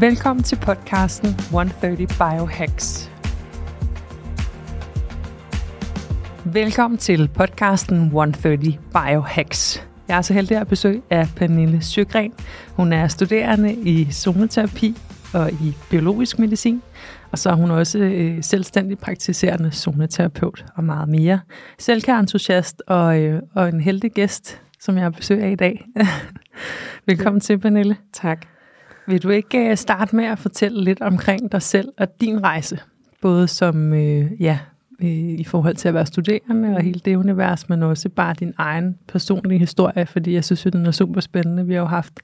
Velkommen 0.00 0.42
til 0.42 0.56
podcasten 0.56 1.28
130 1.28 2.06
Biohacks. 2.06 3.10
Velkommen 6.44 6.98
til 6.98 7.28
podcasten 7.28 7.96
130 7.96 8.78
Biohacks. 8.92 9.86
Jeg 10.08 10.16
er 10.16 10.22
så 10.22 10.34
heldig 10.34 10.56
at 10.56 10.68
besøge 10.68 11.02
af 11.10 11.28
Pernille 11.36 11.82
Sjøgren. 11.82 12.32
Hun 12.76 12.92
er 12.92 13.08
studerende 13.08 13.74
i 13.74 14.12
zoneterapi 14.12 14.96
og 15.34 15.52
i 15.52 15.76
biologisk 15.90 16.38
medicin, 16.38 16.82
og 17.30 17.38
så 17.38 17.50
er 17.50 17.54
hun 17.54 17.70
også 17.70 17.98
øh, 17.98 18.42
selvstændig 18.42 18.98
praktiserende 18.98 19.72
zoneterapeut 19.72 20.64
og 20.76 20.84
meget 20.84 21.08
mere. 21.08 21.40
Selvkærentusiast 21.78 22.82
og, 22.86 23.20
øh, 23.20 23.42
og 23.54 23.68
en 23.68 23.80
heldig 23.80 24.12
gæst, 24.12 24.60
som 24.80 24.94
jeg 24.94 25.04
har 25.04 25.10
besøg 25.10 25.42
af 25.42 25.50
i 25.50 25.56
dag. 25.56 25.86
Velkommen 27.06 27.40
til, 27.40 27.58
Pernille. 27.58 27.96
Tak. 28.12 28.53
Vil 29.06 29.22
du 29.22 29.28
ikke 29.28 29.70
øh, 29.70 29.76
starte 29.76 30.16
med 30.16 30.24
at 30.24 30.38
fortælle 30.38 30.84
lidt 30.84 31.00
omkring 31.00 31.52
dig 31.52 31.62
selv 31.62 31.88
og 31.98 32.20
din 32.20 32.44
rejse? 32.44 32.78
Både 33.22 33.48
som 33.48 33.94
øh, 33.94 34.42
ja, 34.42 34.58
øh, 35.02 35.08
i 35.40 35.44
forhold 35.44 35.74
til 35.74 35.88
at 35.88 35.94
være 35.94 36.06
studerende 36.06 36.76
og 36.76 36.82
hele 36.82 37.00
det 37.04 37.16
univers, 37.16 37.68
men 37.68 37.82
også 37.82 38.08
bare 38.08 38.34
din 38.40 38.52
egen 38.58 38.96
personlige 39.08 39.58
historie, 39.58 40.06
fordi 40.06 40.32
jeg 40.32 40.44
synes, 40.44 40.66
at 40.66 40.72
den 40.72 40.86
er 40.86 40.90
super 40.90 41.20
spændende. 41.20 41.66
Vi 41.66 41.74
har 41.74 41.80
jo 41.80 41.86
haft 41.86 42.20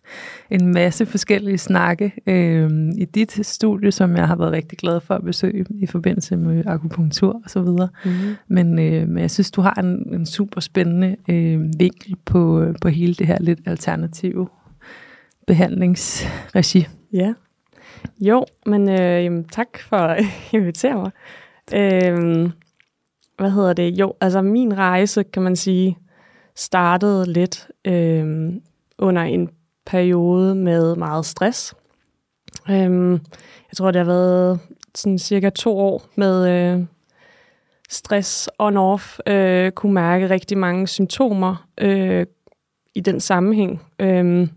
en 0.50 0.72
masse 0.72 1.06
forskellige 1.06 1.58
snakke 1.58 2.12
øh, 2.26 2.70
i 2.98 3.04
dit 3.04 3.46
studie, 3.46 3.92
som 3.92 4.16
jeg 4.16 4.28
har 4.28 4.36
været 4.36 4.52
rigtig 4.52 4.78
glad 4.78 5.00
for 5.00 5.14
at 5.14 5.24
besøge 5.24 5.66
i 5.70 5.86
forbindelse 5.86 6.36
med 6.36 6.66
akupunktur 6.66 7.40
og 7.44 7.50
så 7.50 7.62
videre. 7.62 7.88
Mm-hmm. 8.04 8.36
Men, 8.48 8.78
øh, 8.78 9.08
men 9.08 9.18
jeg 9.18 9.30
synes, 9.30 9.50
du 9.50 9.60
har 9.60 9.74
en, 9.74 10.14
en 10.14 10.26
super 10.26 10.60
spændende 10.60 11.16
øh, 11.28 11.60
vinkel 11.78 12.16
på, 12.24 12.66
på 12.82 12.88
hele 12.88 13.14
det 13.14 13.26
her 13.26 13.36
lidt 13.40 13.60
alternative 13.66 14.48
behandlingsregi. 15.50 16.86
Ja. 17.12 17.34
Jo, 18.20 18.44
men 18.66 18.88
øh, 18.88 19.24
jamen, 19.24 19.44
tak 19.44 19.78
for 19.88 19.96
at 19.96 20.24
invitere 20.52 20.94
mig. 20.94 21.10
Øh, 21.74 22.50
hvad 23.38 23.50
hedder 23.50 23.72
det? 23.72 23.98
Jo, 23.98 24.14
altså 24.20 24.42
min 24.42 24.78
rejse, 24.78 25.22
kan 25.22 25.42
man 25.42 25.56
sige, 25.56 25.98
startede 26.56 27.32
lidt 27.32 27.68
øh, 27.84 28.52
under 28.98 29.22
en 29.22 29.48
periode 29.86 30.54
med 30.54 30.96
meget 30.96 31.26
stress. 31.26 31.74
Øh, 32.70 33.10
jeg 33.70 33.76
tror, 33.76 33.90
det 33.90 33.98
har 33.98 34.06
været 34.12 34.60
sådan 34.94 35.18
cirka 35.18 35.50
to 35.50 35.78
år 35.78 36.02
med 36.14 36.48
øh, 36.48 36.84
stress 37.88 38.48
on-off. 38.62 39.18
Øh, 39.32 39.72
kunne 39.72 39.94
mærke 39.94 40.30
rigtig 40.30 40.58
mange 40.58 40.88
symptomer 40.88 41.66
øh, 41.78 42.26
i 42.94 43.00
den 43.00 43.20
sammenhæng. 43.20 43.82
Øh, 43.98 44.48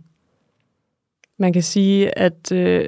man 1.44 1.54
kan 1.54 1.64
sige, 1.64 2.18
at 2.20 2.52
øh, 2.52 2.88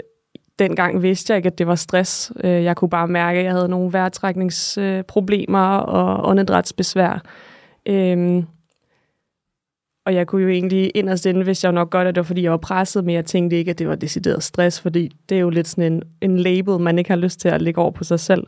dengang 0.60 1.02
vidste 1.02 1.32
jeg 1.32 1.38
ikke, 1.38 1.48
at 1.48 1.58
det 1.58 1.68
var 1.68 1.76
stress. 1.76 2.32
Øh, 2.44 2.64
jeg 2.64 2.76
kunne 2.76 2.90
bare 2.90 3.08
mærke, 3.08 3.40
at 3.40 3.46
jeg 3.46 3.54
havde 3.54 3.70
nogle 3.70 3.94
vejrtrækningsproblemer 3.94 5.78
og 5.78 6.30
åndedrætsbesvær. 6.30 7.24
Øhm, 7.86 8.46
og 10.06 10.16
jeg 10.16 10.28
kunne 10.28 10.42
jo 10.42 10.50
egentlig 10.50 10.92
inderst 10.96 11.26
inde, 11.26 11.44
hvis 11.44 11.64
jeg 11.64 11.72
nok 11.72 11.90
godt, 11.90 12.08
at 12.08 12.16
det 12.16 12.22
var, 12.22 12.26
fordi 12.26 12.44
jeg 12.44 12.52
var 12.52 12.58
presset, 12.58 13.06
men 13.06 13.16
jeg 13.16 13.26
tænkte 13.26 13.58
ikke, 13.58 13.72
at 13.72 13.80
det 13.80 13.88
var 13.88 13.96
decideret 13.96 14.44
stress, 14.44 14.82
fordi 14.82 15.12
det 15.30 15.36
er 15.36 15.42
jo 15.42 15.50
lidt 15.50 15.68
sådan 15.68 15.94
en, 15.94 16.04
en 16.22 16.38
label, 16.38 16.80
man 16.80 16.98
ikke 16.98 17.10
har 17.10 17.18
lyst 17.18 17.40
til 17.40 17.50
at 17.50 17.62
lægge 17.62 17.82
over 17.82 17.92
på 17.92 18.04
sig 18.04 18.20
selv. 18.20 18.48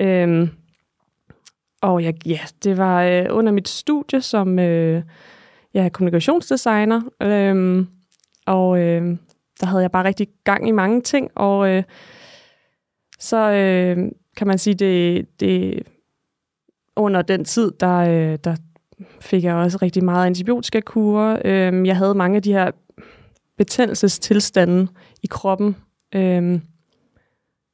Øhm, 0.00 0.48
og 1.82 2.04
jeg, 2.04 2.26
ja, 2.26 2.40
det 2.64 2.76
var 2.76 3.02
øh, 3.02 3.26
under 3.30 3.52
mit 3.52 3.68
studie 3.68 4.20
som 4.20 4.58
øh, 4.58 5.02
ja, 5.74 5.88
kommunikationsdesigner, 5.88 7.00
øhm, 7.22 7.86
og 8.46 8.80
øh, 8.80 9.16
der 9.60 9.66
havde 9.66 9.82
jeg 9.82 9.90
bare 9.90 10.04
rigtig 10.04 10.28
gang 10.44 10.68
i 10.68 10.70
mange 10.70 11.00
ting, 11.00 11.30
og 11.34 11.68
øh, 11.68 11.82
så 13.18 13.50
øh, 13.50 14.08
kan 14.36 14.46
man 14.46 14.58
sige, 14.58 14.74
det, 14.74 15.26
det 15.40 15.82
under 16.96 17.22
den 17.22 17.44
tid, 17.44 17.72
der, 17.80 17.96
øh, 17.98 18.38
der 18.44 18.56
fik 19.20 19.44
jeg 19.44 19.54
også 19.54 19.78
rigtig 19.82 20.04
meget 20.04 20.26
antibiotikakurer. 20.26 21.38
Øh, 21.44 21.86
jeg 21.86 21.96
havde 21.96 22.14
mange 22.14 22.36
af 22.36 22.42
de 22.42 22.52
her 22.52 22.70
betændelsestilstande 23.58 24.88
i 25.22 25.26
kroppen, 25.30 25.76
øh, 26.14 26.60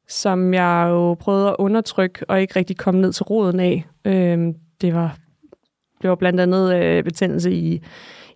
som 0.08 0.54
jeg 0.54 0.86
jo 0.90 1.14
prøvede 1.14 1.48
at 1.48 1.56
undertrykke 1.58 2.24
og 2.28 2.40
ikke 2.40 2.56
rigtig 2.56 2.76
komme 2.76 3.00
ned 3.00 3.12
til 3.12 3.24
roden 3.24 3.60
af. 3.60 3.84
Øh, 4.04 4.54
det 4.80 4.94
var 4.94 5.16
det 6.02 6.10
var 6.10 6.16
blandt 6.16 6.40
andet 6.40 6.74
øh, 6.74 7.04
betændelse 7.04 7.52
i, 7.52 7.82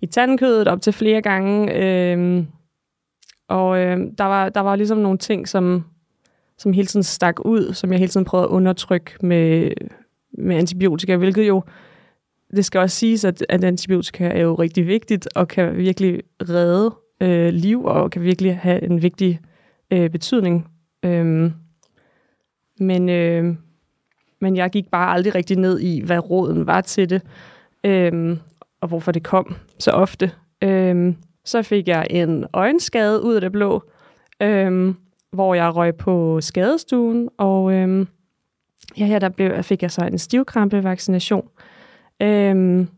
i 0.00 0.06
tandkødet 0.06 0.68
op 0.68 0.80
til 0.80 0.92
flere 0.92 1.22
gange. 1.22 1.74
Øh, 1.74 2.44
og 3.48 3.78
øh, 3.78 3.98
der, 4.18 4.24
var, 4.24 4.48
der 4.48 4.60
var 4.60 4.76
ligesom 4.76 4.98
nogle 4.98 5.18
ting, 5.18 5.48
som, 5.48 5.84
som 6.58 6.72
hele 6.72 6.86
tiden 6.86 7.02
stak 7.02 7.44
ud, 7.44 7.72
som 7.72 7.92
jeg 7.92 7.98
hele 7.98 8.10
tiden 8.10 8.24
prøvede 8.26 8.48
at 8.48 8.50
undertrykke 8.50 9.12
med, 9.20 9.70
med 10.38 10.56
antibiotika, 10.56 11.16
hvilket 11.16 11.48
jo, 11.48 11.62
det 12.56 12.64
skal 12.64 12.80
også 12.80 12.96
siges, 12.96 13.24
at, 13.24 13.46
at 13.48 13.64
antibiotika 13.64 14.28
er 14.28 14.40
jo 14.40 14.54
rigtig 14.54 14.86
vigtigt, 14.86 15.28
og 15.34 15.48
kan 15.48 15.76
virkelig 15.76 16.22
redde 16.42 16.94
øh, 17.20 17.52
liv, 17.52 17.84
og 17.84 18.10
kan 18.10 18.22
virkelig 18.22 18.58
have 18.58 18.82
en 18.82 19.02
vigtig 19.02 19.40
øh, 19.90 20.10
betydning. 20.10 20.68
Øhm, 21.02 21.52
men, 22.80 23.08
øh, 23.08 23.54
men 24.40 24.56
jeg 24.56 24.70
gik 24.70 24.90
bare 24.90 25.12
aldrig 25.12 25.34
rigtig 25.34 25.56
ned 25.56 25.80
i, 25.80 26.00
hvad 26.04 26.30
råden 26.30 26.66
var 26.66 26.80
til 26.80 27.10
det, 27.10 27.22
øh, 27.84 28.36
og 28.80 28.88
hvorfor 28.88 29.12
det 29.12 29.22
kom 29.22 29.56
så 29.78 29.90
ofte. 29.90 30.30
Øh, 30.62 31.14
så 31.44 31.62
fik 31.62 31.88
jeg 31.88 32.06
en 32.10 32.44
øjenskade 32.52 33.22
ud 33.22 33.34
af 33.34 33.40
det 33.40 33.52
blå, 33.52 33.82
øhm, 34.42 34.96
hvor 35.32 35.54
jeg 35.54 35.76
røg 35.76 35.96
på 35.96 36.40
skadestuen, 36.40 37.28
og 37.38 37.72
øhm, 37.72 38.08
ja, 38.98 39.04
her 39.04 39.18
der 39.18 39.28
blev, 39.28 39.62
fik 39.62 39.82
jeg 39.82 39.90
så 39.90 40.04
en 40.04 40.18
stivkrampevaccination. 40.18 41.48
Øhm, 42.22 42.88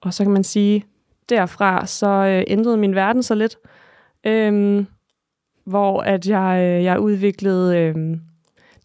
og 0.00 0.14
så 0.14 0.24
kan 0.24 0.32
man 0.32 0.44
sige, 0.44 0.84
derfra 1.28 1.86
så 1.86 2.06
øh, 2.06 2.44
ændrede 2.46 2.76
min 2.76 2.94
verden 2.94 3.22
så 3.22 3.34
lidt, 3.34 3.56
øhm, 4.26 4.86
hvor 5.64 6.00
at 6.00 6.28
jeg, 6.28 6.60
øh, 6.62 6.84
jeg 6.84 7.00
udviklede 7.00 7.78
øh, 7.78 8.16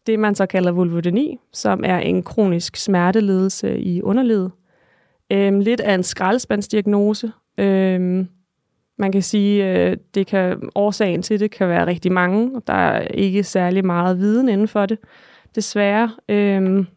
det, 0.07 0.19
man 0.19 0.35
så 0.35 0.45
kalder 0.45 0.71
vulvodyni, 0.71 1.37
som 1.53 1.83
er 1.85 1.97
en 1.97 2.23
kronisk 2.23 2.75
smerteledelse 2.75 3.79
i 3.79 4.01
underlivet. 4.01 4.51
Øhm, 5.31 5.59
lidt 5.59 5.81
af 5.81 5.93
en 5.93 6.03
skraldespandsdiagnose, 6.03 7.31
øhm, 7.57 8.27
man 8.99 9.11
kan 9.11 9.21
sige, 9.21 9.65
øh, 9.65 9.97
det 10.15 10.27
kan 10.27 10.69
årsagen 10.75 11.21
til 11.21 11.39
det 11.39 11.51
kan 11.51 11.67
være 11.69 11.85
rigtig 11.85 12.11
mange. 12.11 12.55
og 12.55 12.67
Der 12.67 12.73
er 12.73 13.01
ikke 13.01 13.43
særlig 13.43 13.85
meget 13.85 14.19
viden 14.19 14.49
inden 14.49 14.67
for 14.67 14.85
det, 14.85 14.97
desværre. 15.55 16.11
Øhm, 16.29 16.87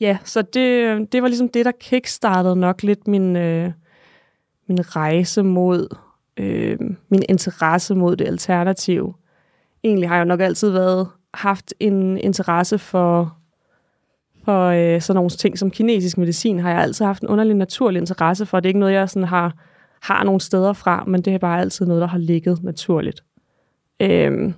ja, 0.00 0.18
så 0.24 0.42
det, 0.42 1.12
det 1.12 1.22
var 1.22 1.28
ligesom 1.28 1.48
det, 1.48 1.64
der 1.64 1.72
kickstartede 1.80 2.56
nok 2.56 2.82
lidt 2.82 3.08
min, 3.08 3.36
øh, 3.36 3.70
min 4.66 4.96
rejse 4.96 5.42
mod, 5.42 5.96
øh, 6.36 6.78
min 7.08 7.22
interesse 7.28 7.94
mod 7.94 8.16
det 8.16 8.26
alternative. 8.26 9.14
Egentlig 9.84 10.08
har 10.08 10.16
jeg 10.16 10.24
jo 10.24 10.28
nok 10.28 10.40
altid 10.40 10.70
været 10.70 11.08
haft 11.34 11.74
en 11.80 12.18
interesse 12.18 12.78
for, 12.78 13.36
for 14.44 14.66
øh, 14.66 15.00
sådan 15.00 15.16
nogle 15.16 15.30
ting 15.30 15.58
som 15.58 15.70
kinesisk 15.70 16.18
medicin, 16.18 16.58
har 16.58 16.70
jeg 16.70 16.80
altid 16.80 17.04
haft 17.04 17.22
en 17.22 17.28
underlig 17.28 17.54
naturlig 17.54 18.00
interesse 18.00 18.46
for. 18.46 18.60
Det 18.60 18.66
er 18.66 18.70
ikke 18.70 18.80
noget, 18.80 18.94
jeg 18.94 19.10
sådan 19.10 19.28
har 19.28 19.67
har 20.02 20.24
nogle 20.24 20.40
steder 20.40 20.72
fra, 20.72 21.04
men 21.04 21.22
det 21.22 21.34
er 21.34 21.38
bare 21.38 21.60
altid 21.60 21.86
noget, 21.86 22.00
der 22.00 22.06
har 22.08 22.18
ligget 22.18 22.62
naturligt. 22.62 23.24
Øhm, 24.02 24.54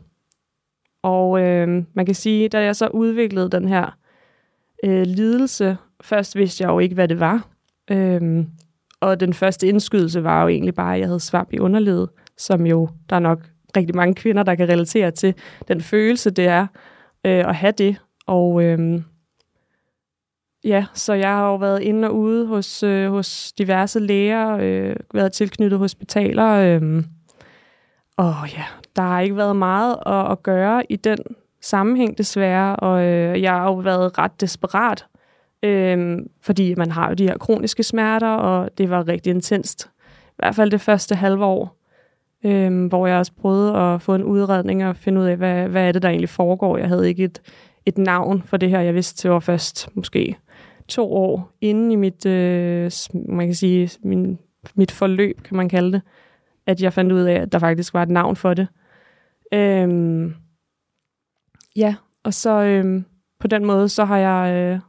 og 1.03 1.41
øhm, 1.41 1.87
man 1.95 2.07
kan 2.07 2.15
sige, 2.15 2.49
da 2.49 2.63
jeg 2.63 2.77
så 2.77 2.87
udviklede 2.87 3.51
den 3.51 3.69
her 3.69 3.99
øh, 4.85 5.03
lidelse, 5.03 5.77
først 6.01 6.37
vidste 6.37 6.65
jeg 6.65 6.71
jo 6.71 6.79
ikke, 6.79 6.95
hvad 6.95 7.09
det 7.09 7.21
var. 7.21 7.49
Øhm, 7.91 8.47
og 9.01 9.21
den 9.21 9.35
første 9.35 9.67
indskydelse 9.67 10.25
var 10.25 10.43
jo 10.43 10.49
egentlig 10.49 10.75
bare, 10.75 10.95
at 10.95 11.01
jeg 11.01 11.09
havde 11.09 11.21
svamp 11.21 11.53
i 11.53 11.59
underlivet, 11.59 12.09
som 12.37 12.67
jo, 12.67 12.89
der 13.11 13.17
er 13.17 13.21
nok 13.21 13.51
rigtig 13.77 13.97
mange 13.97 14.15
kvinder, 14.15 14.43
der 14.43 14.55
kan 14.55 14.69
relatere 14.69 15.11
til 15.11 15.35
den 15.69 15.81
følelse, 15.81 16.31
det 16.31 16.47
er 16.47 16.67
øh, 17.27 17.49
at 17.49 17.55
have 17.55 17.73
det. 17.73 17.97
Og 18.27 18.63
øhm, 18.63 19.05
Ja, 20.65 20.87
så 20.95 21.13
jeg 21.13 21.29
har 21.29 21.47
jo 21.47 21.57
været 21.57 21.83
inde 21.83 22.09
og 22.09 22.17
ude 22.17 22.47
hos, 22.47 22.83
øh, 22.83 23.11
hos 23.11 23.53
diverse 23.53 24.01
læger, 24.01 24.57
øh, 24.61 24.97
været 25.15 25.33
tilknyttet 25.33 25.79
hospitaler, 25.79 26.49
øh, 26.49 27.03
og 28.17 28.35
ja, 28.57 28.65
der 28.97 29.03
har 29.03 29.21
ikke 29.21 29.37
været 29.37 29.57
meget 29.57 29.97
at, 30.07 30.33
at 30.33 30.43
gøre 30.43 30.93
i 30.93 30.97
den 30.97 31.19
sammenhæng 31.61 32.19
desværre, 32.19 32.77
og 32.77 33.03
øh, 33.03 33.43
jeg 33.43 33.53
har 33.53 33.65
jo 33.65 33.75
været 33.75 34.19
ret 34.19 34.41
desperat, 34.41 35.07
øh, 35.63 36.19
fordi 36.43 36.75
man 36.75 36.91
har 36.91 37.09
jo 37.09 37.15
de 37.15 37.29
her 37.29 37.39
kroniske 37.39 37.83
smerter, 37.83 38.29
og 38.29 38.79
det 38.79 38.91
var 38.91 39.09
rigtig 39.09 39.31
intenst. 39.31 39.91
I 40.29 40.33
hvert 40.39 40.55
fald 40.55 40.71
det 40.71 40.81
første 40.81 41.15
halve 41.15 41.45
år, 41.45 41.77
øh, 42.45 42.87
hvor 42.87 43.07
jeg 43.07 43.19
også 43.19 43.33
prøvede 43.41 43.77
at 43.77 44.03
få 44.03 44.15
en 44.15 44.25
udredning 44.25 44.87
og 44.87 44.97
finde 44.97 45.21
ud 45.21 45.27
af, 45.27 45.37
hvad, 45.37 45.69
hvad 45.69 45.89
er 45.89 45.93
det, 45.93 46.03
der 46.03 46.09
egentlig 46.09 46.29
foregår. 46.29 46.77
Jeg 46.77 46.89
havde 46.89 47.09
ikke 47.09 47.25
et, 47.25 47.43
et 47.87 47.99
navn 47.99 48.43
for 48.43 48.57
det 48.57 48.71
her. 48.71 48.81
Jeg 48.81 48.95
vidste, 48.95 49.17
til 49.17 49.31
var 49.31 49.41
først 49.41 49.89
måske 49.95 50.37
to 50.91 51.13
år 51.13 51.53
inden 51.61 51.91
i 51.91 51.97
mit, 51.97 52.27
øh, 52.27 52.91
man 53.29 53.47
kan 53.47 53.55
sige, 53.55 53.91
min, 54.03 54.39
mit 54.75 54.91
forløb, 54.91 55.43
kan 55.43 55.57
man 55.57 55.69
kalde 55.69 55.93
det, 55.93 56.03
at 56.67 56.83
jeg 56.83 56.93
fandt 56.93 57.13
ud 57.13 57.21
af, 57.21 57.35
at 57.35 57.53
der 57.53 57.59
faktisk 57.59 57.95
var 57.95 58.03
et 58.03 58.09
navn 58.09 58.37
for 58.37 58.55
det. 58.55 58.69
Øhm, 59.53 60.35
ja, 61.77 61.95
og 62.25 62.35
så 62.35 62.63
øhm, 62.63 63.05
på 63.41 63.47
den 63.47 63.65
måde, 63.65 63.89
så 63.89 64.05
har 64.05 64.19
jeg, 64.19 64.55
øh, 64.55 64.81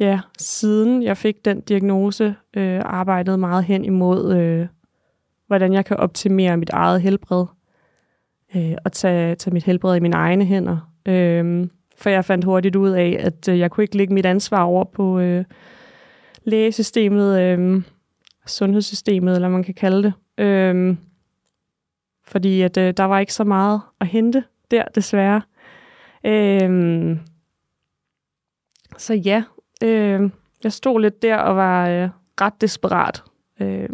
ja, 0.00 0.20
siden 0.38 1.02
jeg 1.02 1.16
fik 1.16 1.44
den 1.44 1.60
diagnose, 1.60 2.34
øh, 2.56 2.80
arbejdet 2.84 3.38
meget 3.38 3.64
hen 3.64 3.84
imod, 3.84 4.36
øh, 4.36 4.66
hvordan 5.46 5.72
jeg 5.72 5.84
kan 5.84 5.96
optimere 5.96 6.56
mit 6.56 6.70
eget 6.70 7.02
helbred, 7.02 7.46
øh, 8.56 8.76
og 8.84 8.92
tage, 8.92 9.34
tage 9.34 9.54
mit 9.54 9.64
helbred 9.64 9.96
i 9.96 10.00
mine 10.00 10.16
egne 10.16 10.44
hænder. 10.44 10.92
Øh, 11.08 11.68
for 11.98 12.10
jeg 12.10 12.24
fandt 12.24 12.44
hurtigt 12.44 12.76
ud 12.76 12.90
af, 12.90 13.16
at 13.20 13.48
øh, 13.48 13.58
jeg 13.58 13.70
kunne 13.70 13.84
ikke 13.84 13.96
lægge 13.96 14.14
mit 14.14 14.26
ansvar 14.26 14.62
over 14.62 14.84
på 14.84 15.18
øh, 15.18 15.44
lægesystemet, 16.44 17.40
øh, 17.40 17.82
sundhedssystemet, 18.46 19.34
eller 19.34 19.48
man 19.48 19.64
kan 19.64 19.74
kalde 19.74 20.02
det. 20.02 20.44
Øh, 20.44 20.96
fordi 22.24 22.62
at 22.62 22.76
øh, 22.76 22.94
der 22.96 23.04
var 23.04 23.18
ikke 23.18 23.34
så 23.34 23.44
meget 23.44 23.80
at 24.00 24.06
hente 24.06 24.44
der, 24.70 24.84
desværre. 24.94 25.42
Øh, 26.24 27.16
så 28.96 29.14
ja, 29.14 29.42
øh, 29.82 30.30
jeg 30.64 30.72
stod 30.72 31.00
lidt 31.00 31.22
der 31.22 31.36
og 31.36 31.56
var 31.56 31.88
øh, 31.88 32.08
ret 32.40 32.60
desperat. 32.60 33.22
Øh, 33.60 33.88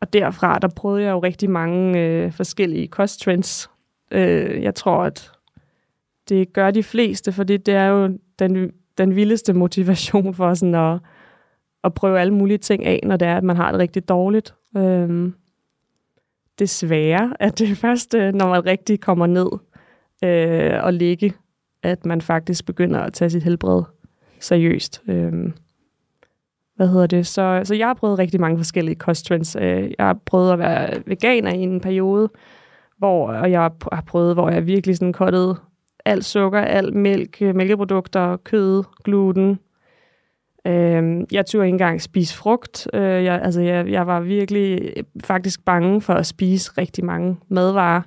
og 0.00 0.12
derfra, 0.12 0.58
der 0.58 0.68
prøvede 0.68 1.04
jeg 1.04 1.10
jo 1.10 1.18
rigtig 1.18 1.50
mange 1.50 2.00
øh, 2.00 2.32
forskellige 2.32 2.88
kosttrends. 2.88 3.70
Øh, 4.10 4.62
jeg 4.62 4.74
tror, 4.74 5.04
at 5.04 5.33
det 6.28 6.52
gør 6.52 6.70
de 6.70 6.82
fleste, 6.82 7.32
fordi 7.32 7.56
det 7.56 7.74
er 7.74 7.86
jo 7.86 8.18
den, 8.38 8.72
den 8.98 9.16
vildeste 9.16 9.52
motivation 9.52 10.34
for 10.34 10.54
sådan 10.54 10.74
at, 10.74 10.98
at 11.84 11.94
prøve 11.94 12.20
alle 12.20 12.34
mulige 12.34 12.58
ting 12.58 12.86
af, 12.86 13.00
når 13.02 13.16
det 13.16 13.28
er, 13.28 13.36
at 13.36 13.44
man 13.44 13.56
har 13.56 13.70
det 13.70 13.80
rigtig 13.80 14.08
dårligt. 14.08 14.54
Øhm, 14.76 15.34
desværre 16.58 17.32
er 17.40 17.50
det 17.50 17.76
først, 17.84 18.14
øh, 18.14 18.34
når 18.34 18.48
man 18.48 18.66
rigtig 18.66 19.00
kommer 19.00 19.26
ned 19.26 19.48
øh, 20.24 20.84
og 20.84 20.92
ligge, 20.92 21.32
at 21.82 22.06
man 22.06 22.20
faktisk 22.20 22.66
begynder 22.66 23.00
at 23.00 23.12
tage 23.12 23.30
sit 23.30 23.42
helbred 23.42 23.82
seriøst. 24.40 25.02
Øhm, 25.08 25.52
hvad 26.76 26.88
hedder 26.88 27.06
det? 27.06 27.26
Så, 27.26 27.60
så 27.64 27.74
jeg 27.74 27.86
har 27.86 27.94
prøvet 27.94 28.18
rigtig 28.18 28.40
mange 28.40 28.58
forskellige 28.58 28.94
kosttrends. 28.94 29.56
Øh, 29.56 29.92
jeg 29.98 30.06
har 30.06 30.18
prøvet 30.26 30.52
at 30.52 30.58
være 30.58 31.02
veganer 31.06 31.52
i 31.52 31.58
en 31.58 31.80
periode, 31.80 32.30
hvor, 32.98 33.32
og 33.32 33.50
jeg 33.50 33.60
har 33.92 34.02
prøvet, 34.06 34.34
hvor 34.34 34.50
jeg 34.50 34.66
virkelig 34.66 34.96
sådan 34.96 35.12
kottede 35.12 35.56
alt 36.04 36.24
sukker, 36.24 36.60
alt 36.60 36.94
mælk, 36.94 37.42
øh, 37.42 37.56
mælkeprodukter, 37.56 38.36
kød, 38.36 38.84
gluten. 39.04 39.58
Øh, 40.66 41.20
jeg 41.32 41.46
turde 41.46 41.66
ikke 41.66 41.74
engang 41.74 42.02
spise 42.02 42.36
frugt. 42.36 42.88
Øh, 42.94 43.24
jeg, 43.24 43.40
altså, 43.42 43.60
jeg, 43.60 43.88
jeg 43.88 44.06
var 44.06 44.20
virkelig 44.20 44.92
øh, 44.96 45.04
faktisk 45.24 45.64
bange 45.64 46.00
for 46.00 46.14
at 46.14 46.26
spise 46.26 46.72
rigtig 46.78 47.04
mange 47.04 47.36
madvarer. 47.48 48.02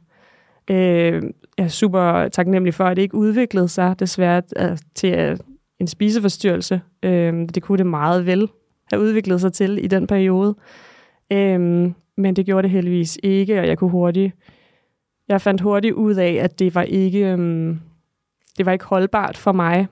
Øh, 0.69 1.23
jeg 1.57 1.63
er 1.63 1.67
super 1.67 2.27
taknemmelig 2.27 2.73
for, 2.73 2.83
at 2.83 2.97
det 2.97 3.01
ikke 3.03 3.15
udviklede 3.15 3.67
sig 3.67 3.99
desværre 3.99 4.41
øh, 4.57 4.77
til 4.95 5.41
en 5.79 5.87
spiseforstyrrelse. 5.87 6.81
Øh, 7.03 7.33
det 7.55 7.63
kunne 7.63 7.77
det 7.77 7.85
meget 7.85 8.25
vel 8.25 8.49
have 8.91 9.01
udviklet 9.01 9.41
sig 9.41 9.53
til 9.53 9.85
i 9.85 9.87
den 9.87 10.07
periode. 10.07 10.55
Øh, 11.31 11.59
men 12.17 12.35
det 12.35 12.45
gjorde 12.45 12.63
det 12.63 12.71
heldigvis 12.71 13.19
ikke, 13.23 13.59
og 13.59 13.67
jeg 13.67 13.77
kunne 13.77 13.89
hurtigt 13.89 14.33
jeg 15.27 15.41
fandt 15.41 15.61
hurtigt 15.61 15.93
ud 15.93 16.15
af, 16.15 16.39
at 16.41 16.59
det 16.59 16.75
var 16.75 16.81
ikke, 16.81 17.31
øhm, 17.31 17.79
det 18.57 18.65
var 18.65 18.71
ikke 18.71 18.85
holdbart 18.85 19.37
for 19.37 19.51
mig, 19.51 19.87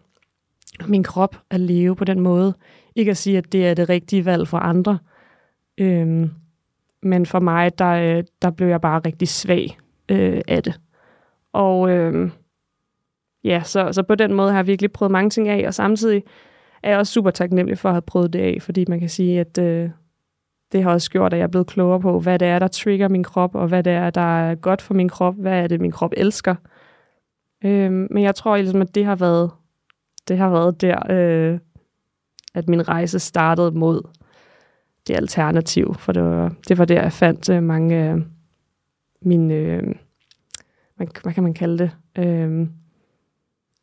min 0.88 1.04
krop, 1.04 1.36
at 1.50 1.60
leve 1.60 1.96
på 1.96 2.06
den 2.06 2.20
måde. 2.20 2.54
Ikke 2.96 3.12
at 3.12 3.18
sige, 3.18 3.38
at 3.38 3.52
det 3.52 3.68
er 3.68 3.74
det 3.74 3.90
rigtige 3.90 4.26
valg 4.26 4.48
for 4.48 4.58
andre. 4.58 5.00
Øhm, 5.78 6.32
men 7.02 7.26
for 7.26 7.40
mig, 7.40 7.80
der, 7.80 8.18
øh, 8.18 8.24
der 8.42 8.52
blev 8.52 8.68
jeg 8.68 8.82
bare 8.82 9.02
rigtig 9.06 9.28
svag 9.28 9.78
øh, 10.10 10.42
af 10.48 10.64
det. 10.64 10.80
Og 11.54 11.90
øhm, 11.90 12.32
ja, 13.44 13.62
så, 13.64 13.92
så 13.92 14.04
på 14.04 14.16
den 14.16 14.34
måde 14.34 14.52
har 14.52 14.58
jeg 14.58 14.68
virkelig 14.68 14.92
prøvet 14.92 15.12
mange 15.12 15.30
ting 15.30 15.48
af, 15.48 15.68
og 15.68 15.74
samtidig 15.74 16.24
er 16.84 16.90
jeg 16.90 17.00
også 17.00 17.14
super 17.14 17.32
taknemmelig 17.32 17.78
for 17.78 17.90
at 17.90 17.96
have 17.96 18.02
prøvet 18.02 18.34
det 18.34 18.40
af, 18.40 18.58
fordi 18.62 18.86
man 18.88 19.00
kan 19.00 19.10
sige, 19.10 19.40
at 19.40 19.58
øh, 19.58 19.90
det 20.72 20.84
har 20.84 20.92
også 20.92 21.12
gjort, 21.12 21.34
at 21.34 21.40
jeg 21.40 21.44
er 21.44 21.48
blevet 21.48 21.68
klogere 21.68 22.00
på, 22.00 22.20
hvad 22.20 22.40
det 22.40 22.48
er, 22.48 22.60
der 22.60 22.68
trigger 22.68 23.08
min 23.08 23.24
krop, 23.24 23.56
og 23.56 23.68
hvad 23.68 23.84
det 23.84 23.94
er, 23.94 24.10
der 24.10 24.50
er 24.50 24.56
godt 24.56 24.82
for 24.82 24.94
min 24.94 25.10
krop, 25.10 25.36
hvad 25.36 25.64
er 25.64 25.68
det, 25.68 25.82
min 25.82 25.92
krop 25.92 26.14
elsker. 26.18 26.56
Øhm, 27.66 28.08
men 28.12 28.24
jeg 28.24 28.36
tror 28.36 28.58
ligesom, 28.58 28.82
at 28.82 28.96
det 28.96 29.06
har 29.06 29.16
været, 29.16 29.52
det 30.28 30.38
har 30.38 30.50
været 30.50 30.82
der, 30.82 31.12
øh, 31.12 31.60
at 32.54 32.70
min 32.70 32.88
rejse 32.88 33.20
startede 33.20 33.72
mod 33.72 34.02
det 35.08 35.16
alternativ, 35.16 35.96
for 36.00 36.12
det 36.12 36.24
var, 36.24 36.54
det 36.68 36.78
var 36.78 36.86
der, 36.86 37.02
jeg 37.02 37.12
fandt 37.12 37.50
øh, 37.50 37.64
mange 37.64 37.96
af 37.96 38.16
øh, 38.16 38.22
mine, 39.22 39.54
øh, 39.54 39.84
hvad, 40.96 41.08
hvad 41.24 41.34
kan 41.34 41.44
man 41.44 41.54
kalde 41.54 41.78
det, 41.78 41.92
øh, 42.18 42.68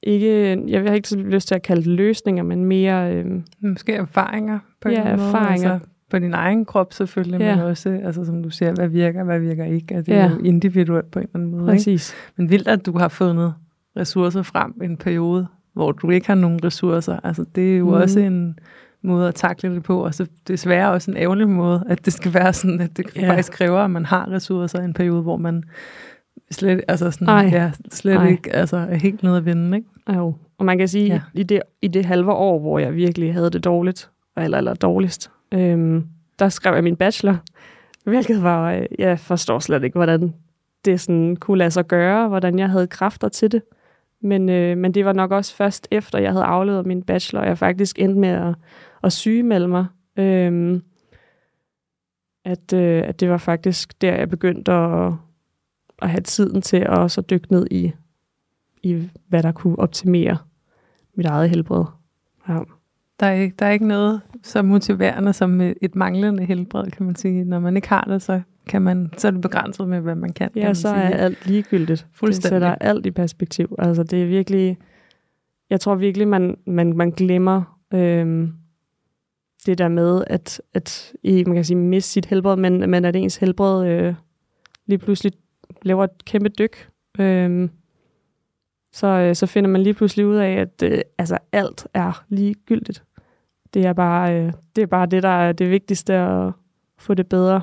ikke, 0.03 0.63
jeg 0.69 0.83
har 0.83 0.95
ikke 0.95 1.17
lyst 1.17 1.49
til 1.49 1.55
at 1.55 1.63
kalde 1.63 1.83
det 1.83 1.91
løsninger, 1.91 2.43
men 2.43 2.65
mere... 2.65 3.15
Øh, 3.15 3.43
Måske 3.61 3.95
erfaringer 3.95 4.59
på 4.81 4.89
ja, 4.89 5.11
en 5.11 5.17
måde. 5.17 5.29
erfaringer. 5.29 5.73
Altså, 5.73 5.89
på 6.11 6.19
din 6.19 6.35
egen 6.35 6.65
krop 6.65 6.93
selvfølgelig, 6.93 7.41
ja. 7.41 7.57
men 7.57 7.65
også, 7.65 8.01
altså, 8.05 8.25
som 8.25 8.43
du 8.43 8.51
siger, 8.51 8.73
hvad 8.73 8.89
virker, 8.89 9.25
hvad 9.25 9.41
virker 9.41 9.65
ikke. 9.65 9.95
Altså, 9.95 10.13
det 10.13 10.19
er 10.19 10.25
ja. 10.25 10.31
jo 10.31 10.39
individuelt 10.39 11.11
på 11.11 11.19
en 11.19 11.23
eller 11.23 11.37
anden 11.37 11.51
måde. 11.51 11.67
Præcis. 11.67 12.13
Ikke? 12.13 12.33
Men 12.37 12.51
vildt, 12.51 12.69
at 12.69 12.87
du 12.87 12.99
har 12.99 13.09
fundet 13.09 13.55
ressourcer 13.97 14.43
frem 14.43 14.75
i 14.83 14.85
en 14.85 14.97
periode, 14.97 15.47
hvor 15.73 15.93
du 15.93 16.11
ikke 16.11 16.27
har 16.27 16.35
nogen 16.35 16.65
ressourcer. 16.65 17.21
Altså, 17.25 17.45
det 17.55 17.75
er 17.75 17.79
jo 17.79 17.85
mm. 17.85 17.93
også 17.93 18.21
en 18.21 18.59
måde 19.03 19.29
at 19.29 19.35
takle 19.35 19.75
det 19.75 19.83
på, 19.83 20.05
og 20.05 20.15
så 20.15 20.27
desværre 20.49 20.91
også 20.91 21.11
en 21.11 21.17
ærgerlig 21.17 21.49
måde, 21.49 21.85
at 21.89 22.05
det 22.05 22.13
skal 22.13 22.35
være 22.35 22.53
sådan, 22.53 22.81
at 22.81 22.97
det 22.97 23.07
ja. 23.17 23.31
faktisk 23.31 23.53
kræver, 23.53 23.79
at 23.79 23.91
man 23.91 24.05
har 24.05 24.31
ressourcer 24.31 24.81
i 24.81 24.85
en 24.85 24.95
periode, 24.95 25.23
hvor 25.23 25.37
man 25.37 25.65
slet, 26.51 26.81
altså 26.89 27.11
sådan, 27.11 27.29
Ej. 27.29 27.51
ja, 27.53 27.71
slet 27.93 28.17
Ej. 28.17 28.29
ikke 28.29 28.53
altså, 28.53 28.77
er 28.77 28.95
helt 28.95 29.23
nede 29.23 29.37
at 29.37 29.45
vinde. 29.45 29.77
Ikke? 29.77 29.89
Jo, 30.17 30.35
og 30.59 30.65
man 30.65 30.79
kan 30.79 30.89
sige, 30.89 31.07
ja. 31.07 31.21
i, 31.35 31.43
det, 31.43 31.63
i 31.83 31.89
det 31.89 32.05
halve 32.05 32.33
år, 32.33 32.59
hvor 32.59 32.79
jeg 32.79 32.95
virkelig 32.95 33.35
havde 33.35 33.51
det 33.51 33.65
dårligt, 33.65 34.11
eller, 34.37 34.59
eller 34.59 34.75
dårligst, 34.75 35.31
Øhm, 35.55 36.07
der 36.39 36.49
skrev 36.49 36.75
jeg 36.75 36.85
min 36.85 36.97
bachelor, 36.97 37.37
hvilket 38.05 38.43
var, 38.43 38.73
øh, 38.73 38.87
jeg 38.99 39.19
forstår 39.19 39.59
slet 39.59 39.85
ikke, 39.85 39.99
hvordan 39.99 40.35
det 40.85 41.01
sådan 41.01 41.37
kunne 41.37 41.59
lade 41.59 41.71
sig 41.71 41.87
gøre, 41.87 42.29
hvordan 42.29 42.59
jeg 42.59 42.69
havde 42.69 42.87
kræfter 42.87 43.29
til 43.29 43.53
det. 43.53 43.63
Men, 44.23 44.49
øh, 44.49 44.79
men 44.79 44.95
det 44.95 45.05
var 45.05 45.13
nok 45.13 45.31
også 45.31 45.55
først 45.55 45.89
efter, 45.91 46.19
jeg 46.19 46.33
havde 46.33 46.45
afleveret 46.45 46.87
min 46.87 47.03
bachelor, 47.03 47.41
og 47.41 47.49
jeg 47.49 47.59
faktisk 47.59 47.99
endte 47.99 48.21
med 48.21 48.29
at, 48.29 48.55
at 49.03 49.13
sygemelde 49.13 49.69
mig. 49.69 49.87
Øh, 50.17 50.81
at, 52.45 52.73
øh, 52.73 53.03
at 53.09 53.21
det 53.21 53.31
var 53.31 53.39
faktisk 53.39 54.03
der, 54.03 54.15
jeg 54.15 54.29
begyndte 54.29 54.73
at, 54.73 55.13
at 56.03 56.11
have 56.11 56.21
tiden 56.21 56.63
til 56.63 56.87
at 56.89 57.11
så 57.11 57.21
dykke 57.21 57.53
ned 57.53 57.67
i, 57.71 57.93
i, 58.83 59.09
hvad 59.29 59.43
der 59.43 59.53
kunne 59.53 59.79
optimere 59.79 60.39
mit 61.15 61.27
eget 61.27 61.51
helbred. 61.51 61.85
Ja. 62.49 62.61
Der 63.21 63.27
er, 63.27 63.33
ikke, 63.33 63.55
der 63.59 63.67
er 63.67 63.71
ikke 63.71 63.87
noget 63.87 64.21
så 64.43 64.63
motiverende 64.63 65.33
som 65.33 65.61
et 65.61 65.95
manglende 65.95 66.45
helbred, 66.45 66.91
kan 66.91 67.07
man 67.07 67.17
sige. 67.17 67.45
Når 67.45 67.59
man 67.59 67.77
ikke 67.77 67.89
har 67.89 68.05
det, 68.05 68.23
så, 68.23 68.41
kan 68.67 68.83
man, 68.83 69.11
så 69.17 69.27
er 69.27 69.31
det 69.31 69.41
begrænset 69.41 69.89
med, 69.89 70.01
hvad 70.01 70.15
man 70.15 70.33
kan. 70.33 70.51
Ja, 70.57 70.61
kan 70.61 70.75
så 70.75 70.81
sige. 70.81 70.95
er 70.95 71.17
alt 71.17 71.47
ligegyldigt. 71.47 72.07
Fuldstændig. 72.13 72.43
Det 72.43 72.49
sætter 72.49 72.75
alt 72.75 73.07
i 73.07 73.11
perspektiv. 73.11 73.75
Altså, 73.79 74.03
det 74.03 74.23
er 74.23 74.27
virkelig... 74.27 74.79
Jeg 75.71 75.81
tror 75.81 75.95
virkelig, 75.95 76.29
man, 76.29 76.57
man, 76.67 76.97
man 76.97 77.11
glemmer 77.11 77.79
øhm, 77.95 78.53
det 79.67 79.79
der 79.79 79.89
med, 79.89 80.25
at, 80.27 80.63
at 80.75 81.13
I, 81.23 81.45
man 81.45 81.55
kan 81.55 81.65
sige, 81.65 81.77
miste 81.77 82.11
sit 82.11 82.27
helbred, 82.27 82.57
men, 82.57 82.91
men 82.91 83.05
at 83.05 83.17
ens 83.17 83.37
helbred 83.37 83.87
øh, 83.87 84.15
lige 84.87 84.99
pludselig 84.99 85.33
laver 85.83 86.05
et 86.05 86.25
kæmpe 86.25 86.49
dyk. 86.49 86.89
Øhm, 87.19 87.71
så, 88.93 89.07
øh, 89.07 89.35
så 89.35 89.47
finder 89.47 89.71
man 89.71 89.83
lige 89.83 89.95
pludselig 89.95 90.27
ud 90.27 90.37
af, 90.37 90.51
at 90.51 90.83
øh, 90.83 90.99
altså, 91.19 91.39
alt 91.53 91.87
er 91.95 92.25
ligegyldigt. 92.29 93.05
Det 93.75 93.87
er 93.87 93.93
bare 93.93 94.37
øh, 94.37 94.53
det, 94.77 94.83
er 94.83 94.87
bare 94.87 95.07
det, 95.07 95.23
der 95.23 95.29
er 95.29 95.53
det 95.53 95.71
vigtigste 95.71 96.15
at 96.15 96.53
få 96.99 97.15
det 97.15 97.29
bedre. 97.29 97.63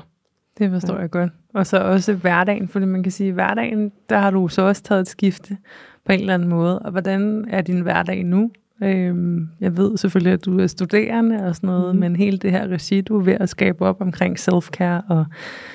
Det 0.60 0.70
forstår 0.70 0.94
ja. 0.94 1.00
jeg 1.00 1.10
godt. 1.10 1.30
Og 1.54 1.66
så 1.66 1.78
også 1.78 2.14
hverdagen, 2.14 2.68
fordi 2.68 2.86
man 2.86 3.02
kan 3.02 3.12
sige, 3.12 3.28
at 3.28 3.34
hverdagen, 3.34 3.92
der 4.08 4.18
har 4.18 4.30
du 4.30 4.48
så 4.48 4.62
også 4.62 4.82
taget 4.82 5.00
et 5.00 5.08
skifte 5.08 5.56
på 6.04 6.12
en 6.12 6.20
eller 6.20 6.34
anden 6.34 6.48
måde. 6.48 6.78
Og 6.78 6.90
hvordan 6.90 7.44
er 7.48 7.60
din 7.60 7.80
hverdag 7.80 8.24
nu? 8.24 8.50
Øhm, 8.82 9.48
jeg 9.60 9.76
ved 9.76 9.96
selvfølgelig, 9.96 10.32
at 10.32 10.44
du 10.44 10.60
er 10.60 10.66
studerende 10.66 11.46
og 11.46 11.56
sådan 11.56 11.66
noget, 11.66 11.94
mm. 11.94 12.00
men 12.00 12.16
hele 12.16 12.38
det 12.38 12.50
her 12.50 12.68
regi, 12.68 13.00
du 13.00 13.18
er 13.18 13.24
ved 13.24 13.36
at 13.40 13.48
skabe 13.48 13.86
op 13.86 14.00
omkring 14.00 14.38
self-care 14.38 15.02
og 15.08 15.26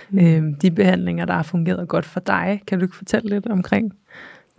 mm. 0.10 0.20
øhm, 0.20 0.56
de 0.56 0.72
behandlinger, 0.72 1.26
der 1.26 1.34
har 1.34 1.44
fungeret 1.44 1.88
godt 1.88 2.06
for 2.06 2.20
dig. 2.20 2.62
Kan 2.68 2.80
du 2.80 2.86
ikke 2.86 2.96
fortælle 2.96 3.30
lidt 3.30 3.48
omkring 3.48 3.94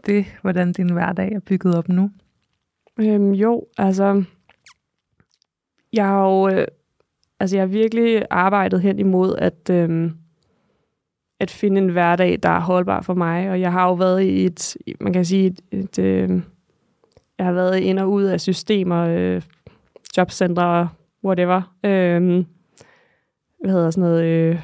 det, 0.07 0.27
hvordan 0.43 0.73
din 0.73 0.93
hverdag 0.93 1.33
er 1.33 1.41
bygget 1.41 1.75
op 1.75 1.89
nu? 1.89 2.11
Øhm, 3.01 3.33
jo, 3.33 3.67
altså, 3.79 4.25
jeg 5.93 6.07
har 6.07 6.23
jo, 6.23 6.49
øh, 6.49 6.67
altså 7.41 7.57
jeg 7.57 7.63
har 7.63 7.67
virkelig 7.67 8.23
arbejdet 8.31 8.81
hen 8.81 8.99
imod 8.99 9.37
at, 9.39 9.71
øh, 9.71 10.11
at 11.41 11.51
finde 11.51 11.81
en 11.81 11.89
hverdag, 11.89 12.39
der 12.43 12.49
er 12.49 12.61
holdbar 12.61 13.01
for 13.01 13.15
mig, 13.15 13.51
og 13.51 13.61
jeg 13.61 13.73
har 13.73 13.87
jo 13.87 13.95
været 13.95 14.23
i 14.23 14.45
et, 14.45 14.77
man 15.01 15.13
kan 15.13 15.25
sige, 15.25 15.47
et, 15.47 15.61
et 15.71 15.99
øh, 15.99 16.41
jeg 17.39 17.47
har 17.47 17.53
været 17.53 17.79
ind 17.79 17.99
og 17.99 18.11
ud 18.11 18.25
af 18.25 18.41
systemer, 18.41 19.07
øh, 19.09 19.43
jobcentre, 20.17 20.89
whatever. 21.25 21.75
Øh, 21.85 22.45
hvad 23.61 23.71
hedder 23.71 23.91
sådan 23.91 24.11
noget, 24.11 24.25
øh, 24.25 24.61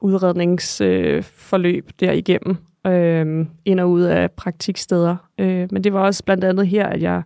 udredningsforløb 0.00 1.84
øh, 1.86 1.92
derigennem, 2.00 2.56
øh, 2.86 3.46
ind 3.64 3.80
og 3.80 3.90
ud 3.90 4.02
af 4.02 4.30
praktiksteder. 4.30 5.16
Øh, 5.38 5.68
men 5.70 5.84
det 5.84 5.92
var 5.92 6.00
også 6.00 6.24
blandt 6.24 6.44
andet 6.44 6.66
her, 6.66 6.86
at 6.86 7.02
jeg 7.02 7.22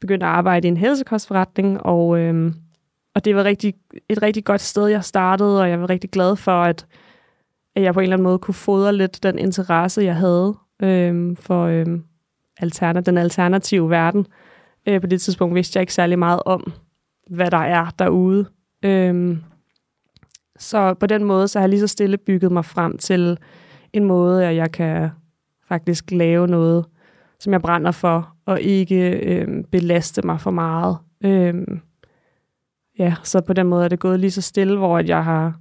begyndte 0.00 0.26
at 0.26 0.32
arbejde 0.32 0.68
i 0.68 0.70
en 0.70 0.76
helsekostforretning, 0.76 1.82
og, 1.82 2.18
øh, 2.18 2.52
og 3.18 3.24
det 3.24 3.36
var 3.36 3.44
rigtig, 3.44 3.74
et 4.08 4.22
rigtig 4.22 4.44
godt 4.44 4.60
sted, 4.60 4.86
jeg 4.86 5.04
startede, 5.04 5.60
og 5.60 5.70
jeg 5.70 5.80
var 5.80 5.90
rigtig 5.90 6.10
glad 6.10 6.36
for, 6.36 6.62
at, 6.62 6.86
at 7.76 7.82
jeg 7.82 7.94
på 7.94 8.00
en 8.00 8.04
eller 8.04 8.16
anden 8.16 8.24
måde 8.24 8.38
kunne 8.38 8.54
fodre 8.54 8.92
lidt 8.96 9.22
den 9.22 9.38
interesse, 9.38 10.02
jeg 10.02 10.16
havde 10.16 10.54
øhm, 10.82 11.36
for 11.36 11.64
øhm, 11.64 12.04
alterna, 12.58 13.00
den 13.00 13.18
alternative 13.18 13.90
verden. 13.90 14.26
Øh, 14.88 15.00
på 15.00 15.06
det 15.06 15.20
tidspunkt 15.20 15.54
vidste 15.54 15.76
jeg 15.76 15.82
ikke 15.82 15.94
særlig 15.94 16.18
meget 16.18 16.40
om, 16.46 16.72
hvad 17.30 17.50
der 17.50 17.58
er 17.58 17.90
derude. 17.98 18.46
Øhm, 18.84 19.38
så 20.58 20.94
på 20.94 21.06
den 21.06 21.24
måde, 21.24 21.48
så 21.48 21.58
har 21.58 21.62
jeg 21.62 21.70
lige 21.70 21.80
så 21.80 21.86
stille 21.86 22.16
bygget 22.16 22.52
mig 22.52 22.64
frem 22.64 22.98
til 22.98 23.38
en 23.92 24.04
måde, 24.04 24.46
at 24.46 24.56
jeg 24.56 24.72
kan 24.72 25.10
faktisk 25.68 26.10
lave 26.10 26.46
noget, 26.46 26.84
som 27.40 27.52
jeg 27.52 27.60
brænder 27.60 27.90
for, 27.90 28.34
og 28.46 28.60
ikke 28.60 29.10
øhm, 29.10 29.64
belaste 29.64 30.26
mig 30.26 30.40
for 30.40 30.50
meget. 30.50 30.96
Øhm, 31.24 31.80
ja, 32.98 33.14
så 33.22 33.40
på 33.40 33.52
den 33.52 33.66
måde 33.66 33.84
er 33.84 33.88
det 33.88 33.98
gået 33.98 34.20
lige 34.20 34.30
så 34.30 34.42
stille, 34.42 34.78
hvor 34.78 34.98
jeg 34.98 35.24
har 35.24 35.54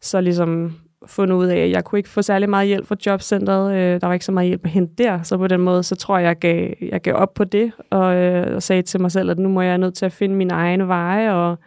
så 0.00 0.20
ligesom 0.20 0.76
fundet 1.06 1.36
ud 1.36 1.46
af, 1.46 1.56
at 1.56 1.70
jeg 1.70 1.84
kunne 1.84 1.98
ikke 1.98 2.08
få 2.08 2.22
særlig 2.22 2.50
meget 2.50 2.68
hjælp 2.68 2.86
fra 2.86 2.96
jobcentret. 3.06 3.74
Øh, 3.74 4.00
der 4.00 4.06
var 4.06 4.14
ikke 4.14 4.24
så 4.24 4.32
meget 4.32 4.48
hjælp 4.48 4.64
at 4.64 4.70
hente 4.70 5.04
der, 5.04 5.22
så 5.22 5.36
på 5.36 5.46
den 5.46 5.60
måde, 5.60 5.82
så 5.82 5.96
tror 5.96 6.18
jeg, 6.18 6.26
jeg 6.26 6.38
gav, 6.38 6.72
jeg 6.80 7.00
gav 7.00 7.14
op 7.14 7.34
på 7.34 7.44
det, 7.44 7.72
og, 7.90 8.14
øh, 8.14 8.54
og 8.54 8.62
sagde 8.62 8.82
til 8.82 9.00
mig 9.00 9.12
selv, 9.12 9.30
at 9.30 9.38
nu 9.38 9.48
må 9.48 9.62
jeg 9.62 9.78
nødt 9.78 9.94
til 9.94 10.06
at 10.06 10.12
finde 10.12 10.34
min 10.34 10.50
egen 10.50 10.88
veje, 10.88 11.32
og 11.32 11.58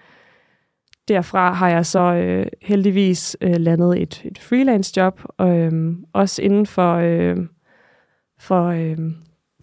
derfra 1.07 1.53
har 1.53 1.69
jeg 1.69 1.85
så 1.85 1.99
øh, 1.99 2.45
heldigvis 2.61 3.37
øh, 3.41 3.55
landet 3.55 4.01
et, 4.01 4.21
et 4.25 4.39
freelance 4.39 4.93
job, 4.97 5.21
øh, 5.41 5.95
også 6.13 6.41
inden 6.41 6.65
for, 6.65 6.93
øh, 6.95 7.37
for, 8.39 8.65
øh, 8.65 8.97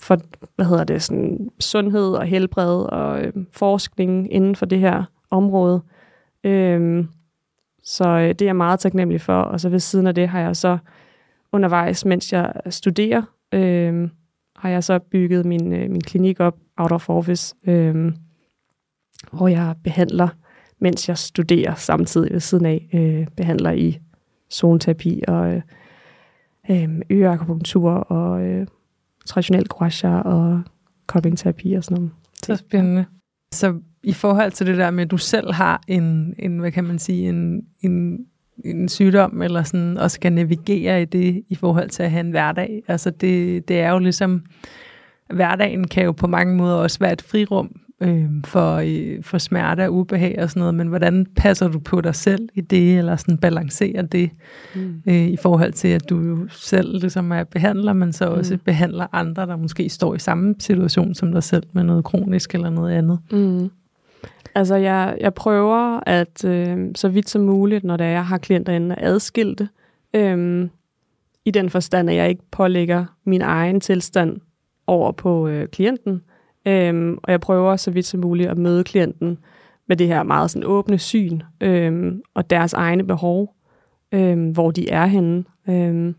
for 0.01 0.19
hvad 0.57 0.67
hedder 0.67 0.85
det, 0.85 1.03
sådan, 1.03 1.51
sundhed 1.61 2.13
og 2.13 2.27
helbred 2.27 2.93
og 2.93 3.23
øh, 3.23 3.33
forskning 3.53 4.33
inden 4.33 4.57
for 4.57 4.67
det 4.67 4.79
her 4.79 5.05
område. 5.31 5.83
Øh, 6.45 7.05
så 7.83 8.09
øh, 8.09 8.29
det 8.29 8.43
er 8.43 8.47
jeg 8.47 8.57
meget 8.57 8.81
taknemmelig 8.81 9.21
for, 9.21 9.41
og 9.41 9.61
så 9.61 9.69
ved 9.69 9.79
siden 9.79 10.07
af 10.07 10.15
det 10.15 10.29
har 10.29 10.41
jeg 10.41 10.57
så 10.57 10.79
undervejs, 11.53 12.05
mens 12.05 12.33
jeg 12.33 12.53
studerer, 12.71 13.23
øh, 13.53 14.09
har 14.57 14.69
jeg 14.69 14.85
så 14.85 14.99
bygget 14.99 15.47
min, 15.47 15.73
øh, 15.73 15.91
min 15.91 16.01
klinik 16.01 16.41
op 16.41 16.57
out 16.77 16.93
of 16.93 17.09
office, 17.11 17.57
øh, 17.67 18.13
hvor 19.33 19.49
jeg 19.49 19.75
behandler 19.85 20.29
mens 20.79 21.09
jeg 21.09 21.19
studerer 21.19 21.75
samtidig 21.75 22.33
ved 22.33 22.41
siden 22.41 22.67
af, 22.67 22.89
øh, 22.95 23.27
behandler 23.37 23.71
i 23.71 23.99
zoneterapi 24.53 25.23
og 25.29 25.55
øh, 25.55 25.63
øh, 26.71 26.89
øreakupunktur 27.11 27.91
og 27.91 28.43
øh, 28.43 28.67
traditionel 29.27 29.69
gouache 29.69 30.09
og 30.09 30.63
koppingterapi 31.07 31.73
og 31.73 31.85
sådan 31.85 31.97
noget. 31.97 32.11
Så 32.43 32.57
spændende. 32.57 33.05
Så 33.53 33.81
i 34.03 34.13
forhold 34.13 34.53
til 34.53 34.67
det 34.67 34.77
der 34.77 34.91
med, 34.91 35.05
at 35.05 35.11
du 35.11 35.17
selv 35.17 35.53
har 35.53 35.83
en, 35.89 36.35
en 36.39 36.59
hvad 36.59 36.73
kan 36.73 36.85
man 36.85 36.99
sige, 36.99 37.29
en, 37.29 37.63
en, 37.81 38.19
en 38.65 38.89
sygdom, 38.89 39.43
eller 39.43 39.63
sådan, 39.63 39.99
og 39.99 40.11
skal 40.11 40.33
navigere 40.33 41.03
i 41.03 41.05
det 41.05 41.45
i 41.49 41.55
forhold 41.55 41.89
til 41.89 42.03
at 42.03 42.11
have 42.11 42.21
en 42.21 42.31
hverdag. 42.31 42.83
Altså 42.89 43.11
det, 43.11 43.69
det 43.69 43.81
er 43.81 43.91
jo 43.91 43.99
ligesom, 43.99 44.43
hverdagen 45.35 45.89
kan 45.89 46.05
jo 46.05 46.13
på 46.13 46.27
mange 46.27 46.57
måder 46.57 46.75
også 46.75 46.99
være 46.99 47.13
et 47.13 47.23
frirum 47.23 47.81
øh, 48.01 48.25
for, 48.45 48.75
øh, 48.77 49.23
for 49.23 49.39
smerte 49.39 49.87
og 49.87 49.95
ubehag 49.95 50.37
og 50.39 50.51
sådan 50.51 50.61
noget, 50.61 50.75
men 50.75 50.89
hvordan 50.89 51.27
passer 51.37 51.69
du 51.69 51.79
på 51.79 52.01
dig 52.01 52.15
selv 52.15 52.49
i 52.55 52.61
det, 52.61 52.99
eller 52.99 53.17
sådan 53.17 53.39
balancerer 53.39 54.03
det 54.03 54.31
mm. 54.75 55.03
øh, 55.07 55.15
i 55.15 55.37
forhold 55.37 55.73
til, 55.73 55.89
at 55.89 56.11
du 56.11 56.21
jo 56.21 56.49
selv 56.49 56.99
ligesom 57.01 57.33
er 57.33 57.45
behandler, 57.45 57.93
men 57.93 58.13
så 58.13 58.25
også 58.25 58.55
mm. 58.55 58.61
behandler 58.65 59.07
andre, 59.13 59.47
der 59.47 59.57
måske 59.57 59.89
står 59.89 60.15
i 60.15 60.19
samme 60.19 60.55
situation 60.59 61.15
som 61.15 61.33
dig 61.33 61.43
selv 61.43 61.67
med 61.73 61.83
noget 61.83 62.05
kronisk 62.05 62.55
eller 62.55 62.71
noget 62.71 62.93
andet? 62.93 63.19
Mm. 63.33 63.71
Altså, 64.55 64.75
jeg, 64.75 65.17
jeg 65.21 65.35
prøver 65.35 66.01
at 66.07 66.45
øh, 66.45 66.79
så 66.95 67.09
vidt 67.09 67.29
som 67.29 67.43
muligt, 67.43 67.85
når 67.85 67.97
det 67.97 68.07
er, 68.07 68.11
jeg 68.11 68.27
har 68.27 68.39
klienter 68.39 68.73
inde, 68.73 68.95
adskilte, 68.99 69.69
øh, 70.15 70.69
i 71.45 71.51
den 71.51 71.71
forstand, 71.71 72.11
at 72.11 72.17
jeg 72.17 72.29
ikke 72.29 72.43
pålægger 72.51 73.05
min 73.25 73.43
egen 73.43 73.81
tilstand 73.81 74.41
over 74.87 75.13
på 75.13 75.49
øh, 75.49 75.69
klienten, 75.69 76.23
Øhm, 76.67 77.19
og 77.23 77.33
jeg 77.33 77.41
prøver 77.41 77.77
så 77.77 77.91
vidt 77.91 78.07
som 78.07 78.21
muligt 78.21 78.51
at 78.51 78.59
møde 78.59 78.85
klienten 78.85 79.39
med 79.89 79.97
det 79.97 80.07
her 80.07 80.23
meget 80.23 80.51
sådan 80.51 80.67
åbne 80.67 80.99
syn 80.99 81.41
øhm, 81.61 82.23
og 82.35 82.51
deres 82.51 82.73
egne 82.73 83.05
behov, 83.05 83.55
øhm, 84.13 84.51
hvor 84.51 84.71
de 84.71 84.91
er 84.91 85.07
henne. 85.07 85.45
Øhm, 85.69 86.15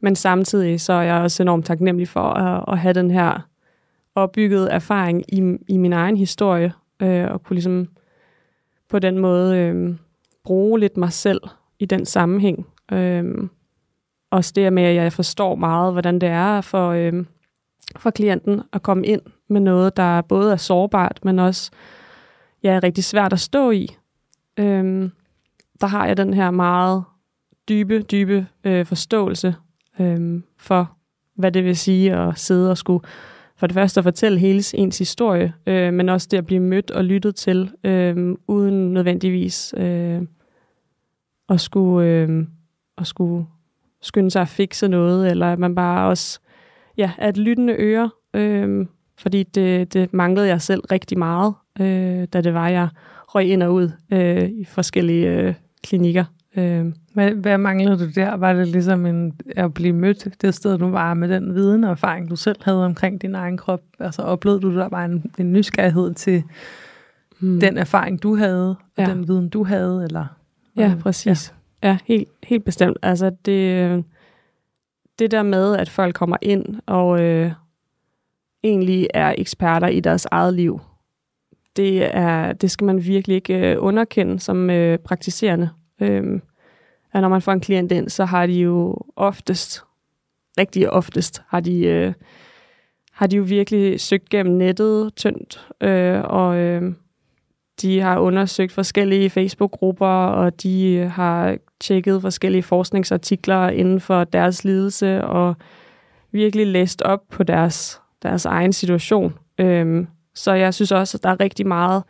men 0.00 0.16
samtidig 0.16 0.80
så 0.80 0.92
er 0.92 1.02
jeg 1.02 1.14
også 1.14 1.42
enormt 1.42 1.66
taknemmelig 1.66 2.08
for 2.08 2.20
at, 2.20 2.64
at 2.68 2.78
have 2.78 2.94
den 2.94 3.10
her 3.10 3.48
opbyggede 4.14 4.70
erfaring 4.70 5.24
i, 5.28 5.56
i 5.68 5.76
min 5.76 5.92
egen 5.92 6.16
historie, 6.16 6.72
øh, 7.02 7.30
og 7.30 7.42
kunne 7.42 7.54
ligesom 7.54 7.88
på 8.90 8.98
den 8.98 9.18
måde 9.18 9.58
øh, 9.58 9.94
bruge 10.44 10.80
lidt 10.80 10.96
mig 10.96 11.12
selv 11.12 11.40
i 11.78 11.84
den 11.84 12.06
sammenhæng. 12.06 12.66
Øh, 12.92 13.48
også 14.30 14.52
det 14.56 14.72
med, 14.72 14.82
at 14.82 14.94
jeg 14.94 15.12
forstår 15.12 15.54
meget, 15.54 15.92
hvordan 15.92 16.18
det 16.18 16.28
er 16.28 16.60
for, 16.60 16.88
øh, 16.88 17.24
for 17.98 18.10
klienten 18.10 18.62
at 18.72 18.82
komme 18.82 19.06
ind 19.06 19.20
med 19.48 19.60
noget, 19.60 19.96
der 19.96 20.20
både 20.20 20.52
er 20.52 20.56
sårbart, 20.56 21.20
men 21.24 21.38
også 21.38 21.70
ja, 22.62 22.70
er 22.70 22.82
rigtig 22.82 23.04
svært 23.04 23.32
at 23.32 23.40
stå 23.40 23.70
i. 23.70 23.88
Øhm, 24.56 25.10
der 25.80 25.86
har 25.86 26.06
jeg 26.06 26.16
den 26.16 26.34
her 26.34 26.50
meget 26.50 27.04
dybe, 27.68 28.02
dybe 28.02 28.46
øh, 28.64 28.86
forståelse 28.86 29.54
øhm, 30.00 30.44
for, 30.58 30.96
hvad 31.34 31.52
det 31.52 31.64
vil 31.64 31.76
sige 31.76 32.14
at 32.14 32.38
sidde 32.38 32.70
og 32.70 32.78
skulle 32.78 33.04
for 33.56 33.66
det 33.66 33.74
første 33.74 34.00
at 34.00 34.04
fortælle 34.04 34.38
hele 34.38 34.62
ens 34.74 34.98
historie, 34.98 35.54
øh, 35.66 35.92
men 35.92 36.08
også 36.08 36.28
det 36.30 36.38
at 36.38 36.46
blive 36.46 36.60
mødt 36.60 36.90
og 36.90 37.04
lyttet 37.04 37.36
til, 37.36 37.70
øh, 37.84 38.36
uden 38.48 38.92
nødvendigvis 38.92 39.74
øh, 39.76 40.22
at 41.48 41.60
skulle, 41.60 42.08
øh, 42.08 42.46
at 42.98 43.06
skulle 43.06 43.46
skynde 44.00 44.30
sig 44.30 44.42
at 44.42 44.48
fikse 44.48 44.88
noget, 44.88 45.30
eller 45.30 45.52
at 45.52 45.58
man 45.58 45.74
bare 45.74 46.08
også 46.08 46.40
ja, 46.96 47.10
er 47.18 47.28
et 47.28 47.36
lyttende 47.36 47.76
øre, 47.78 48.10
øh, 48.34 48.86
fordi 49.18 49.42
det, 49.42 49.94
det 49.94 50.12
manglede 50.12 50.46
jeg 50.46 50.62
selv 50.62 50.80
rigtig 50.80 51.18
meget, 51.18 51.54
øh, 51.80 52.26
da 52.32 52.40
det 52.40 52.54
var, 52.54 52.68
jeg 52.68 52.88
røg 53.34 53.46
ind 53.46 53.62
og 53.62 53.74
ud 53.74 53.90
øh, 54.12 54.48
i 54.48 54.64
forskellige 54.64 55.28
øh, 55.30 55.54
klinikker. 55.82 56.24
Øh. 56.56 56.86
Hvad, 57.14 57.30
hvad 57.30 57.58
manglede 57.58 57.98
du 57.98 58.10
der? 58.14 58.34
Var 58.34 58.52
det 58.52 58.68
ligesom 58.68 59.06
en, 59.06 59.32
at 59.56 59.74
blive 59.74 59.92
mødt 59.92 60.42
det 60.42 60.54
sted, 60.54 60.78
du 60.78 60.90
var 60.90 61.14
med 61.14 61.28
den 61.28 61.54
viden 61.54 61.84
og 61.84 61.90
erfaring, 61.90 62.30
du 62.30 62.36
selv 62.36 62.56
havde 62.62 62.84
omkring 62.84 63.22
din 63.22 63.34
egen 63.34 63.56
krop? 63.56 63.80
Altså 63.98 64.22
oplevede 64.22 64.60
du, 64.60 64.74
der 64.76 64.88
var 64.88 65.04
en, 65.04 65.32
en 65.38 65.52
nysgerrighed 65.52 66.14
til 66.14 66.42
hmm. 67.40 67.60
den 67.60 67.78
erfaring, 67.78 68.22
du 68.22 68.36
havde, 68.36 68.68
og 68.68 68.76
ja. 68.98 69.06
den 69.06 69.28
viden, 69.28 69.48
du 69.48 69.64
havde? 69.64 70.04
Eller, 70.04 70.24
ja, 70.76 70.94
præcis. 71.00 71.54
Ja, 71.82 71.88
ja 71.88 71.98
helt, 72.04 72.28
helt 72.42 72.64
bestemt. 72.64 72.96
Altså 73.02 73.30
det, 73.44 74.04
det 75.18 75.30
der 75.30 75.42
med, 75.42 75.76
at 75.76 75.88
folk 75.88 76.14
kommer 76.14 76.36
ind 76.42 76.80
og, 76.86 77.20
øh, 77.20 77.52
egentlig 78.64 79.08
er 79.14 79.34
eksperter 79.38 79.88
i 79.88 80.00
deres 80.00 80.26
eget 80.30 80.54
liv. 80.54 80.80
Det, 81.76 82.16
er, 82.16 82.52
det 82.52 82.70
skal 82.70 82.84
man 82.84 83.04
virkelig 83.04 83.34
ikke 83.34 83.72
øh, 83.72 83.76
underkende 83.78 84.40
som 84.40 84.70
øh, 84.70 84.98
praktiserende. 84.98 85.70
Øh, 86.00 86.40
at 87.12 87.20
når 87.20 87.28
man 87.28 87.42
får 87.42 87.52
en 87.52 87.60
klient 87.60 87.92
ind, 87.92 88.08
så 88.08 88.24
har 88.24 88.46
de 88.46 88.52
jo 88.52 88.98
oftest, 89.16 89.82
rigtig 90.58 90.90
oftest, 90.90 91.42
har 91.48 91.60
de, 91.60 91.84
øh, 91.84 92.12
har 93.12 93.26
de 93.26 93.36
jo 93.36 93.42
virkelig 93.42 94.00
søgt 94.00 94.28
gennem 94.28 94.54
nettet 94.54 95.14
tyndt, 95.14 95.68
øh, 95.80 96.20
og 96.24 96.56
øh, 96.56 96.92
de 97.82 98.00
har 98.00 98.18
undersøgt 98.18 98.72
forskellige 98.72 99.30
Facebook-grupper, 99.30 100.06
og 100.06 100.62
de 100.62 100.94
øh, 100.94 101.10
har 101.10 101.56
tjekket 101.80 102.22
forskellige 102.22 102.62
forskningsartikler 102.62 103.68
inden 103.68 104.00
for 104.00 104.24
deres 104.24 104.64
lidelse, 104.64 105.24
og 105.24 105.56
virkelig 106.32 106.66
læst 106.66 107.02
op 107.02 107.20
på 107.30 107.42
deres 107.42 108.02
deres 108.22 108.44
egen 108.44 108.72
situation. 108.72 109.34
Øhm, 109.58 110.06
så 110.34 110.52
jeg 110.52 110.74
synes 110.74 110.92
også, 110.92 111.18
at 111.18 111.22
der 111.22 111.30
er 111.30 111.40
rigtig 111.40 111.66
meget 111.66 112.02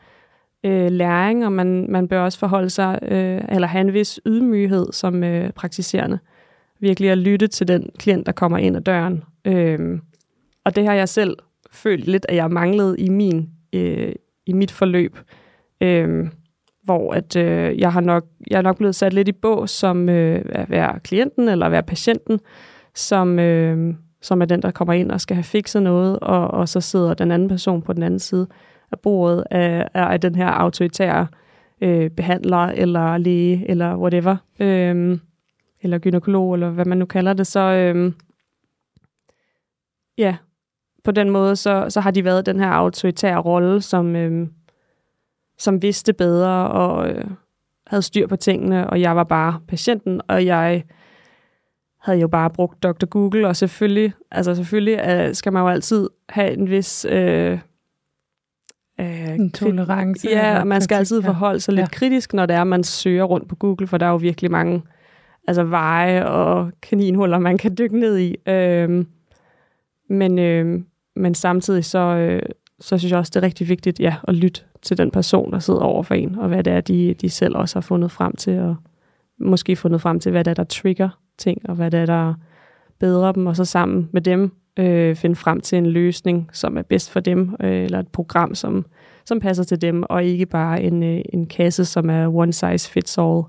øh, 0.64 0.90
læring, 0.90 1.46
og 1.46 1.52
man, 1.52 1.86
man 1.88 2.08
bør 2.08 2.20
også 2.20 2.38
forholde 2.38 2.70
sig, 2.70 2.98
øh, 3.02 3.40
eller 3.48 3.68
have 3.68 3.80
en 3.80 3.92
vis 3.92 4.20
ydmyghed 4.26 4.92
som 4.92 5.24
øh, 5.24 5.52
praktiserende. 5.52 6.18
Virkelig 6.80 7.10
at 7.10 7.18
lytte 7.18 7.46
til 7.46 7.68
den 7.68 7.90
klient, 7.98 8.26
der 8.26 8.32
kommer 8.32 8.58
ind 8.58 8.76
ad 8.76 8.82
døren. 8.82 9.24
Øhm, 9.44 10.00
og 10.64 10.76
det 10.76 10.86
har 10.86 10.94
jeg 10.94 11.08
selv 11.08 11.36
følt 11.70 12.06
lidt, 12.06 12.26
at 12.28 12.36
jeg 12.36 12.50
manglede 12.50 12.98
i 12.98 13.08
min 13.08 13.50
øh, 13.72 14.12
i 14.46 14.52
mit 14.52 14.70
forløb. 14.70 15.18
Øhm, 15.82 16.30
hvor 16.82 17.12
at 17.12 17.36
øh, 17.36 17.80
jeg 17.80 17.92
har 17.92 18.00
nok 18.00 18.24
jeg 18.50 18.58
er 18.58 18.62
nok 18.62 18.76
blevet 18.76 18.94
sat 18.94 19.12
lidt 19.12 19.28
i 19.28 19.32
bås 19.32 19.70
som 19.70 20.08
øh, 20.08 20.44
at 20.48 20.70
være 20.70 21.00
klienten 21.00 21.48
eller 21.48 21.66
at 21.66 21.72
være 21.72 21.82
patienten, 21.82 22.40
som 22.94 23.38
øh, 23.38 23.94
som 24.20 24.42
er 24.42 24.46
den 24.46 24.62
der 24.62 24.70
kommer 24.70 24.94
ind 24.94 25.10
og 25.10 25.20
skal 25.20 25.34
have 25.34 25.44
fikset 25.44 25.82
noget, 25.82 26.18
og, 26.18 26.48
og 26.48 26.68
så 26.68 26.80
sidder 26.80 27.14
den 27.14 27.30
anden 27.30 27.48
person 27.48 27.82
på 27.82 27.92
den 27.92 28.02
anden 28.02 28.20
side 28.20 28.46
af 28.92 28.98
bordet 29.00 29.44
af, 29.50 29.88
af 29.94 30.20
den 30.20 30.34
her 30.34 30.46
autoritære 30.46 31.26
øh, 31.80 32.10
behandler 32.10 32.66
eller 32.66 33.16
læge 33.16 33.70
eller 33.70 33.96
whatever, 33.96 34.36
øh, 34.60 35.18
eller 35.82 35.98
gynekolog 35.98 36.54
eller 36.54 36.70
hvad 36.70 36.84
man 36.84 36.98
nu 36.98 37.04
kalder 37.04 37.32
det, 37.32 37.46
så 37.46 37.60
øh, 37.60 38.12
ja, 40.18 40.36
på 41.04 41.10
den 41.10 41.30
måde 41.30 41.56
så, 41.56 41.86
så 41.88 42.00
har 42.00 42.10
de 42.10 42.24
været 42.24 42.46
den 42.46 42.60
her 42.60 42.68
autoritære 42.68 43.38
rolle, 43.38 43.80
som 43.80 44.16
øh, 44.16 44.48
som 45.62 45.82
vidste 45.82 46.12
bedre 46.12 46.70
og 46.70 47.08
øh, 47.08 47.24
havde 47.86 48.02
styr 48.02 48.26
på 48.26 48.36
tingene, 48.36 48.90
og 48.90 49.00
jeg 49.00 49.16
var 49.16 49.24
bare 49.24 49.60
patienten, 49.68 50.20
og 50.28 50.46
jeg 50.46 50.84
havde 52.00 52.18
jo 52.20 52.28
bare 52.28 52.50
brugt 52.50 52.82
Dr. 52.82 53.06
Google, 53.06 53.48
og 53.48 53.56
selvfølgelig, 53.56 54.12
altså 54.30 54.54
selvfølgelig 54.54 55.00
øh, 55.08 55.34
skal 55.34 55.52
man 55.52 55.62
jo 55.62 55.68
altid 55.68 56.08
have 56.28 56.52
en 56.52 56.70
vis... 56.70 57.06
Øh, 57.10 57.58
øh, 59.00 59.28
en 59.28 59.50
tolerance. 59.50 60.28
Ja, 60.30 60.60
og 60.60 60.66
man 60.66 60.80
skal 60.80 60.96
altid 60.96 61.22
forholde 61.22 61.60
sig 61.60 61.74
lidt 61.74 61.92
ja. 61.92 61.98
kritisk, 61.98 62.32
når 62.32 62.46
det 62.46 62.56
er, 62.56 62.64
man 62.64 62.84
søger 62.84 63.24
rundt 63.24 63.48
på 63.48 63.56
Google, 63.56 63.86
for 63.86 63.98
der 63.98 64.06
er 64.06 64.10
jo 64.10 64.16
virkelig 64.16 64.50
mange 64.50 64.82
altså 65.48 65.64
veje 65.64 66.26
og 66.26 66.72
kaninhuller, 66.82 67.38
man 67.38 67.58
kan 67.58 67.76
dykke 67.78 67.98
ned 67.98 68.18
i. 68.18 68.36
Øh, 68.48 69.04
men, 70.08 70.38
øh, 70.38 70.80
men 71.16 71.34
samtidig 71.34 71.84
så, 71.84 71.98
øh, 71.98 72.42
så 72.82 72.98
synes 72.98 73.10
jeg 73.10 73.18
også, 73.18 73.30
det 73.34 73.42
er 73.42 73.46
rigtig 73.46 73.68
vigtigt 73.68 74.00
ja, 74.00 74.14
at 74.28 74.34
lytte 74.34 74.60
til 74.82 74.98
den 74.98 75.10
person, 75.10 75.52
der 75.52 75.58
sidder 75.58 75.80
over 75.80 76.02
for 76.02 76.14
en, 76.14 76.38
og 76.38 76.48
hvad 76.48 76.64
det 76.64 76.72
er, 76.72 76.80
de, 76.80 77.14
de 77.14 77.30
selv 77.30 77.56
også 77.56 77.76
har 77.76 77.80
fundet 77.80 78.10
frem 78.10 78.36
til, 78.36 78.58
og 78.58 78.76
måske 79.38 79.76
fundet 79.76 80.00
frem 80.00 80.20
til, 80.20 80.32
hvad 80.32 80.44
det 80.44 80.50
er, 80.50 80.54
der 80.54 80.64
trigger 80.64 81.08
ting, 81.38 81.58
og 81.68 81.74
hvad 81.74 81.90
det 81.90 82.00
er, 82.00 82.06
der 82.06 82.34
bedrer 82.98 83.32
dem, 83.32 83.46
og 83.46 83.56
så 83.56 83.64
sammen 83.64 84.08
med 84.12 84.20
dem 84.22 84.52
øh, 84.76 85.16
finde 85.16 85.36
frem 85.36 85.60
til 85.60 85.78
en 85.78 85.86
løsning, 85.86 86.50
som 86.52 86.76
er 86.76 86.82
bedst 86.82 87.10
for 87.10 87.20
dem, 87.20 87.56
øh, 87.60 87.84
eller 87.84 87.98
et 87.98 88.08
program, 88.08 88.54
som, 88.54 88.86
som 89.24 89.40
passer 89.40 89.64
til 89.64 89.82
dem, 89.82 90.02
og 90.02 90.24
ikke 90.24 90.46
bare 90.46 90.82
en, 90.82 91.02
øh, 91.02 91.20
en 91.32 91.46
kasse, 91.46 91.84
som 91.84 92.10
er 92.10 92.34
one 92.34 92.52
size 92.52 92.90
fits 92.90 93.18
all 93.18 93.42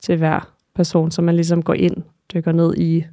til 0.00 0.16
hver 0.16 0.54
person, 0.74 1.10
så 1.10 1.22
man 1.22 1.34
ligesom 1.34 1.62
går 1.62 1.74
ind, 1.74 1.96
dykker 2.34 2.52
ned 2.52 2.74
i, 2.76 3.04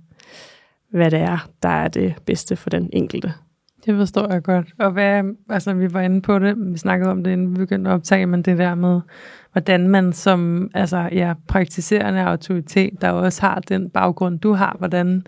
hvad 0.89 1.11
det 1.11 1.19
er, 1.19 1.49
der 1.63 1.69
er 1.69 1.87
det 1.87 2.15
bedste 2.25 2.55
for 2.55 2.69
den 2.69 2.89
enkelte. 2.93 3.33
Det 3.85 3.95
forstår 3.97 4.33
jeg 4.33 4.43
godt. 4.43 4.67
Og 4.79 4.91
hvad, 4.91 5.23
altså 5.49 5.73
vi 5.73 5.93
var 5.93 6.01
inde 6.01 6.21
på 6.21 6.39
det, 6.39 6.55
vi 6.57 6.77
snakkede 6.77 7.11
om 7.11 7.23
det, 7.23 7.31
inden 7.31 7.51
vi 7.51 7.55
begyndte 7.55 7.89
at 7.89 7.93
optage, 7.93 8.25
men 8.25 8.41
det 8.41 8.57
der 8.57 8.75
med, 8.75 9.01
hvordan 9.51 9.87
man 9.87 10.13
som 10.13 10.71
altså, 10.73 11.09
ja, 11.11 11.33
praktiserende 11.47 12.21
autoritet, 12.21 13.01
der 13.01 13.11
også 13.11 13.41
har 13.41 13.59
den 13.59 13.89
baggrund, 13.89 14.39
du 14.39 14.53
har, 14.53 14.75
hvordan 14.79 15.23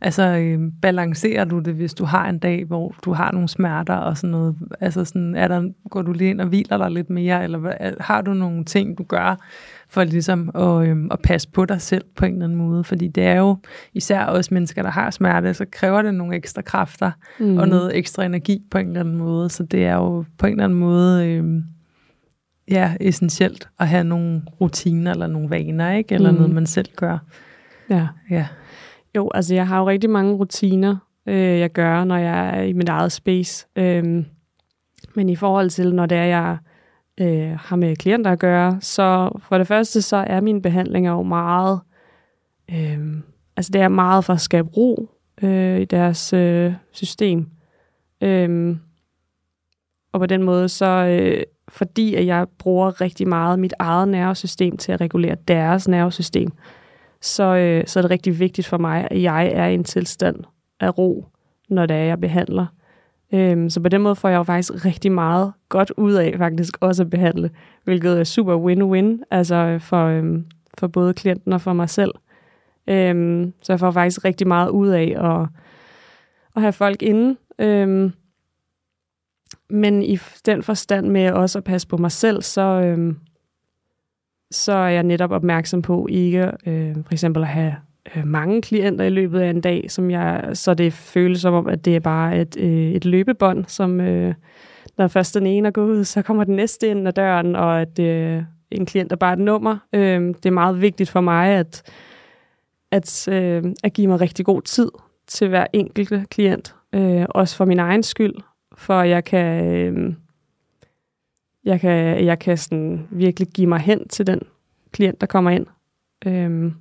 altså, 0.00 0.22
øh, 0.22 0.72
balancerer 0.82 1.44
du 1.44 1.58
det, 1.58 1.74
hvis 1.74 1.94
du 1.94 2.04
har 2.04 2.28
en 2.28 2.38
dag, 2.38 2.64
hvor 2.64 2.94
du 3.04 3.12
har 3.12 3.32
nogle 3.32 3.48
smerter 3.48 3.96
og 3.96 4.16
sådan 4.16 4.30
noget? 4.30 4.56
Altså 4.80 5.04
sådan, 5.04 5.34
er 5.34 5.48
der, 5.48 5.88
går 5.90 6.02
du 6.02 6.12
lige 6.12 6.30
ind 6.30 6.40
og 6.40 6.46
hviler 6.46 6.78
dig 6.78 6.90
lidt 6.90 7.10
mere, 7.10 7.44
eller 7.44 7.58
hvad, 7.58 8.00
har 8.00 8.20
du 8.22 8.34
nogle 8.34 8.64
ting, 8.64 8.98
du 8.98 9.02
gør, 9.02 9.36
for 9.90 10.04
ligesom 10.04 10.50
at, 10.54 10.88
øhm, 10.88 11.08
at 11.10 11.20
passe 11.22 11.48
på 11.50 11.64
dig 11.64 11.80
selv 11.80 12.04
på 12.16 12.24
en 12.24 12.32
eller 12.32 12.44
anden 12.44 12.58
måde. 12.58 12.84
Fordi 12.84 13.08
det 13.08 13.24
er 13.24 13.34
jo 13.34 13.56
især 13.94 14.24
også 14.24 14.54
mennesker, 14.54 14.82
der 14.82 14.90
har 14.90 15.10
smerte, 15.10 15.54
så 15.54 15.64
kræver 15.72 16.02
det 16.02 16.14
nogle 16.14 16.36
ekstra 16.36 16.62
kræfter 16.62 17.10
mm. 17.40 17.58
og 17.58 17.68
noget 17.68 17.96
ekstra 17.96 18.24
energi 18.24 18.62
på 18.70 18.78
en 18.78 18.86
eller 18.86 19.00
anden 19.00 19.16
måde. 19.16 19.50
Så 19.50 19.62
det 19.62 19.84
er 19.84 19.94
jo 19.94 20.24
på 20.38 20.46
en 20.46 20.52
eller 20.52 20.64
anden 20.64 20.78
måde 20.78 21.26
øhm, 21.26 21.64
ja, 22.70 22.94
essentielt 23.00 23.68
at 23.78 23.88
have 23.88 24.04
nogle 24.04 24.42
rutiner 24.60 25.10
eller 25.10 25.26
nogle 25.26 25.50
vaner, 25.50 25.92
ikke? 25.92 26.14
eller 26.14 26.30
mm. 26.30 26.36
noget, 26.36 26.52
man 26.52 26.66
selv 26.66 26.88
gør. 26.96 27.18
Ja. 27.90 28.06
ja. 28.30 28.46
Jo, 29.16 29.30
altså 29.34 29.54
jeg 29.54 29.66
har 29.66 29.78
jo 29.78 29.88
rigtig 29.88 30.10
mange 30.10 30.34
rutiner, 30.34 30.96
øh, 31.26 31.58
jeg 31.58 31.72
gør, 31.72 32.04
når 32.04 32.16
jeg 32.16 32.58
er 32.58 32.62
i 32.62 32.72
mit 32.72 32.88
eget 32.88 33.12
space. 33.12 33.66
Øhm, 33.76 34.24
men 35.14 35.28
i 35.28 35.36
forhold 35.36 35.70
til, 35.70 35.94
når 35.94 36.06
det 36.06 36.18
er, 36.18 36.24
jeg 36.24 36.56
øh, 37.20 37.58
har 37.58 37.76
med 37.76 37.96
klienter 37.96 38.30
at 38.30 38.38
gøre, 38.38 38.78
så 38.80 39.30
for 39.48 39.58
det 39.58 39.66
første, 39.66 40.02
så 40.02 40.16
er 40.16 40.40
min 40.40 40.62
behandling 40.62 41.06
jo 41.06 41.22
meget, 41.22 41.80
øh, 42.70 43.16
altså 43.56 43.72
det 43.72 43.80
er 43.80 43.88
meget 43.88 44.24
for 44.24 44.32
at 44.32 44.40
skabe 44.40 44.68
ro 44.68 45.10
øh, 45.42 45.80
i 45.80 45.84
deres 45.84 46.32
øh, 46.32 46.72
system. 46.92 47.46
Øh, 48.20 48.76
og 50.12 50.20
på 50.20 50.26
den 50.26 50.42
måde, 50.42 50.68
så 50.68 50.86
øh, 50.86 51.42
fordi 51.68 52.14
at 52.14 52.26
jeg 52.26 52.46
bruger 52.58 53.00
rigtig 53.00 53.28
meget 53.28 53.58
mit 53.58 53.74
eget 53.78 54.08
nervesystem 54.08 54.76
til 54.76 54.92
at 54.92 55.00
regulere 55.00 55.36
deres 55.48 55.88
nervesystem, 55.88 56.50
så, 57.20 57.44
øh, 57.44 57.86
så 57.86 58.00
er 58.00 58.02
det 58.02 58.10
rigtig 58.10 58.38
vigtigt 58.38 58.66
for 58.66 58.78
mig, 58.78 59.08
at 59.10 59.22
jeg 59.22 59.50
er 59.54 59.66
i 59.66 59.74
en 59.74 59.84
tilstand 59.84 60.36
af 60.80 60.98
ro, 60.98 61.26
når 61.68 61.86
det 61.86 61.96
er, 61.96 62.04
jeg 62.04 62.20
behandler. 62.20 62.66
Øhm, 63.32 63.70
så 63.70 63.80
på 63.80 63.88
den 63.88 64.02
måde 64.02 64.16
får 64.16 64.28
jeg 64.28 64.36
jo 64.36 64.42
faktisk 64.42 64.84
rigtig 64.84 65.12
meget 65.12 65.52
godt 65.68 65.92
ud 65.96 66.12
af 66.12 66.34
faktisk 66.38 66.78
også 66.80 67.02
at 67.02 67.10
behandle, 67.10 67.50
hvilket 67.84 68.20
er 68.20 68.24
super 68.24 68.56
win-win, 68.56 69.22
altså 69.30 69.54
øh, 69.54 69.80
for, 69.80 70.06
øhm, 70.06 70.46
for 70.78 70.86
både 70.86 71.14
klienten 71.14 71.52
og 71.52 71.60
for 71.60 71.72
mig 71.72 71.90
selv. 71.90 72.10
Øhm, 72.86 73.52
så 73.62 73.72
jeg 73.72 73.80
får 73.80 73.90
faktisk 73.90 74.24
rigtig 74.24 74.46
meget 74.46 74.68
ud 74.68 74.88
af 74.88 75.16
at, 75.18 75.48
at 76.56 76.62
have 76.62 76.72
folk 76.72 77.02
inde. 77.02 77.36
Øhm, 77.58 78.12
men 79.70 80.02
i 80.02 80.18
den 80.46 80.62
forstand 80.62 81.08
med 81.08 81.30
også 81.30 81.58
at 81.58 81.64
passe 81.64 81.88
på 81.88 81.96
mig 81.96 82.12
selv, 82.12 82.42
så, 82.42 82.62
øhm, 82.62 83.18
så 84.50 84.72
er 84.72 84.88
jeg 84.88 85.02
netop 85.02 85.30
opmærksom 85.30 85.82
på 85.82 86.06
ikke 86.10 86.52
øh, 86.66 86.94
for 86.94 87.12
eksempel 87.12 87.42
at 87.42 87.48
have 87.48 87.76
Øh, 88.16 88.26
mange 88.26 88.62
klienter 88.62 89.04
i 89.04 89.10
løbet 89.10 89.40
af 89.40 89.50
en 89.50 89.60
dag, 89.60 89.90
som 89.90 90.10
jeg, 90.10 90.50
så 90.52 90.74
det 90.74 90.92
føles 90.92 91.40
som 91.40 91.54
om, 91.54 91.66
at 91.66 91.84
det 91.84 91.96
er 91.96 92.00
bare 92.00 92.40
et, 92.40 92.56
øh, 92.58 92.90
et 92.92 93.04
løbebånd, 93.04 93.64
som 93.64 94.00
øh, 94.00 94.34
når 94.98 95.08
først 95.08 95.34
den 95.34 95.46
ene 95.46 95.68
er 95.68 95.72
gået 95.72 95.90
ud, 95.90 96.04
så 96.04 96.22
kommer 96.22 96.44
den 96.44 96.56
næste 96.56 96.88
ind 96.88 97.08
ad 97.08 97.12
døren, 97.12 97.56
og 97.56 97.80
at 97.80 97.98
øh, 97.98 98.42
en 98.70 98.86
klient 98.86 99.12
er 99.12 99.16
bare 99.16 99.32
et 99.32 99.38
nummer. 99.38 99.78
Øh, 99.92 100.20
det 100.20 100.46
er 100.46 100.50
meget 100.50 100.80
vigtigt 100.80 101.10
for 101.10 101.20
mig, 101.20 101.48
at, 101.48 101.82
at, 102.90 103.28
øh, 103.28 103.64
at 103.84 103.92
give 103.92 104.06
mig 104.06 104.20
rigtig 104.20 104.44
god 104.44 104.62
tid 104.62 104.90
til 105.26 105.48
hver 105.48 105.66
enkelte 105.72 106.26
klient, 106.30 106.74
øh, 106.92 107.26
også 107.28 107.56
for 107.56 107.64
min 107.64 107.78
egen 107.78 108.02
skyld, 108.02 108.34
for 108.76 109.02
jeg 109.02 109.24
kan, 109.24 109.64
øh, 109.64 110.14
jeg 111.64 111.80
kan, 111.80 112.24
jeg 112.24 112.38
kan 112.38 112.56
sådan 112.56 113.06
virkelig 113.10 113.48
give 113.48 113.66
mig 113.66 113.80
hen 113.80 114.08
til 114.08 114.26
den 114.26 114.40
klient, 114.92 115.20
der 115.20 115.26
kommer 115.26 115.50
ind. 115.50 115.66
Øh, 116.26 116.72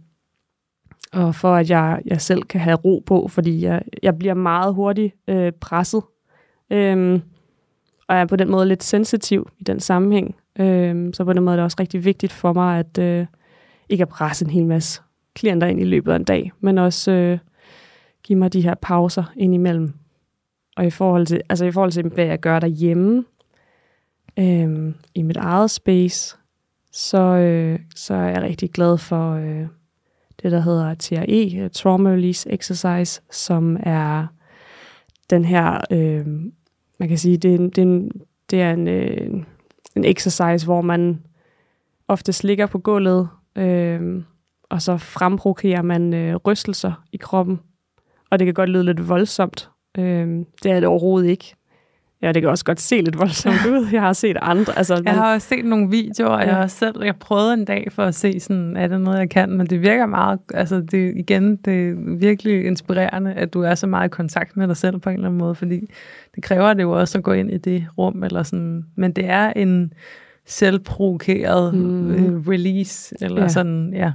og 1.14 1.36
for 1.36 1.56
at 1.56 1.70
jeg, 1.70 2.02
jeg 2.06 2.22
selv 2.22 2.44
kan 2.44 2.62
have 2.62 2.76
ro 2.76 3.04
på, 3.06 3.28
fordi 3.28 3.66
jeg, 3.66 3.82
jeg 4.04 4.18
bliver 4.18 4.34
meget 4.34 4.74
hurtigt 4.74 5.16
øh, 5.28 5.52
presset. 5.52 6.04
Øhm, 6.70 7.22
og 8.08 8.16
jeg 8.16 8.22
er 8.22 8.26
på 8.26 8.36
den 8.36 8.52
måde 8.52 8.66
lidt 8.66 8.84
sensitiv 8.84 9.50
i 9.60 9.64
den 9.64 9.80
sammenhæng. 9.80 10.36
Øhm, 10.60 11.14
så 11.14 11.26
på 11.26 11.34
den 11.34 11.44
måde 11.44 11.54
er 11.54 11.56
det 11.56 11.64
også 11.64 11.78
rigtig 11.80 12.06
vigtigt 12.06 12.32
for 12.32 12.54
mig, 12.54 12.80
at 12.80 12.98
øh, 12.98 13.26
ikke 13.90 14.02
at 14.02 14.10
presse 14.10 14.46
en 14.46 14.52
hel 14.52 14.66
masse 14.66 15.02
klienter 15.36 15.68
ind 15.68 15.80
i 15.80 15.84
løbet 15.84 16.12
af 16.12 16.16
en 16.16 16.24
dag, 16.24 16.52
men 16.60 16.78
også 16.78 17.12
øh, 17.12 17.38
give 18.24 18.40
mig 18.40 18.54
de 18.54 18.62
her 18.62 18.76
pauser 18.82 19.24
indimellem. 19.36 19.94
Og 20.78 20.86
i 20.86 20.90
forhold 20.90 21.26
til, 21.26 21.42
altså 21.50 21.66
i 21.66 21.72
forhold 21.72 21.92
til 21.92 22.04
hvad 22.04 22.26
jeg 22.26 22.40
gør 22.40 22.60
derhjemme, 22.60 23.26
øh, 24.40 24.94
i 25.16 25.22
mit 25.22 25.38
eget 25.38 25.72
space, 25.72 26.38
så, 26.92 27.22
øh, 27.22 27.80
så 27.96 28.14
er 28.14 28.30
jeg 28.30 28.42
rigtig 28.42 28.72
glad 28.72 28.98
for... 28.98 29.32
Øh, 29.34 29.68
det, 30.48 30.56
der 30.56 30.64
hedder 30.64 30.96
TRE, 30.96 31.64
øh, 31.64 31.70
Trauma 31.70 32.10
Release 32.10 32.52
Exercise, 32.52 33.22
som 33.32 33.78
er 33.84 34.28
den 35.30 35.46
her, 35.46 35.82
øh, 35.92 36.28
man 37.00 37.10
kan 37.10 37.18
sige, 37.18 37.38
det 37.38 37.54
er 37.54 37.58
det 37.58 37.78
er 37.78 37.82
en, 37.82 38.12
det 38.50 38.62
er 38.62 38.72
en, 38.72 38.88
øh, 38.88 39.44
en 39.96 40.06
exercise, 40.06 40.66
hvor 40.66 40.82
man 40.82 41.22
ofte 42.08 42.44
ligger 42.44 42.66
på 42.66 42.80
gulvet, 42.80 43.30
øh, 43.56 44.24
og 44.70 44.82
så 44.82 44.98
fremprovokerer 44.98 45.82
man 45.82 46.14
øh, 46.14 46.36
rystelser 46.36 47.04
i 47.12 47.18
kroppen. 47.18 47.60
Og 48.32 48.40
det 48.40 48.46
kan 48.46 48.54
godt 48.54 48.70
lyde 48.70 48.84
lidt 48.84 49.10
voldsomt. 49.10 49.70
Øh, 49.98 50.46
det 50.64 50.72
er 50.72 50.80
det 50.80 50.86
overhovedet 50.86 51.30
ikke. 51.30 51.56
Ja, 52.22 52.32
det 52.32 52.42
kan 52.42 52.50
også 52.50 52.66
godt 52.66 52.82
se 52.82 53.02
lidt 53.02 53.20
voldsomt 53.20 53.66
ud. 53.72 53.88
Jeg 53.92 54.02
har 54.02 54.14
set 54.14 54.38
andre. 54.42 54.78
Altså, 54.78 55.02
jeg 55.06 55.14
har 55.14 55.34
også 55.34 55.48
set 55.48 55.66
nogle 55.66 55.90
videoer, 55.90 56.30
og 56.30 56.46
jeg 56.46 56.56
har 56.56 56.68
selv 56.68 57.04
jeg 57.04 57.16
prøvet 57.16 57.54
en 57.54 57.66
dag 57.66 57.88
for 57.92 58.04
at 58.04 58.16
se, 58.16 58.40
sådan, 58.40 58.78
er 58.78 58.88
det 58.88 59.02
noget, 59.02 59.20
jeg 59.20 59.30
kan? 59.30 59.52
Men 59.52 59.68
det 59.68 59.82
virker 59.82 60.06
meget, 60.06 60.40
altså 60.54 60.82
det, 60.82 61.14
igen, 61.16 61.56
det 61.56 61.90
er 61.90 62.18
virkelig 62.18 62.66
inspirerende, 62.66 63.34
at 63.34 63.54
du 63.54 63.62
er 63.62 63.76
så 63.76 63.88
meget 63.88 64.08
i 64.08 64.10
kontakt 64.10 64.58
med 64.58 64.68
dig 64.68 64.78
selv 64.78 65.00
på 65.00 65.10
en 65.10 65.16
eller 65.16 65.28
anden 65.28 65.40
måde, 65.40 65.56
fordi 65.56 65.92
det 66.36 66.44
kræver 66.44 66.74
det 66.74 66.84
jo 66.84 66.92
også 66.92 67.18
at 67.18 67.24
gå 67.24 67.32
ind 67.32 67.52
i 67.52 67.58
det 67.58 67.86
rum, 67.98 68.24
eller 68.24 68.44
sådan. 68.44 68.86
Men 68.96 69.12
det 69.12 69.26
er 69.26 69.54
en 69.56 69.94
selvprovokeret 70.46 71.74
mm. 71.74 72.12
øh, 72.12 72.48
release, 72.48 73.16
eller 73.22 73.42
ja. 73.42 73.48
sådan, 73.48 73.94
ja. 73.94 74.12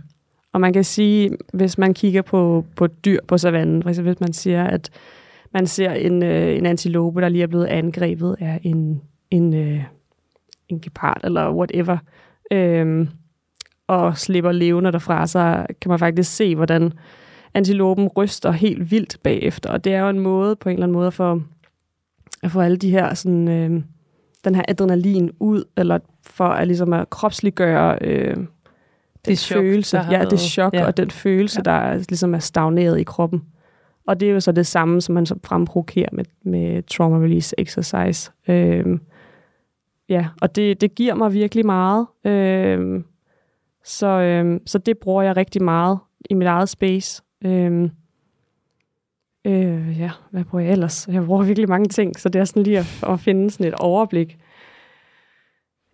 Og 0.53 0.61
man 0.61 0.73
kan 0.73 0.85
sige, 0.85 1.31
hvis 1.53 1.79
man 1.79 1.95
kigger 1.95 2.23
på, 2.23 2.65
på 2.77 2.87
dyr 2.87 3.19
på 3.29 3.39
savannen, 3.39 3.83
for 3.83 3.89
eksempel 3.89 4.13
hvis 4.13 4.21
man 4.21 4.33
siger, 4.33 4.65
at 4.65 4.91
man 5.55 5.67
ser 5.67 5.93
en, 5.93 6.23
øh, 6.23 6.57
en 6.57 6.67
antilope, 6.67 7.21
der 7.21 7.29
lige 7.29 7.43
er 7.43 7.47
blevet 7.47 7.67
angrebet 7.67 8.37
af 8.41 8.61
en, 8.63 9.03
en, 9.31 9.55
øh, 9.55 9.85
en 10.69 10.81
gepard 10.81 11.21
eller 11.25 11.53
whatever, 11.53 11.99
øh, 12.51 13.09
og 13.87 14.19
slipper 14.19 14.53
levende 14.53 14.93
derfra, 14.93 15.27
så 15.27 15.67
kan 15.81 15.89
man 15.89 15.99
faktisk 15.99 16.37
se, 16.37 16.55
hvordan 16.57 16.93
antilopen 17.55 18.09
ryster 18.09 18.51
helt 18.51 18.91
vildt 18.91 19.19
bagefter. 19.23 19.71
Og 19.71 19.85
det 19.85 19.95
er 19.95 20.01
jo 20.01 20.09
en 20.09 20.19
måde, 20.19 20.57
på 20.57 20.69
en 20.69 20.73
eller 20.73 20.87
anden 20.87 20.95
måde, 20.95 21.13
for 21.13 21.43
at 22.43 22.51
få 22.51 22.61
alle 22.61 22.77
de 22.77 22.91
her 22.91 23.15
sådan, 23.15 23.49
øh, 23.49 23.83
den 24.45 24.55
her 24.55 24.63
adrenalin 24.69 25.31
ud, 25.41 25.65
eller 25.77 25.99
for 26.27 26.45
at 26.45 26.67
ligesom 26.67 26.93
at 26.93 27.11
kropsliggøre 27.11 27.99
øh, 28.01 28.37
den 28.37 28.49
det 29.27 29.39
chok, 29.39 29.59
følelse, 29.59 29.99
ja, 30.11 30.25
det 30.25 30.41
chok 30.41 30.75
ja. 30.75 30.87
og 30.87 30.97
den 30.97 31.11
følelse, 31.11 31.59
ja. 31.59 31.63
der 31.71 31.77
er, 31.77 31.97
ligesom 31.97 32.35
er 32.35 32.39
stagneret 32.39 33.01
i 33.01 33.03
kroppen. 33.03 33.43
Og 34.07 34.21
det 34.21 34.29
er 34.29 34.33
jo 34.33 34.41
så 34.41 34.53
det 34.53 34.67
samme, 34.67 35.01
som 35.01 35.15
man 35.15 35.27
så 35.27 35.35
fremprovokerer 35.45 36.09
med, 36.13 36.25
med 36.43 36.83
trauma 36.83 37.25
release 37.25 37.55
exercise. 37.59 38.33
Øhm, 38.49 39.01
ja, 40.09 40.29
og 40.43 40.57
det, 40.57 40.81
det 40.81 40.95
giver 40.95 41.15
mig 41.15 41.33
virkelig 41.33 41.67
meget. 41.67 42.07
Øhm, 42.25 43.05
så, 43.85 44.07
øhm, 44.07 44.67
så 44.67 44.79
det 44.79 44.99
bruger 44.99 45.23
jeg 45.23 45.37
rigtig 45.37 45.63
meget 45.63 45.99
i 46.31 46.35
mit 46.35 46.47
eget 46.47 46.69
space. 46.69 47.23
Øhm, 47.45 47.91
øh, 49.45 50.01
ja, 50.01 50.11
hvad 50.31 50.45
bruger 50.45 50.65
jeg 50.65 50.73
ellers? 50.73 51.09
Jeg 51.13 51.25
bruger 51.27 51.45
virkelig 51.45 51.69
mange 51.69 51.89
ting, 51.89 52.21
så 52.21 52.29
det 52.29 52.41
er 52.41 52.45
sådan 52.45 52.63
lige 52.63 52.79
at, 52.79 53.05
at 53.09 53.21
finde 53.21 53.51
sådan 53.51 53.67
et 53.67 53.75
overblik. 53.75 54.39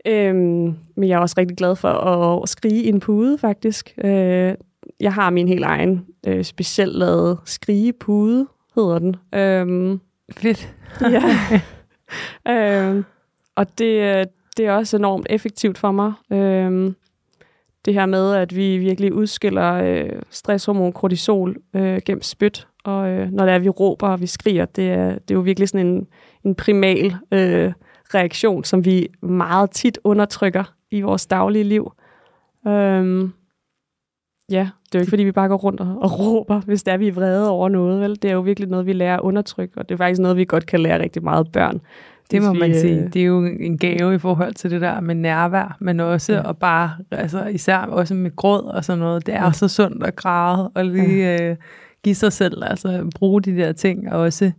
Øhm, 0.06 0.74
men 0.96 1.08
jeg 1.08 1.16
er 1.16 1.18
også 1.18 1.34
rigtig 1.38 1.56
glad 1.56 1.76
for 1.76 1.88
at 1.88 2.48
skrige 2.48 2.82
i 2.82 2.88
en 2.88 3.00
pude, 3.00 3.38
faktisk. 3.38 3.94
Øh, 4.04 4.54
jeg 5.00 5.14
har 5.14 5.30
min 5.30 5.48
helt 5.48 5.64
egen 5.64 6.06
øh, 6.26 6.44
specielt 6.44 6.96
lavet 6.96 7.38
skrigepude, 7.44 8.46
hedder 8.74 8.98
den. 8.98 9.16
Øhm, 9.34 10.00
Fedt. 10.32 10.74
ja. 11.14 11.22
øhm, 12.88 13.04
og 13.56 13.78
det, 13.78 14.28
det 14.56 14.66
er 14.66 14.72
også 14.72 14.96
enormt 14.96 15.26
effektivt 15.30 15.78
for 15.78 15.92
mig. 15.92 16.12
Øhm, 16.32 16.94
det 17.84 17.94
her 17.94 18.06
med, 18.06 18.34
at 18.34 18.56
vi 18.56 18.78
virkelig 18.78 19.12
udskiller 19.12 19.72
øh, 19.72 20.22
stresshormon 20.30 20.92
kortisol 20.92 21.56
øh, 21.74 22.00
gennem 22.04 22.22
spyt, 22.22 22.68
og 22.84 23.08
øh, 23.08 23.30
når 23.30 23.44
det 23.44 23.54
er, 23.54 23.58
vi 23.58 23.68
råber 23.68 24.08
og 24.08 24.20
vi 24.20 24.26
skriger, 24.26 24.64
det 24.64 24.90
er, 24.90 25.08
det 25.08 25.30
er 25.30 25.34
jo 25.34 25.40
virkelig 25.40 25.68
sådan 25.68 25.86
en, 25.86 26.06
en 26.44 26.54
primal 26.54 27.16
øh, 27.32 27.72
reaktion, 28.14 28.64
som 28.64 28.84
vi 28.84 29.08
meget 29.22 29.70
tit 29.70 29.98
undertrykker 30.04 30.74
i 30.90 31.00
vores 31.00 31.26
daglige 31.26 31.64
liv. 31.64 31.92
Øhm, 32.66 33.32
Ja, 34.50 34.68
det 34.86 34.94
er 34.94 34.98
jo 34.98 35.00
ikke, 35.00 35.10
fordi 35.10 35.22
vi 35.22 35.32
bare 35.32 35.48
går 35.48 35.56
rundt 35.56 35.80
og, 35.80 35.98
og 36.00 36.20
råber, 36.20 36.60
hvis 36.60 36.82
det 36.82 36.92
er, 36.92 36.96
vi 36.96 37.08
er 37.08 37.12
vrede 37.12 37.50
over 37.50 37.68
noget. 37.68 38.00
Vel? 38.00 38.10
Det 38.22 38.24
er 38.30 38.34
jo 38.34 38.40
virkelig 38.40 38.68
noget, 38.68 38.86
vi 38.86 38.92
lærer 38.92 39.16
at 39.16 39.20
undertrykke, 39.20 39.78
og 39.78 39.88
det 39.88 39.94
er 39.94 39.98
faktisk 39.98 40.20
noget, 40.20 40.36
vi 40.36 40.44
godt 40.44 40.66
kan 40.66 40.80
lære 40.80 41.02
rigtig 41.02 41.24
meget 41.24 41.52
børn. 41.52 41.80
Det 42.30 42.42
må 42.42 42.52
vi, 42.52 42.58
man 42.58 42.74
sige. 42.74 43.04
Øh, 43.04 43.12
det 43.12 43.22
er 43.22 43.26
jo 43.26 43.44
en 43.44 43.78
gave 43.78 44.14
i 44.14 44.18
forhold 44.18 44.54
til 44.54 44.70
det 44.70 44.80
der 44.80 45.00
med 45.00 45.14
nærvær, 45.14 45.76
men 45.80 46.00
også 46.00 46.32
ja. 46.32 46.40
og 46.40 46.56
bare, 46.56 46.90
altså 47.10 47.44
især 47.44 47.78
også 47.78 48.14
med 48.14 48.36
gråd 48.36 48.62
og 48.62 48.84
sådan 48.84 48.98
noget. 48.98 49.26
Det 49.26 49.34
er 49.34 49.44
ja. 49.44 49.52
så 49.52 49.68
sundt 49.68 50.04
at 50.04 50.16
græde 50.16 50.68
og 50.74 50.84
lige 50.84 51.16
ja. 51.16 51.50
øh, 51.50 51.56
give 52.04 52.14
sig 52.14 52.32
selv, 52.32 52.62
altså 52.64 53.10
bruge 53.14 53.42
de 53.42 53.56
der 53.56 53.72
ting, 53.72 54.12
og 54.12 54.20
også 54.20 54.50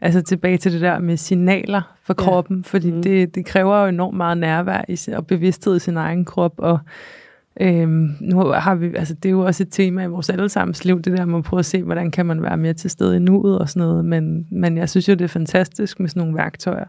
altså 0.00 0.22
tilbage 0.22 0.56
til 0.56 0.72
det 0.72 0.80
der 0.80 0.98
med 0.98 1.16
signaler 1.16 1.96
for 2.02 2.14
ja. 2.18 2.24
kroppen, 2.24 2.64
fordi 2.64 2.90
mm. 2.90 3.02
det, 3.02 3.34
det 3.34 3.46
kræver 3.46 3.82
jo 3.82 3.86
enormt 3.86 4.16
meget 4.16 4.38
nærvær 4.38 4.84
i, 4.88 4.98
og 5.16 5.26
bevidsthed 5.26 5.76
i 5.76 5.78
sin 5.78 5.96
egen 5.96 6.24
krop, 6.24 6.54
og 6.58 6.78
Øhm, 7.60 8.10
nu 8.20 8.38
har 8.38 8.74
vi, 8.74 8.86
altså 8.96 9.14
det 9.14 9.28
er 9.28 9.30
jo 9.30 9.40
også 9.40 9.62
et 9.62 9.68
tema 9.70 10.04
i 10.04 10.06
vores 10.06 10.30
allesammens 10.30 10.84
liv, 10.84 11.02
det 11.02 11.18
der 11.18 11.24
med 11.24 11.38
at 11.38 11.44
prøve 11.44 11.58
at 11.58 11.64
se, 11.64 11.82
hvordan 11.82 12.10
kan 12.10 12.26
man 12.26 12.42
være 12.42 12.56
mere 12.56 12.72
til 12.72 12.90
stede 12.90 13.16
i 13.16 13.18
nuet 13.18 13.58
og 13.58 13.68
sådan 13.68 13.88
noget, 13.88 14.04
men, 14.04 14.46
men 14.50 14.76
jeg 14.76 14.88
synes 14.88 15.08
jo, 15.08 15.14
det 15.14 15.24
er 15.24 15.28
fantastisk 15.28 16.00
med 16.00 16.08
sådan 16.08 16.20
nogle 16.20 16.36
værktøjer, 16.36 16.86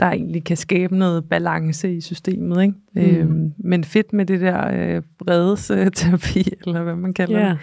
der 0.00 0.06
egentlig 0.06 0.44
kan 0.44 0.56
skabe 0.56 0.96
noget 0.96 1.24
balance 1.28 1.94
i 1.94 2.00
systemet, 2.00 2.62
ikke? 2.62 2.74
Mm. 2.94 3.00
Øhm, 3.00 3.52
men 3.58 3.84
fedt 3.84 4.12
med 4.12 4.26
det 4.26 4.40
der 4.40 4.68
øh, 4.72 5.02
vredesterapi, 5.20 6.54
eller 6.66 6.82
hvad 6.82 6.96
man 6.96 7.14
kalder 7.14 7.40
yeah. 7.40 7.50
det. 7.50 7.58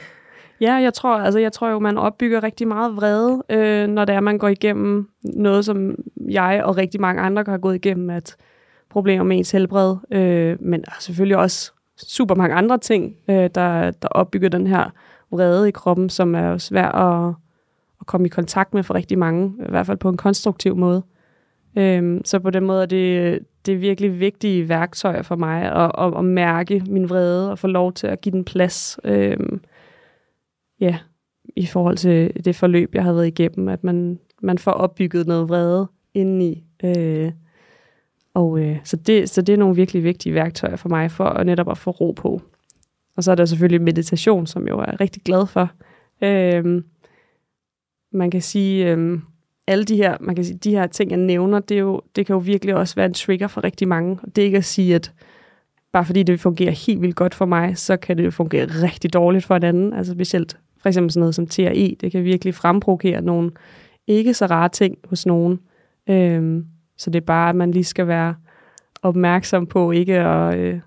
Ja, 0.62 0.74
jeg 0.74 0.94
tror, 0.94 1.18
altså, 1.18 1.40
jeg 1.40 1.52
tror 1.52 1.70
jo, 1.70 1.80
man 1.80 1.98
opbygger 1.98 2.44
rigtig 2.44 2.68
meget 2.68 2.96
vrede, 2.96 3.44
øh, 3.50 3.88
når 3.88 4.06
det 4.06 4.16
er, 4.16 4.20
man 4.20 4.38
går 4.38 4.48
igennem 4.48 5.10
noget, 5.24 5.66
som 5.66 5.96
jeg 6.30 6.62
og 6.64 6.78
rigtig 6.78 7.02
mange 7.02 7.22
andre 7.22 7.44
har 7.48 7.58
gået 7.58 7.76
igennem, 7.76 8.10
at 8.10 8.36
problemer 8.90 9.24
med 9.24 9.38
ens 9.38 9.52
helbred, 9.52 9.96
øh, 10.12 10.58
men 10.60 10.84
selvfølgelig 11.00 11.38
også 11.38 11.72
super 11.98 12.36
mange 12.36 12.56
andre 12.56 12.78
ting, 12.78 13.16
øh, 13.30 13.50
der, 13.56 13.92
der 13.92 14.08
opbygger 14.12 14.50
den 14.50 14.68
her 14.68 14.90
vrede 15.32 15.68
i 15.68 15.72
kroppen, 15.72 16.10
som 16.10 16.36
er 16.36 16.58
svært 16.58 16.96
at, 16.96 17.34
at 18.02 18.08
komme 18.08 18.28
i 18.28 18.30
kontakt 18.30 18.74
med 18.74 18.84
for 18.84 18.94
rigtig 18.94 19.20
mange, 19.20 19.54
i 19.68 19.70
hvert 19.70 19.86
fald 19.86 19.98
på 19.98 20.10
en 20.10 20.18
konstruktiv 20.18 20.76
måde. 20.76 21.04
Øhm, 21.78 22.22
så 22.26 22.40
på 22.40 22.50
den 22.50 22.66
måde 22.66 22.82
er 22.82 22.86
det, 22.86 23.40
det 23.66 23.74
er 23.74 23.78
virkelig 23.78 24.20
vigtige 24.20 24.70
værktøjer 24.70 25.22
for 25.22 25.36
mig 25.36 25.62
at, 25.64 25.92
at, 25.98 26.18
at 26.18 26.26
mærke 26.26 26.84
min 26.88 27.10
vrede 27.10 27.52
og 27.52 27.60
få 27.60 27.68
lov 27.68 27.94
til 27.94 28.08
at 28.08 28.22
give 28.22 28.32
den 28.32 28.44
plads. 28.44 29.00
Øhm, 29.04 29.62
ja, 30.80 30.98
i 31.56 31.66
forhold 31.66 31.98
til 31.98 32.46
det 32.46 32.56
forløb, 32.56 32.96
jeg 32.96 33.04
har 33.04 33.14
været 33.14 33.28
igennem, 33.28 33.68
at 33.68 33.84
man, 33.84 34.20
man 34.42 34.58
får 34.58 34.72
opbygget 34.72 35.28
noget 35.28 35.50
vrede 35.50 35.88
indeni. 36.14 36.64
Øh, 36.84 37.32
og 38.38 38.60
øh, 38.60 38.78
så, 38.84 38.98
det, 38.98 39.30
så 39.30 39.42
det 39.42 39.54
er 39.54 39.58
nogle 39.58 39.76
virkelig 39.76 40.04
vigtige 40.04 40.36
værktøjer 40.36 40.76
for 40.76 40.90
mig, 40.90 41.12
for 41.12 41.24
at 41.24 41.46
netop 41.46 41.70
at 41.70 41.78
få 41.78 41.92
ro 41.92 42.12
på. 42.12 42.42
Og 43.16 43.24
så 43.24 43.32
er 43.32 43.36
der 43.36 43.46
selvfølgelig 43.46 43.82
meditation, 43.82 44.48
som 44.48 44.68
jeg 44.68 44.72
jo 44.72 44.80
er 44.80 45.02
rigtig 45.02 45.24
glad 45.24 45.48
for. 45.48 45.72
Øh, 46.22 46.84
man 48.12 48.32
kan 48.32 48.42
sige, 48.42 48.92
øh, 48.92 49.20
alle 49.68 49.84
de 49.84 49.96
her, 49.96 50.18
man 50.20 50.36
kan 50.36 50.46
sige, 50.46 50.58
de 50.58 50.72
her 50.72 50.88
ting, 50.88 51.12
jeg 51.12 51.20
nævner, 51.20 51.60
det, 51.60 51.76
er 51.76 51.82
jo, 51.82 52.02
det 52.16 52.26
kan 52.26 52.34
jo 52.34 52.40
virkelig 52.40 52.76
også 52.76 52.96
være 52.96 53.06
en 53.06 53.14
trigger 53.14 53.48
for 53.48 53.64
rigtig 53.64 53.88
mange. 53.88 54.20
Og 54.24 54.36
det 54.36 54.42
er 54.42 54.46
ikke 54.46 54.58
at 54.58 54.66
sige, 54.66 54.96
at 54.96 55.14
bare 55.94 56.06
fordi 56.06 56.24
det 56.24 56.40
fungerer 56.40 56.72
helt 56.72 57.02
vildt 57.02 57.16
godt 57.16 57.36
for 57.36 57.46
mig, 57.46 57.78
så 57.78 57.98
kan 57.98 58.18
det 58.18 58.26
jo 58.26 58.32
fungere 58.32 58.66
rigtig 58.66 59.14
dårligt 59.14 59.46
for 59.46 59.56
en 59.56 59.64
anden. 59.64 59.94
Altså 59.94 60.14
specielt 60.14 60.58
for 60.82 60.90
eksempel 60.90 61.12
sådan 61.12 61.20
noget 61.20 61.36
som 61.36 61.48
TRE, 61.48 61.96
det 62.02 62.12
kan 62.12 62.24
virkelig 62.24 62.56
fremprovokere 62.56 63.22
nogle 63.22 63.52
ikke 64.08 64.34
så 64.34 64.46
rare 64.46 64.70
ting 64.70 64.98
hos 65.10 65.26
nogen. 65.26 65.60
Øhm, 66.10 66.66
så 66.98 67.10
det 67.10 67.22
er 67.22 67.26
bare, 67.26 67.50
at 67.50 67.56
man 67.56 67.72
lige 67.72 67.84
skal 67.84 68.08
være 68.08 68.36
opmærksom 69.02 69.68
på, 69.68 69.92
ikke 69.92 70.20
at, 70.20 70.58
øh, 70.58 70.80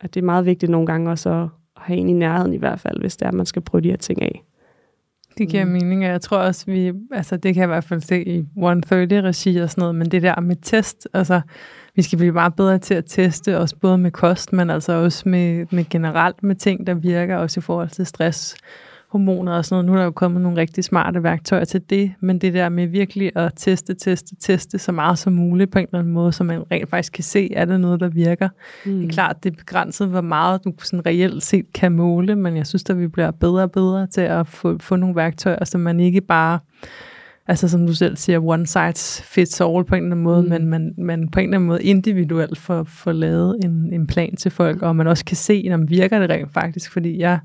at 0.00 0.14
det 0.14 0.20
er 0.20 0.24
meget 0.24 0.46
vigtigt 0.46 0.70
nogle 0.70 0.86
gange 0.86 1.10
også 1.10 1.30
at, 1.30 1.48
at 1.76 1.82
have 1.82 1.98
en 1.98 2.08
i 2.08 2.12
nærheden 2.12 2.54
i 2.54 2.58
hvert 2.58 2.80
fald, 2.80 3.00
hvis 3.00 3.16
det 3.16 3.24
er, 3.24 3.28
at 3.28 3.34
man 3.34 3.46
skal 3.46 3.62
prøve 3.62 3.82
de 3.82 3.90
her 3.90 3.96
ting 3.96 4.22
af. 4.22 4.44
Det 5.38 5.48
giver 5.48 5.64
mm. 5.64 5.70
mening, 5.70 6.04
og 6.04 6.10
jeg 6.10 6.20
tror 6.20 6.38
også, 6.38 6.66
vi, 6.66 6.92
altså 7.12 7.36
det 7.36 7.54
kan 7.54 7.60
jeg 7.60 7.66
i 7.66 7.74
hvert 7.74 7.84
fald 7.84 8.00
se 8.00 8.24
i 8.28 8.40
130-regi 8.40 9.56
og 9.56 9.70
sådan 9.70 9.80
noget, 9.80 9.94
men 9.94 10.10
det 10.10 10.22
der 10.22 10.40
med 10.40 10.56
test, 10.62 11.08
altså 11.14 11.40
vi 11.94 12.02
skal 12.02 12.18
blive 12.18 12.32
meget 12.32 12.54
bedre 12.56 12.78
til 12.78 12.94
at 12.94 13.04
teste, 13.06 13.58
også 13.58 13.76
både 13.76 13.98
med 13.98 14.10
kost, 14.10 14.52
men 14.52 14.70
altså 14.70 14.92
også 14.92 15.28
med, 15.28 15.66
med 15.70 15.84
generelt 15.90 16.42
med 16.42 16.54
ting, 16.54 16.86
der 16.86 16.94
virker, 16.94 17.36
også 17.36 17.60
i 17.60 17.62
forhold 17.62 17.88
til 17.88 18.06
stress 18.06 18.56
hormoner 19.08 19.52
og 19.52 19.64
sådan 19.64 19.74
noget. 19.74 19.86
Nu 19.86 19.92
er 19.92 19.96
der 19.96 20.04
jo 20.04 20.10
kommet 20.10 20.42
nogle 20.42 20.60
rigtig 20.60 20.84
smarte 20.84 21.22
værktøjer 21.22 21.64
til 21.64 21.82
det, 21.90 22.12
men 22.20 22.38
det 22.38 22.54
der 22.54 22.68
med 22.68 22.86
virkelig 22.86 23.32
at 23.36 23.52
teste, 23.56 23.94
teste, 23.94 24.36
teste 24.40 24.78
så 24.78 24.92
meget 24.92 25.18
som 25.18 25.32
muligt 25.32 25.70
på 25.70 25.78
en 25.78 25.84
eller 25.84 25.98
anden 25.98 26.12
måde, 26.12 26.32
så 26.32 26.44
man 26.44 26.62
rent 26.70 26.90
faktisk 26.90 27.12
kan 27.12 27.24
se, 27.24 27.54
er 27.54 27.64
det 27.64 27.80
noget, 27.80 28.00
der 28.00 28.08
virker. 28.08 28.48
Mm. 28.86 29.00
Det 29.00 29.04
er 29.04 29.12
klart, 29.12 29.44
det 29.44 29.52
er 29.52 29.56
begrænset, 29.56 30.08
hvor 30.08 30.20
meget 30.20 30.64
du 30.64 30.72
sådan 30.82 31.06
reelt 31.06 31.42
set 31.42 31.72
kan 31.72 31.92
måle, 31.92 32.36
men 32.36 32.56
jeg 32.56 32.66
synes, 32.66 32.84
at 32.90 32.98
vi 32.98 33.08
bliver 33.08 33.30
bedre 33.30 33.62
og 33.62 33.72
bedre 33.72 34.06
til 34.06 34.20
at 34.20 34.46
få, 34.46 34.78
få 34.78 34.96
nogle 34.96 35.16
værktøjer, 35.16 35.64
så 35.64 35.78
man 35.78 36.00
ikke 36.00 36.20
bare 36.20 36.58
altså 37.48 37.68
som 37.68 37.86
du 37.86 37.94
selv 37.94 38.16
siger, 38.16 38.40
one 38.40 38.66
size 38.66 39.22
fits 39.22 39.60
all 39.60 39.84
på 39.84 39.94
en 39.94 40.02
eller 40.02 40.10
anden 40.10 40.22
måde, 40.22 40.42
mm. 40.42 40.48
men 40.48 40.66
man, 40.66 40.94
man 40.98 41.28
på 41.28 41.40
en 41.40 41.44
eller 41.44 41.56
anden 41.56 41.68
måde 41.68 41.82
individuelt 41.82 42.58
får, 42.58 42.84
får 42.84 43.12
lavet 43.12 43.56
en, 43.64 43.92
en 43.92 44.06
plan 44.06 44.36
til 44.36 44.50
folk, 44.50 44.82
og 44.82 44.96
man 44.96 45.06
også 45.06 45.24
kan 45.24 45.36
se, 45.36 45.70
om 45.72 45.90
virker 45.90 46.18
det 46.18 46.30
rent 46.30 46.52
faktisk, 46.52 46.92
fordi 46.92 47.18
jeg 47.18 47.38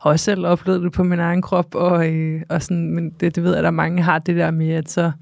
har 0.00 0.10
også 0.10 0.24
selv 0.24 0.46
oplevet 0.46 0.82
det 0.82 0.92
på 0.92 1.02
min 1.02 1.18
egen 1.18 1.42
krop, 1.42 1.74
og, 1.74 2.08
øh, 2.08 2.42
og 2.48 2.62
sådan, 2.62 2.90
men 2.90 3.10
det, 3.10 3.36
det 3.36 3.44
ved 3.44 3.50
jeg, 3.50 3.58
at 3.58 3.64
der 3.64 3.70
mange 3.70 4.02
har 4.02 4.18
det 4.18 4.36
der 4.36 4.50
med, 4.50 4.70
at 4.70 4.90
så 4.90 5.12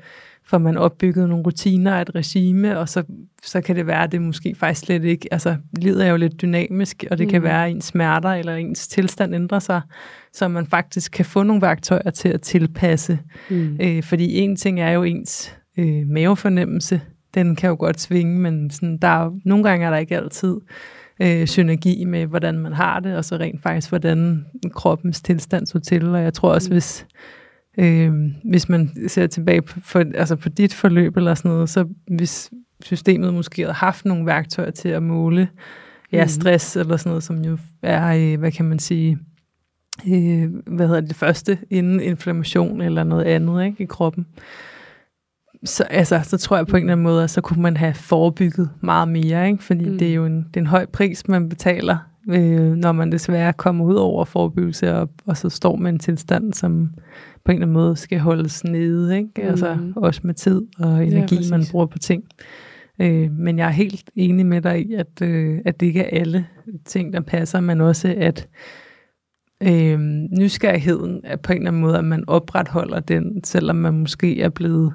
får 0.49 0.59
man 0.59 0.77
opbygget 0.77 1.29
nogle 1.29 1.45
rutiner 1.45 1.95
og 1.95 2.03
et 2.03 2.15
regime, 2.15 2.79
og 2.79 2.89
så, 2.89 3.03
så 3.43 3.61
kan 3.61 3.77
det 3.77 3.87
være, 3.87 4.05
at 4.05 4.13
det 4.13 4.23
måske 4.23 4.55
faktisk 4.55 4.87
slet 4.87 5.05
ikke, 5.05 5.29
altså 5.31 5.57
livet 5.79 6.07
er 6.07 6.11
jo 6.11 6.17
lidt 6.17 6.43
dynamisk, 6.43 7.05
og 7.11 7.19
det 7.19 7.27
mm. 7.27 7.31
kan 7.31 7.43
være, 7.43 7.65
at 7.65 7.71
ens 7.71 7.85
smerter 7.85 8.29
eller 8.29 8.55
ens 8.55 8.89
tilstand 8.89 9.35
ændrer 9.35 9.59
sig, 9.59 9.81
så 10.33 10.49
man 10.49 10.67
faktisk 10.67 11.13
kan 11.13 11.25
få 11.25 11.43
nogle 11.43 11.63
værktøjer 11.63 12.11
til 12.11 12.29
at 12.29 12.41
tilpasse. 12.41 13.19
Mm. 13.51 13.77
Øh, 13.81 14.03
fordi 14.03 14.39
en 14.39 14.57
ting 14.57 14.81
er 14.81 14.91
jo 14.91 15.03
ens 15.03 15.57
øh, 15.79 16.07
mavefornemmelse, 16.07 17.01
den 17.35 17.57
kan 17.57 17.69
jo 17.69 17.77
godt 17.79 18.01
svinge, 18.01 18.41
men 18.41 18.71
sådan, 18.71 18.99
der 18.99 19.09
er, 19.09 19.31
nogle 19.45 19.65
gange 19.65 19.87
er 19.87 19.91
der 19.91 19.97
ikke 19.97 20.17
altid 20.17 20.57
øh, 21.23 21.47
synergi 21.47 22.05
med, 22.05 22.27
hvordan 22.27 22.59
man 22.59 22.73
har 22.73 23.01
det, 23.01 23.17
og 23.17 23.25
så 23.25 23.37
rent 23.37 23.63
faktisk, 23.63 23.89
hvordan 23.89 24.47
kroppens 24.71 25.21
tilstand 25.21 25.67
så 25.67 25.79
til. 25.79 26.15
Og 26.15 26.23
jeg 26.23 26.35
tror 26.35 26.53
også, 26.53 26.69
mm. 26.69 26.75
hvis, 26.75 27.07
øh, 27.79 28.12
hvis 28.45 28.69
man 28.69 29.09
ser 29.09 29.27
tilbage 29.27 29.62
på, 29.62 29.81
for, 29.81 30.05
altså 30.14 30.37
på 30.37 30.49
dit 30.49 30.75
forløb 30.75 31.17
eller 31.17 31.35
sådan 31.35 31.51
noget, 31.51 31.69
så 31.69 31.88
hvis 32.07 32.51
systemet 32.81 33.35
måske 33.35 33.62
havde 33.62 33.75
haft 33.75 34.05
nogle 34.05 34.27
værktøjer 34.27 34.71
til 34.71 34.88
at 34.88 35.03
måle 35.03 35.49
ja, 36.12 36.25
mm. 36.25 36.29
stress 36.29 36.77
eller 36.77 36.97
sådan 36.97 37.11
noget, 37.11 37.23
som 37.23 37.45
jo 37.45 37.59
er, 37.83 38.33
øh, 38.33 38.38
hvad 38.38 38.53
kan 38.53 38.64
man 38.64 38.79
sige, 38.79 39.19
øh, 40.09 40.49
hvad 40.67 40.87
hedder 40.87 41.01
det, 41.01 41.09
det 41.09 41.17
første 41.17 41.59
inden 41.71 42.01
inflammation 42.01 42.81
eller 42.81 43.05
noget 43.05 43.25
andet 43.25 43.64
ikke, 43.64 43.83
i 43.83 43.87
kroppen, 43.87 44.27
så, 45.64 45.85
altså, 45.85 46.21
så 46.23 46.38
tror 46.38 46.57
jeg 46.57 46.67
på 46.67 46.77
en 46.77 46.83
eller 46.83 46.93
anden 46.93 47.05
måde, 47.05 47.25
at 47.25 47.31
så 47.31 47.41
kunne 47.41 47.62
man 47.62 47.77
have 47.77 47.95
forebygget 47.95 48.71
meget 48.81 49.09
mere, 49.09 49.49
ikke? 49.49 49.64
fordi 49.64 49.88
mm. 49.88 49.99
det 49.99 50.09
er 50.09 50.14
jo 50.14 50.27
en, 50.27 50.37
det 50.37 50.57
er 50.57 50.61
en 50.61 50.67
høj 50.67 50.87
pris, 50.87 51.29
man 51.29 51.49
betaler, 51.49 51.97
øh, 52.31 52.73
når 52.73 52.93
man 52.93 53.12
desværre 53.12 53.53
kommer 53.53 53.85
ud 53.85 53.95
over 53.95 54.25
forebyggelse, 54.25 54.95
og, 54.95 55.11
og 55.27 55.37
så 55.37 55.49
står 55.49 55.77
med 55.77 55.91
en 55.91 55.99
tilstand, 55.99 56.53
som 56.53 56.91
på 57.44 57.53
en 57.53 57.57
eller 57.57 57.66
anden 57.66 57.74
måde 57.74 57.96
skal 57.96 58.18
holdes 58.18 58.64
nede, 58.64 59.16
ikke? 59.16 59.31
Mm. 59.37 59.42
Altså, 59.48 59.79
også 59.96 60.20
med 60.24 60.35
tid 60.35 60.62
og 60.79 61.07
energi, 61.07 61.35
ja, 61.35 61.51
man 61.51 61.64
bruger 61.70 61.87
på 61.87 61.98
ting. 61.98 62.24
Øh, 63.01 63.33
men 63.33 63.59
jeg 63.59 63.66
er 63.66 63.70
helt 63.70 64.11
enig 64.14 64.46
med 64.46 64.62
dig 64.62 64.87
i, 64.87 64.94
at, 64.94 65.22
øh, 65.22 65.59
at 65.64 65.81
det 65.81 65.87
ikke 65.87 66.01
er 66.01 66.20
alle 66.20 66.46
ting, 66.85 67.12
der 67.12 67.20
passer, 67.20 67.61
men 67.61 67.81
også 67.81 68.14
at 68.16 68.48
øh, 69.62 69.99
nysgerrigheden 70.38 71.21
er 71.25 71.37
på 71.37 71.53
en 71.53 71.59
eller 71.59 71.71
anden 71.71 71.83
måde, 71.83 71.99
at 71.99 72.05
man 72.05 72.25
opretholder 72.27 73.01
den, 73.01 73.44
selvom 73.44 73.77
man 73.77 73.94
måske 73.94 74.40
er 74.40 74.49
blevet, 74.49 74.92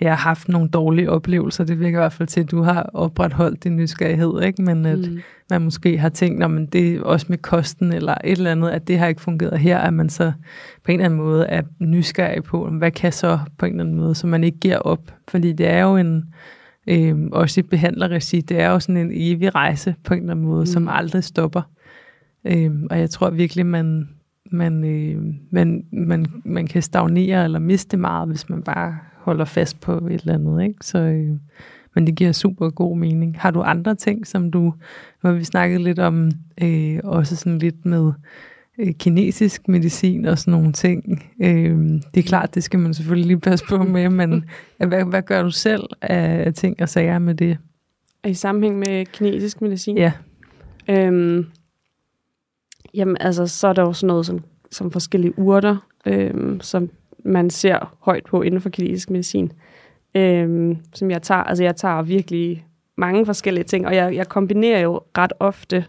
ja, 0.00 0.14
haft 0.14 0.48
nogle 0.48 0.68
dårlige 0.68 1.10
oplevelser. 1.10 1.64
Det 1.64 1.80
virker 1.80 1.98
i 1.98 2.00
hvert 2.00 2.12
fald 2.12 2.28
til, 2.28 2.40
at 2.40 2.50
du 2.50 2.62
har 2.62 2.90
opretholdt 2.94 3.64
din 3.64 3.76
nysgerrighed, 3.76 4.42
ikke? 4.42 4.62
men 4.62 4.86
at 4.86 4.98
mm. 4.98 5.18
man 5.50 5.62
måske 5.62 5.98
har 5.98 6.08
tænkt, 6.08 6.44
at 6.44 6.72
det 6.72 6.94
er 6.94 7.02
også 7.02 7.26
med 7.28 7.38
kosten 7.38 7.92
eller 7.92 8.14
et 8.24 8.38
eller 8.38 8.52
andet, 8.52 8.70
at 8.70 8.88
det 8.88 8.98
har 8.98 9.06
ikke 9.06 9.20
fungeret 9.20 9.58
her, 9.58 9.78
at 9.78 9.94
man 9.94 10.08
så 10.08 10.32
på 10.84 10.92
en 10.92 10.94
eller 10.94 11.04
anden 11.04 11.20
måde 11.20 11.46
er 11.46 11.62
nysgerrig 11.78 12.42
på, 12.42 12.70
hvad 12.70 12.90
kan 12.90 13.12
så 13.12 13.38
på 13.58 13.66
en 13.66 13.72
eller 13.72 13.84
anden 13.84 13.96
måde, 13.96 14.14
så 14.14 14.26
man 14.26 14.44
ikke 14.44 14.58
giver 14.58 14.78
op. 14.78 15.12
Fordi 15.28 15.52
det 15.52 15.66
er 15.66 15.82
jo 15.82 15.96
en, 15.96 16.24
øh, 16.86 17.16
også 17.32 17.60
i 17.60 17.62
behandlerregi, 17.62 18.40
det 18.40 18.60
er 18.60 18.70
jo 18.70 18.80
sådan 18.80 18.96
en 18.96 19.10
evig 19.14 19.54
rejse 19.54 19.94
på 20.04 20.14
en 20.14 20.20
eller 20.20 20.32
anden 20.32 20.46
måde, 20.46 20.60
mm. 20.60 20.66
som 20.66 20.88
aldrig 20.88 21.24
stopper. 21.24 21.62
Øh, 22.46 22.70
og 22.90 22.98
jeg 22.98 23.10
tror 23.10 23.30
virkelig, 23.30 23.66
man, 23.66 24.08
man, 24.50 24.84
øh, 24.84 25.34
man, 25.50 25.84
man, 25.92 26.26
man 26.44 26.66
kan 26.66 26.82
stagnere 26.82 27.44
eller 27.44 27.58
miste 27.58 27.96
meget, 27.96 28.28
hvis 28.28 28.48
man 28.48 28.62
bare 28.62 28.98
holder 29.16 29.44
fast 29.44 29.80
på 29.80 29.92
et 29.92 30.20
eller 30.20 30.34
andet. 30.34 30.62
Ikke? 30.62 30.74
Så, 30.80 30.98
øh, 30.98 31.36
men 31.94 32.06
det 32.06 32.14
giver 32.14 32.32
super 32.32 32.70
god 32.70 32.98
mening. 32.98 33.40
Har 33.40 33.50
du 33.50 33.62
andre 33.62 33.94
ting, 33.94 34.26
som 34.26 34.50
du, 34.50 34.60
nu 34.60 34.72
har 35.22 35.32
vi 35.32 35.44
snakket 35.44 35.80
lidt 35.80 35.98
om, 35.98 36.30
øh, 36.62 37.00
også 37.04 37.36
sådan 37.36 37.58
lidt 37.58 37.86
med 37.86 38.12
øh, 38.78 38.94
kinesisk 38.94 39.68
medicin 39.68 40.24
og 40.24 40.38
sådan 40.38 40.52
nogle 40.52 40.72
ting. 40.72 41.24
Øh, 41.42 41.78
det 42.14 42.20
er 42.20 42.22
klart, 42.22 42.54
det 42.54 42.64
skal 42.64 42.80
man 42.80 42.94
selvfølgelig 42.94 43.26
lige 43.26 43.40
passe 43.40 43.64
på 43.68 43.82
med, 43.82 44.08
men 44.08 44.44
hvad, 44.88 45.04
hvad 45.04 45.22
gør 45.22 45.42
du 45.42 45.50
selv 45.50 45.82
af 46.02 46.54
ting 46.54 46.82
og 46.82 46.88
sager 46.88 47.18
med 47.18 47.34
det? 47.34 47.58
I 48.26 48.34
sammenhæng 48.34 48.78
med 48.78 49.06
kinesisk 49.06 49.60
medicin? 49.60 49.98
Ja. 49.98 50.12
Øhm, 50.88 51.46
Jamen 52.96 53.16
altså, 53.20 53.46
så 53.46 53.68
er 53.68 53.72
der 53.72 53.82
jo 53.82 53.92
sådan 53.92 54.06
noget 54.06 54.26
som, 54.26 54.44
som 54.70 54.90
forskellige 54.90 55.38
urter, 55.38 55.76
øhm, 56.06 56.60
som 56.60 56.90
man 57.24 57.50
ser 57.50 57.96
højt 58.00 58.24
på 58.24 58.42
inden 58.42 58.60
for 58.60 58.68
kinesisk 58.68 59.10
medicin, 59.10 59.52
øhm, 60.14 60.76
som 60.94 61.10
jeg 61.10 61.22
tager. 61.22 61.42
Altså 61.42 61.64
jeg 61.64 61.76
tager 61.76 62.02
virkelig 62.02 62.66
mange 62.96 63.26
forskellige 63.26 63.64
ting, 63.64 63.86
og 63.86 63.94
jeg, 63.94 64.14
jeg 64.14 64.28
kombinerer 64.28 64.80
jo 64.80 65.00
ret 65.18 65.32
ofte 65.40 65.84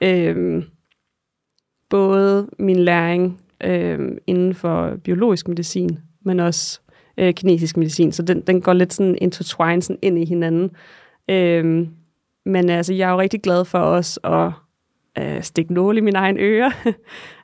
øhm, 0.00 0.64
både 1.90 2.48
min 2.58 2.76
læring 2.76 3.40
øhm, 3.64 4.18
inden 4.26 4.54
for 4.54 4.96
biologisk 5.04 5.48
medicin, 5.48 5.98
men 6.22 6.40
også 6.40 6.80
øh, 7.18 7.34
kinesisk 7.34 7.76
medicin, 7.76 8.12
så 8.12 8.22
den, 8.22 8.40
den 8.40 8.60
går 8.60 8.72
lidt 8.72 8.92
sådan 8.92 9.18
intertwined 9.20 9.82
sådan 9.82 9.98
ind 10.02 10.18
i 10.18 10.24
hinanden. 10.24 10.70
Øhm, 11.30 11.88
men 12.46 12.70
altså, 12.70 12.94
jeg 12.94 13.08
er 13.08 13.12
jo 13.12 13.20
rigtig 13.20 13.42
glad 13.42 13.64
for 13.64 13.78
os 13.78 14.18
at 14.24 14.52
øh, 15.18 15.42
stikke 15.42 15.74
nål 15.74 15.98
i 15.98 16.00
min 16.00 16.16
egen 16.16 16.36
øre. 16.38 16.72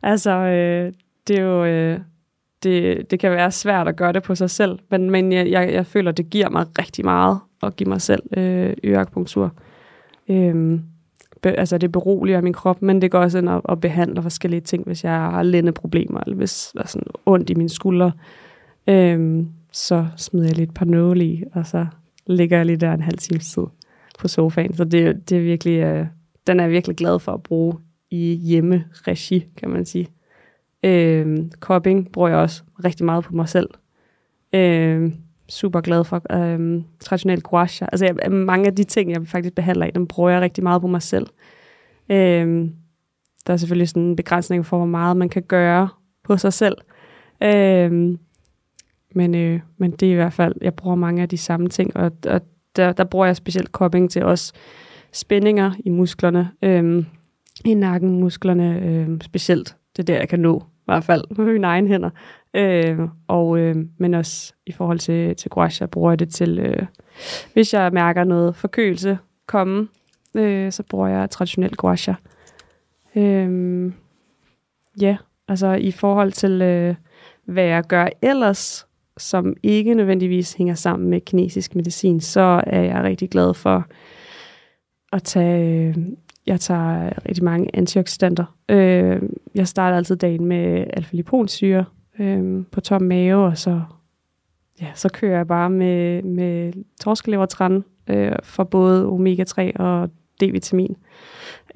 altså, 0.03 0.31
øh, 0.31 0.93
det 1.29 1.39
er 1.39 1.43
jo... 1.43 1.65
Øh, 1.65 2.01
det, 2.63 3.11
det 3.11 3.21
kan 3.21 3.31
være 3.31 3.51
svært 3.51 3.89
at 3.89 3.97
gøre 3.97 4.13
det 4.13 4.23
på 4.23 4.35
sig 4.35 4.51
selv, 4.51 4.79
men, 4.91 5.11
men 5.11 5.33
jeg, 5.33 5.51
jeg, 5.51 5.73
jeg 5.73 5.87
føler, 5.87 6.13
det 6.13 6.31
giver 6.31 6.49
mig 6.49 6.67
rigtig 6.79 7.05
meget 7.05 7.39
at 7.63 7.77
give 7.77 7.89
mig 7.89 8.01
selv 8.01 8.23
øh, 8.37 8.73
øreakupunktur. 8.85 9.53
Øhm, 10.29 10.83
be, 11.43 11.49
altså 11.51 11.79
det 11.79 11.93
beroliger 11.93 12.41
min 12.41 12.53
krop, 12.53 12.83
men 12.83 13.03
det 13.03 13.11
går 13.11 13.19
også 13.19 13.39
ind 13.39 13.49
og, 13.49 13.61
og 13.65 13.81
behandler 13.81 14.23
forskellige 14.23 14.61
ting, 14.61 14.85
hvis 14.87 15.05
jeg 15.05 15.13
har 15.13 15.43
lændeproblemer, 15.43 16.21
eller 16.21 16.37
hvis 16.37 16.71
der 16.75 16.83
er 16.83 16.87
sådan 16.87 17.07
ondt 17.27 17.51
i 17.51 17.55
mine 17.55 17.69
skuldre. 17.69 18.13
Øhm, 18.87 19.49
så 19.73 20.07
smider 20.17 20.47
jeg 20.47 20.57
lidt 20.57 20.75
par 20.75 20.85
nåle 20.85 21.25
i, 21.25 21.45
og 21.53 21.67
så 21.67 21.87
ligger 22.27 22.57
jeg 22.57 22.67
lige 22.67 22.77
der 22.77 22.93
en 22.93 23.03
halv 23.03 23.19
times 23.19 23.53
tid 23.53 23.67
på 24.19 24.29
sofaen. 24.29 24.75
Så 24.75 24.85
det, 24.85 25.31
det 25.31 25.39
er 25.39 25.43
virkelig, 25.43 25.79
øh, 25.79 26.07
den 26.51 26.61
er 26.61 26.65
jeg 26.65 26.73
virkelig 26.73 26.97
glad 26.97 27.19
for 27.19 27.33
at 27.33 27.43
bruge 27.43 27.75
i 28.11 28.35
hjemmeregi, 28.35 29.47
kan 29.57 29.71
man 29.71 29.85
sige. 29.85 30.09
Øh, 30.85 31.39
kopping 31.61 32.13
bruger 32.13 32.29
jeg 32.29 32.39
også 32.39 32.63
rigtig 32.85 33.07
meget 33.07 33.25
på 33.25 33.35
mig 33.35 33.49
selv. 33.49 33.69
Øh, 34.53 35.13
super 35.49 35.81
glad 35.81 36.05
for 36.05 36.23
øh, 36.37 36.83
traditionel 37.01 37.43
gouache. 37.43 37.87
Altså 37.93 38.05
jeg, 38.07 38.33
mange 38.33 38.67
af 38.67 38.77
de 38.77 38.85
ting, 38.85 39.11
jeg 39.11 39.27
faktisk 39.27 39.55
behandler 39.55 39.87
i, 39.87 39.91
dem 39.91 40.07
bruger 40.07 40.31
jeg 40.31 40.41
rigtig 40.41 40.65
meget 40.65 40.81
på 40.81 40.87
mig 40.87 41.03
selv. 41.03 41.27
Øh, 42.09 42.69
der 43.47 43.53
er 43.53 43.57
selvfølgelig 43.57 43.89
sådan 43.89 44.03
en 44.03 44.17
begrænsning 44.17 44.67
for, 44.67 44.77
hvor 44.77 44.87
meget 44.87 45.17
man 45.17 45.29
kan 45.29 45.43
gøre 45.43 45.89
på 46.25 46.37
sig 46.37 46.53
selv. 46.53 46.77
Øh, 47.43 48.17
men, 49.15 49.35
øh, 49.35 49.61
men 49.77 49.91
det 49.91 50.09
er 50.09 50.13
i 50.13 50.15
hvert 50.15 50.33
fald, 50.33 50.55
jeg 50.61 50.75
bruger 50.75 50.97
mange 50.97 51.23
af 51.23 51.29
de 51.29 51.39
samme 51.39 51.69
ting, 51.69 51.97
og, 51.97 52.13
og 52.27 52.41
der, 52.77 52.93
der 52.93 53.05
bruger 53.05 53.27
jeg 53.27 53.37
specielt 53.37 53.73
kopping 53.73 54.11
til 54.11 54.25
også 54.25 54.53
spændinger 55.13 55.73
i 55.85 55.89
musklerne, 55.89 56.51
øh, 56.63 57.05
i 57.65 57.75
nakken, 57.75 58.21
musklerne 58.21 58.81
øh, 58.85 59.21
specielt. 59.21 59.77
Det 59.97 60.03
er 60.03 60.15
der, 60.15 60.19
jeg 60.19 60.29
kan 60.29 60.41
nå, 60.41 60.59
i 60.59 60.83
hvert 60.85 61.05
fald 61.05 61.25
med 61.37 61.53
mine 61.53 61.67
egne 61.67 61.89
hænder. 61.89 62.11
Øh, 62.55 62.99
og, 63.29 63.59
øh, 63.59 63.77
men 63.99 64.15
også 64.15 64.55
i 64.67 64.73
forhold 64.73 64.99
til, 64.99 65.37
til 65.37 65.51
gouache, 65.51 65.87
bruger 65.87 66.17
det 66.17 66.35
til, 66.35 66.59
øh, 66.59 66.87
hvis 67.53 67.75
jeg 67.75 67.93
mærker 67.93 68.25
noget 68.25 68.57
forkølelse 68.57 69.19
komme, 69.47 69.89
øh, 70.37 70.73
så 70.73 70.83
bruger 70.83 71.09
jeg 71.09 71.31
traditionel 71.31 71.77
gouache. 71.77 72.17
Øh, 73.17 73.93
ja, 75.01 75.17
altså 75.49 75.73
i 75.73 75.91
forhold 75.91 76.33
til, 76.33 76.63
øh, 76.63 76.95
hvad 77.45 77.65
jeg 77.65 77.85
gør 77.85 78.09
ellers, 78.23 78.87
som 79.17 79.57
ikke 79.63 79.95
nødvendigvis 79.95 80.55
hænger 80.55 80.75
sammen 80.75 81.11
med 81.11 81.21
kinesisk 81.21 81.75
medicin, 81.75 82.21
så 82.21 82.63
er 82.67 82.83
jeg 82.83 83.03
rigtig 83.03 83.31
glad 83.31 83.55
for 83.55 83.87
at 85.13 85.23
tage... 85.23 85.95
Jeg 86.47 86.61
tager 86.61 87.13
rigtig 87.29 87.45
mange 87.45 87.77
antioxidanter. 87.77 88.57
Øh, 88.69 89.23
jeg 89.55 89.69
starter 89.69 89.97
altid 89.97 90.17
dagen 90.17 90.45
med 90.45 90.85
alfa-liponsyre 90.93 91.85
øh, 92.19 92.65
på 92.73 92.81
tom 92.81 93.03
mave, 93.03 93.45
og 93.45 93.59
så, 93.59 93.81
ja, 94.81 94.87
så 94.95 95.09
kører 95.09 95.37
jeg 95.37 95.47
bare 95.47 95.71
med, 95.71 96.23
med 96.23 96.73
torskelevertræn 97.01 97.85
øh, 98.07 98.33
for 98.43 98.65
både 98.65 99.07
omega-3 99.07 99.73
og 99.77 100.11
D-vitamin. 100.43 100.97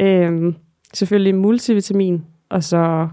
Øh, 0.00 0.54
selvfølgelig 0.94 1.34
multivitamin, 1.34 2.24
og 2.48 2.64
så 2.64 3.08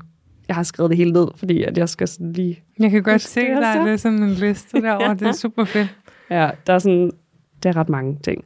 jeg 0.47 0.55
har 0.55 0.63
skrevet 0.63 0.89
det 0.89 0.97
hele 0.97 1.11
ned, 1.11 1.27
fordi 1.35 1.63
at 1.63 1.77
jeg 1.77 1.89
skal 1.89 2.07
sådan 2.07 2.33
lige... 2.33 2.63
Jeg 2.79 2.91
kan 2.91 3.03
godt 3.03 3.21
se, 3.21 3.41
der 3.41 3.67
er 3.67 3.97
sådan 3.97 4.23
en 4.23 4.29
liste 4.29 4.81
derovre. 4.81 5.07
ja. 5.07 5.13
Det 5.13 5.27
er 5.27 5.31
super 5.31 5.63
fedt. 5.63 5.97
Ja, 6.29 6.49
der 6.67 6.73
er 6.73 6.79
sådan... 6.79 7.11
Det 7.63 7.69
er 7.69 7.75
ret 7.75 7.89
mange 7.89 8.17
ting. 8.23 8.45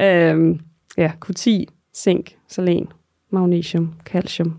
Øh, 0.00 0.58
Ja, 0.98 1.12
Q10, 1.24 1.64
zink, 1.94 2.36
selen, 2.48 2.88
magnesium, 3.30 3.94
calcium. 4.04 4.56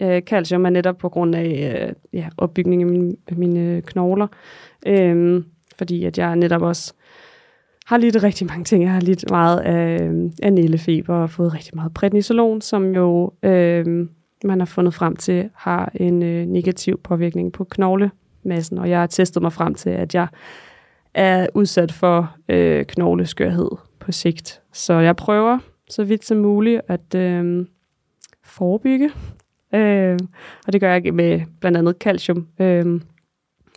Øh, 0.00 0.22
calcium 0.22 0.66
er 0.66 0.70
netop 0.70 0.98
på 0.98 1.08
grund 1.08 1.34
af 1.34 1.86
øh, 1.88 1.92
ja, 2.12 2.28
opbygning 2.36 2.82
af 2.82 2.88
mine, 2.88 3.16
mine 3.32 3.82
knogler, 3.82 4.26
øh, 4.86 5.42
fordi 5.78 6.04
at 6.04 6.18
jeg 6.18 6.36
netop 6.36 6.62
også 6.62 6.94
har 7.86 7.96
lidt 7.96 8.22
rigtig 8.22 8.46
mange 8.46 8.64
ting. 8.64 8.82
Jeg 8.82 8.92
har 8.92 9.00
lidt 9.00 9.30
meget 9.30 9.60
af, 9.60 10.02
øh, 10.02 10.30
af 10.42 10.52
nældefeber 10.52 11.14
og 11.14 11.30
fået 11.30 11.54
rigtig 11.54 11.72
meget 11.74 11.94
prednisolon, 11.94 12.60
som 12.60 12.94
jo 12.94 13.32
øh, 13.42 14.08
man 14.44 14.58
har 14.58 14.66
fundet 14.66 14.94
frem 14.94 15.16
til 15.16 15.50
har 15.54 15.92
en 15.94 16.22
øh, 16.22 16.46
negativ 16.46 17.00
påvirkning 17.04 17.52
på 17.52 17.64
knoglemassen, 17.64 18.78
og 18.78 18.90
jeg 18.90 19.00
har 19.00 19.06
testet 19.06 19.42
mig 19.42 19.52
frem 19.52 19.74
til, 19.74 19.90
at 19.90 20.14
jeg 20.14 20.26
er 21.14 21.46
udsat 21.54 21.92
for 21.92 22.36
øh, 22.48 22.84
knogleskørhed 22.84 23.70
på 24.08 24.12
sigt. 24.12 24.62
Så 24.72 24.94
jeg 24.94 25.16
prøver 25.16 25.58
så 25.90 26.04
vidt 26.04 26.24
som 26.24 26.36
muligt 26.36 26.80
at 26.88 27.14
øh, 27.14 27.66
forebygge. 28.44 29.10
Øh, 29.74 30.18
og 30.66 30.72
det 30.72 30.80
gør 30.80 30.92
jeg 30.92 31.14
med 31.14 31.40
blandt 31.60 31.78
andet 31.78 31.96
calcium. 32.00 32.46
Øh, 32.60 33.00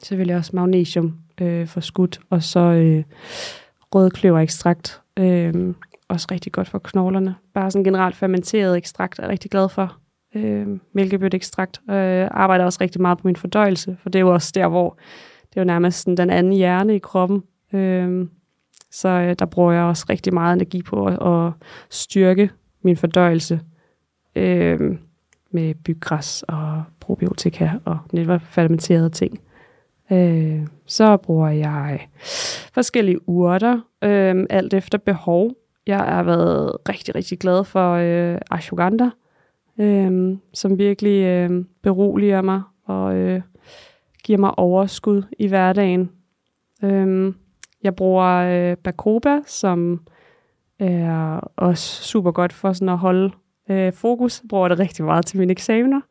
selvfølgelig 0.03 0.35
også 0.35 0.51
magnesium 0.53 1.17
øh, 1.41 1.67
for 1.67 1.79
skudt, 1.79 2.19
og 2.29 2.43
så 2.43 2.59
øh, 2.59 3.03
rødkløver. 3.95 4.39
Øh, 5.19 5.73
også 6.07 6.27
rigtig 6.31 6.51
godt 6.51 6.67
for 6.67 6.79
knoglerne. 6.79 7.35
Bare 7.53 7.71
sådan 7.71 7.83
generelt 7.83 8.15
fermenteret 8.15 8.77
ekstrakt 8.77 9.19
er 9.19 9.23
jeg 9.23 9.31
rigtig 9.31 9.51
glad 9.51 9.69
for. 9.69 9.97
Øh, 10.35 10.67
mælkebøtteekstrakt. 10.93 11.81
Øh, 11.89 12.27
arbejder 12.31 12.65
også 12.65 12.77
rigtig 12.81 13.01
meget 13.01 13.17
på 13.17 13.27
min 13.27 13.35
fordøjelse, 13.35 13.97
for 14.01 14.09
det 14.09 14.19
er 14.19 14.23
jo 14.23 14.33
også 14.33 14.51
der, 14.55 14.67
hvor 14.67 14.97
det 15.49 15.57
er 15.57 15.61
jo 15.61 15.65
nærmest 15.65 16.03
sådan 16.03 16.17
den 16.17 16.29
anden 16.29 16.53
hjerne 16.53 16.95
i 16.95 16.99
kroppen. 16.99 17.43
Øh, 17.73 18.27
så 18.91 19.09
øh, 19.09 19.35
der 19.39 19.45
bruger 19.45 19.71
jeg 19.71 19.83
også 19.83 20.05
rigtig 20.09 20.33
meget 20.33 20.53
energi 20.53 20.81
på 20.81 21.05
at, 21.05 21.45
at 21.45 21.53
styrke 21.89 22.49
min 22.81 22.97
fordøjelse 22.97 23.59
øh, 24.35 24.97
med 25.51 25.75
byggræs 25.75 26.43
og 26.47 26.83
probiotika 26.99 27.71
og 27.85 27.97
netop 28.13 28.41
fermenterede 28.41 29.09
ting. 29.09 29.39
Øh, 30.11 30.67
så 30.85 31.17
bruger 31.17 31.49
jeg 31.49 32.07
forskellige 32.73 33.29
urter, 33.29 33.79
øh, 34.03 34.45
alt 34.49 34.73
efter 34.73 34.97
behov. 34.97 35.51
Jeg 35.87 35.97
har 35.97 36.23
været 36.23 36.77
rigtig, 36.89 37.15
rigtig 37.15 37.39
glad 37.39 37.63
for 37.63 37.93
øh, 37.93 38.37
ashwagandha, 38.51 39.09
øh, 39.79 40.37
som 40.53 40.77
virkelig 40.77 41.23
øh, 41.23 41.65
beroliger 41.81 42.41
mig 42.41 42.61
og 42.85 43.15
øh, 43.15 43.41
giver 44.23 44.39
mig 44.39 44.59
overskud 44.59 45.23
i 45.39 45.47
hverdagen. 45.47 46.11
Øh, 46.83 47.33
jeg 47.83 47.95
bruger 47.95 48.27
øh, 48.27 48.77
Bacoba, 48.77 49.39
som 49.47 50.01
er 50.79 51.39
også 51.55 52.03
super 52.03 52.31
godt 52.31 52.53
for 52.53 52.73
sådan 52.73 52.89
at 52.89 52.97
holde 52.97 53.31
øh, 53.69 53.93
fokus. 53.93 54.41
Jeg 54.43 54.49
bruger 54.49 54.67
det 54.67 54.79
rigtig 54.79 55.05
meget 55.05 55.25
til 55.25 55.39
mine 55.39 55.51
eksamener. 55.51 56.01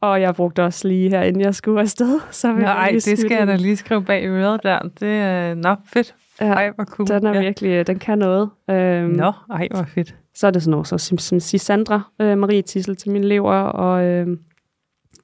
Og 0.00 0.20
jeg 0.20 0.34
brugte 0.34 0.64
også 0.64 0.88
lige 0.88 1.08
her, 1.10 1.22
inden 1.22 1.42
jeg 1.42 1.54
skulle 1.54 1.80
afsted. 1.80 2.20
Så 2.30 2.52
Nej, 2.52 2.90
det 2.92 3.18
skal 3.18 3.36
jeg 3.36 3.46
da 3.46 3.56
lige 3.56 3.76
skrive 3.76 4.04
bag 4.04 4.24
øret 4.26 4.62
der. 4.62 4.78
Det 5.00 5.08
er 5.08 5.54
nok 5.54 5.78
fedt. 5.86 6.14
Ja, 6.40 6.46
ej, 6.46 6.70
hvor 6.74 6.84
cool. 6.84 7.08
Den 7.08 7.26
er 7.26 7.34
ja. 7.34 7.40
virkelig, 7.40 7.70
øh, 7.70 7.86
den 7.86 7.98
kan 7.98 8.18
noget. 8.18 8.50
Øhm, 8.70 9.10
Nå, 9.10 9.32
ej, 9.50 9.68
hvor 9.70 9.84
fedt. 9.94 10.14
Så 10.34 10.46
er 10.46 10.50
det 10.50 10.62
sådan 10.62 10.70
noget, 10.70 10.86
så 10.86 10.98
som, 10.98 11.18
som 11.18 11.40
Sandra, 11.40 12.02
øh, 12.20 12.38
Marie 12.38 12.62
Tissel 12.62 12.96
til 12.96 13.10
min 13.10 13.24
lever, 13.24 13.54
og 13.54 14.04
øh, 14.04 14.26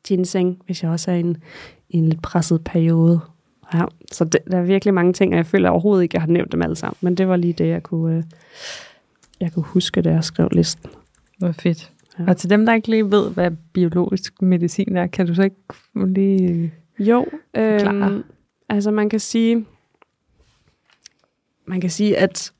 ginseng, 0.08 0.62
hvis 0.66 0.82
jeg 0.82 0.90
også 0.90 1.10
er 1.10 1.14
i 1.14 1.20
en, 1.20 1.36
i 1.88 1.96
en 1.96 2.08
lidt 2.08 2.22
presset 2.22 2.64
periode. 2.64 3.20
Ja, 3.74 3.84
så 4.12 4.24
det, 4.24 4.40
der 4.50 4.58
er 4.58 4.62
virkelig 4.62 4.94
mange 4.94 5.12
ting, 5.12 5.32
og 5.32 5.36
jeg 5.36 5.46
føler 5.46 5.70
overhovedet 5.70 6.02
ikke, 6.02 6.12
at 6.12 6.14
jeg 6.14 6.22
har 6.22 6.32
nævnt 6.32 6.52
dem 6.52 6.62
alle 6.62 6.76
sammen. 6.76 6.96
Men 7.00 7.14
det 7.14 7.28
var 7.28 7.36
lige 7.36 7.52
det, 7.52 7.68
jeg 7.68 7.82
kunne, 7.82 8.16
øh, 8.16 8.22
jeg 9.40 9.52
kunne 9.52 9.62
huske, 9.62 10.02
da 10.02 10.10
jeg 10.10 10.24
skrev 10.24 10.48
listen. 10.52 10.90
Hvor 11.38 11.52
fedt. 11.52 11.92
Ja. 12.18 12.24
Og 12.26 12.36
til 12.36 12.50
dem, 12.50 12.66
der 12.66 12.74
ikke 12.74 12.88
lige 12.88 13.10
ved, 13.10 13.30
hvad 13.30 13.50
biologisk 13.72 14.42
medicin 14.42 14.96
er, 14.96 15.06
kan 15.06 15.26
du 15.26 15.34
så 15.34 15.42
ikke 15.42 15.56
lige 15.94 16.72
Jo, 16.98 17.26
øh, 17.56 18.20
altså 18.68 18.90
man 18.90 19.08
kan 19.08 19.20
sige, 19.20 19.66
man 21.66 21.80
kan 21.80 21.90
sige, 21.90 22.18
at 22.18 22.52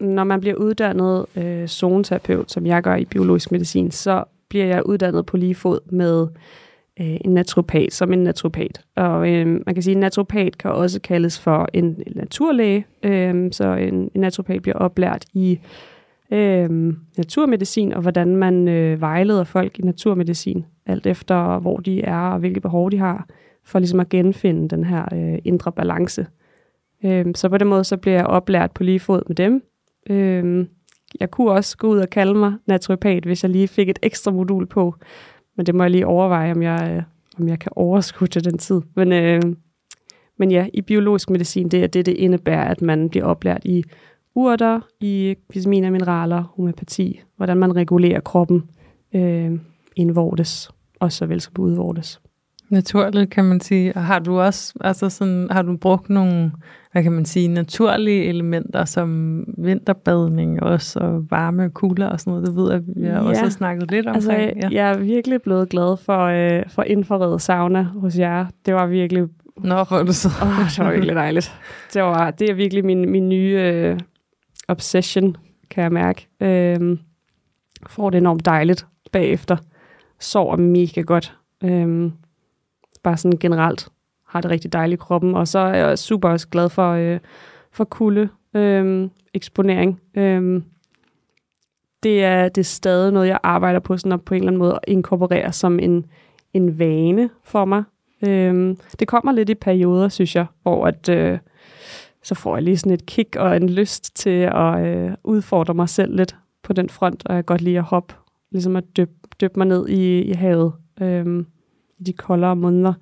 når 0.00 0.24
man 0.24 0.40
bliver 0.40 0.56
uddannet 0.56 1.26
øh, 1.36 1.66
zoneterapeut, 1.66 2.50
som 2.52 2.66
jeg 2.66 2.82
gør 2.82 2.94
i 2.94 3.04
biologisk 3.04 3.52
medicin, 3.52 3.90
så 3.90 4.24
bliver 4.48 4.66
jeg 4.66 4.86
uddannet 4.86 5.26
på 5.26 5.36
lige 5.36 5.54
fod 5.54 5.78
med 5.90 6.26
øh, 7.00 7.16
en 7.24 7.34
naturopat, 7.34 7.92
som 7.92 8.12
en 8.12 8.18
naturopat. 8.18 8.80
Og 8.96 9.32
øh, 9.32 9.46
man 9.46 9.74
kan 9.74 9.82
sige, 9.82 9.92
at 9.92 9.96
en 9.96 10.00
naturopat 10.00 10.58
kan 10.58 10.70
også 10.70 11.00
kaldes 11.00 11.40
for 11.40 11.68
en 11.72 12.02
naturlæge, 12.14 12.86
øh, 13.02 13.52
så 13.52 13.74
en, 13.74 13.94
en 13.94 14.20
naturopat 14.20 14.62
bliver 14.62 14.76
oplært 14.76 15.24
i 15.32 15.58
øh, 16.32 16.92
naturmedicin, 17.16 17.92
og 17.92 18.02
hvordan 18.02 18.36
man 18.36 18.68
øh, 18.68 19.00
vejleder 19.00 19.44
folk 19.44 19.78
i 19.78 19.82
naturmedicin, 19.82 20.64
alt 20.86 21.06
efter 21.06 21.58
hvor 21.58 21.76
de 21.76 22.02
er 22.02 22.18
og 22.18 22.38
hvilke 22.38 22.60
behov 22.60 22.90
de 22.90 22.98
har, 22.98 23.28
for 23.64 23.78
ligesom 23.78 24.00
at 24.00 24.08
genfinde 24.08 24.68
den 24.68 24.84
her 24.84 25.04
øh, 25.14 25.38
indre 25.44 25.72
balance. 25.72 26.26
Øh, 27.04 27.26
så 27.34 27.48
på 27.48 27.58
den 27.58 27.68
måde, 27.68 27.84
så 27.84 27.96
bliver 27.96 28.16
jeg 28.16 28.26
oplært 28.26 28.72
på 28.72 28.82
lige 28.82 29.00
fod 29.00 29.22
med 29.28 29.36
dem. 29.36 29.62
Øh, 30.10 30.66
jeg 31.20 31.30
kunne 31.30 31.50
også 31.50 31.76
gå 31.76 31.88
ud 31.88 31.98
og 31.98 32.10
kalde 32.10 32.34
mig 32.34 32.52
naturopat, 32.66 33.24
hvis 33.24 33.44
jeg 33.44 33.50
lige 33.50 33.68
fik 33.68 33.88
et 33.88 33.98
ekstra 34.02 34.30
modul 34.30 34.66
på, 34.66 34.94
men 35.56 35.66
det 35.66 35.74
må 35.74 35.82
jeg 35.82 35.90
lige 35.90 36.06
overveje, 36.06 36.52
om 36.52 36.62
jeg, 36.62 36.94
øh, 36.96 37.02
om 37.42 37.48
jeg 37.48 37.58
kan 37.58 37.72
overskue 37.76 38.28
til 38.28 38.44
den 38.44 38.58
tid. 38.58 38.80
Men, 38.94 39.12
øh, 39.12 39.42
men 40.36 40.50
ja, 40.50 40.66
i 40.74 40.80
biologisk 40.80 41.30
medicin, 41.30 41.68
det 41.68 41.82
er 41.82 41.86
det, 41.86 42.06
det 42.06 42.12
indebærer, 42.12 42.64
at 42.64 42.82
man 42.82 43.08
bliver 43.08 43.24
oplært 43.24 43.64
i 43.64 43.84
urter, 44.34 44.80
i 45.00 45.36
vitaminer, 45.54 45.90
mineraler, 45.90 46.42
homeopati, 46.56 47.20
hvordan 47.36 47.56
man 47.56 47.76
regulerer 47.76 48.20
kroppen 48.20 48.62
øh, 49.14 49.58
indvortes, 49.96 50.70
og 51.00 51.12
såvel 51.12 51.40
som 51.40 51.52
udvortes. 51.58 52.20
Naturligt, 52.68 53.30
kan 53.30 53.44
man 53.44 53.60
sige. 53.60 53.92
Og 53.96 54.04
har 54.04 54.18
du 54.18 54.40
også, 54.40 54.74
altså 54.80 55.08
sådan, 55.08 55.48
har 55.50 55.62
du 55.62 55.76
brugt 55.76 56.08
nogle, 56.08 56.52
hvad 56.92 57.02
kan 57.02 57.12
man 57.12 57.24
sige, 57.24 57.48
naturlige 57.48 58.24
elementer, 58.24 58.84
som 58.84 59.40
vinterbadning 59.58 60.62
også, 60.62 60.98
og 60.98 61.30
varme 61.30 61.70
kugler 61.70 62.06
og 62.06 62.20
sådan 62.20 62.30
noget? 62.30 62.46
Det 62.46 62.56
ved 62.56 62.72
jeg, 62.72 62.82
vi 62.96 63.06
har 63.06 63.22
ja. 63.22 63.28
også 63.28 63.50
snakket 63.50 63.90
lidt 63.90 64.06
om. 64.06 64.14
Altså, 64.14 64.32
ja. 64.32 64.68
jeg 64.70 64.90
er 64.90 64.98
virkelig 64.98 65.42
blevet 65.42 65.68
glad 65.68 65.96
for, 65.96 66.18
øh, 66.24 66.62
for 66.68 66.82
infrared 66.82 67.38
sauna 67.38 67.82
hos 67.82 68.18
jer. 68.18 68.46
Det 68.66 68.74
var 68.74 68.86
virkelig... 68.86 69.24
Nå, 69.56 69.84
hvor 69.84 70.02
det 70.02 70.14
så. 70.14 70.28
Åh, 70.42 70.68
det 70.76 70.84
var 70.84 70.92
virkelig 70.92 71.14
dejligt. 71.14 71.54
Det, 71.94 72.02
var, 72.02 72.30
det 72.30 72.50
er 72.50 72.54
virkelig 72.54 72.84
min, 72.84 73.10
min 73.10 73.28
nye 73.28 73.58
øh, 73.60 73.98
obsession, 74.68 75.36
kan 75.70 75.82
jeg 75.82 75.92
mærke. 75.92 76.28
Øh, 76.40 76.98
får 77.86 78.10
det 78.10 78.18
enormt 78.18 78.44
dejligt 78.44 78.86
bagefter. 79.12 79.56
Sover 80.20 80.56
mega 80.56 81.00
godt. 81.00 81.36
Øh, 81.64 82.10
bare 83.04 83.16
sådan 83.16 83.38
generelt 83.38 83.88
har 84.26 84.40
det 84.40 84.50
rigtig 84.50 84.72
dejligt 84.72 85.00
i 85.00 85.04
kroppen. 85.04 85.34
Og 85.34 85.48
så 85.48 85.58
er 85.58 85.74
jeg 85.74 85.98
super 85.98 86.28
også 86.28 86.48
glad 86.48 86.68
for, 86.68 86.92
øh, 86.92 87.18
for 87.72 87.84
kulde 87.84 88.28
øh, 88.54 89.08
eksponering. 89.34 90.00
Øh, 90.14 90.62
det 92.02 92.24
er, 92.24 92.48
det 92.48 92.60
er 92.60 92.64
stadig 92.64 93.12
noget, 93.12 93.28
jeg 93.28 93.38
arbejder 93.42 93.80
på, 93.80 93.96
sådan 93.96 94.12
at 94.12 94.22
på 94.22 94.34
en 94.34 94.40
eller 94.40 94.48
anden 94.48 94.58
måde 94.58 94.72
at 94.72 94.80
inkorporere 94.88 95.52
som 95.52 95.78
en, 95.78 96.06
en 96.52 96.78
vane 96.78 97.30
for 97.44 97.64
mig. 97.64 97.82
Øh, 98.26 98.76
det 98.98 99.08
kommer 99.08 99.32
lidt 99.32 99.50
i 99.50 99.54
perioder, 99.54 100.08
synes 100.08 100.36
jeg, 100.36 100.46
hvor 100.62 100.86
at, 100.86 101.08
øh, 101.08 101.38
så 102.22 102.34
får 102.34 102.56
jeg 102.56 102.62
lige 102.62 102.76
sådan 102.76 102.92
et 102.92 103.06
kick 103.06 103.36
og 103.36 103.56
en 103.56 103.68
lyst 103.68 104.16
til 104.16 104.50
at 104.54 104.86
øh, 104.86 105.12
udfordre 105.24 105.74
mig 105.74 105.88
selv 105.88 106.16
lidt 106.16 106.36
på 106.62 106.72
den 106.72 106.88
front, 106.88 107.26
og 107.26 107.34
jeg 107.34 107.44
godt 107.44 107.60
lide 107.60 107.78
at 107.78 107.84
hoppe, 107.84 108.14
ligesom 108.50 108.76
at 108.76 108.84
dyppe, 108.96 109.14
dyb 109.40 109.56
mig 109.56 109.66
ned 109.66 109.88
i, 109.88 110.22
i 110.22 110.32
havet. 110.32 110.72
Øh, 111.00 111.44
de 112.06 112.12
koldere 112.12 112.56
måneder. 112.56 112.92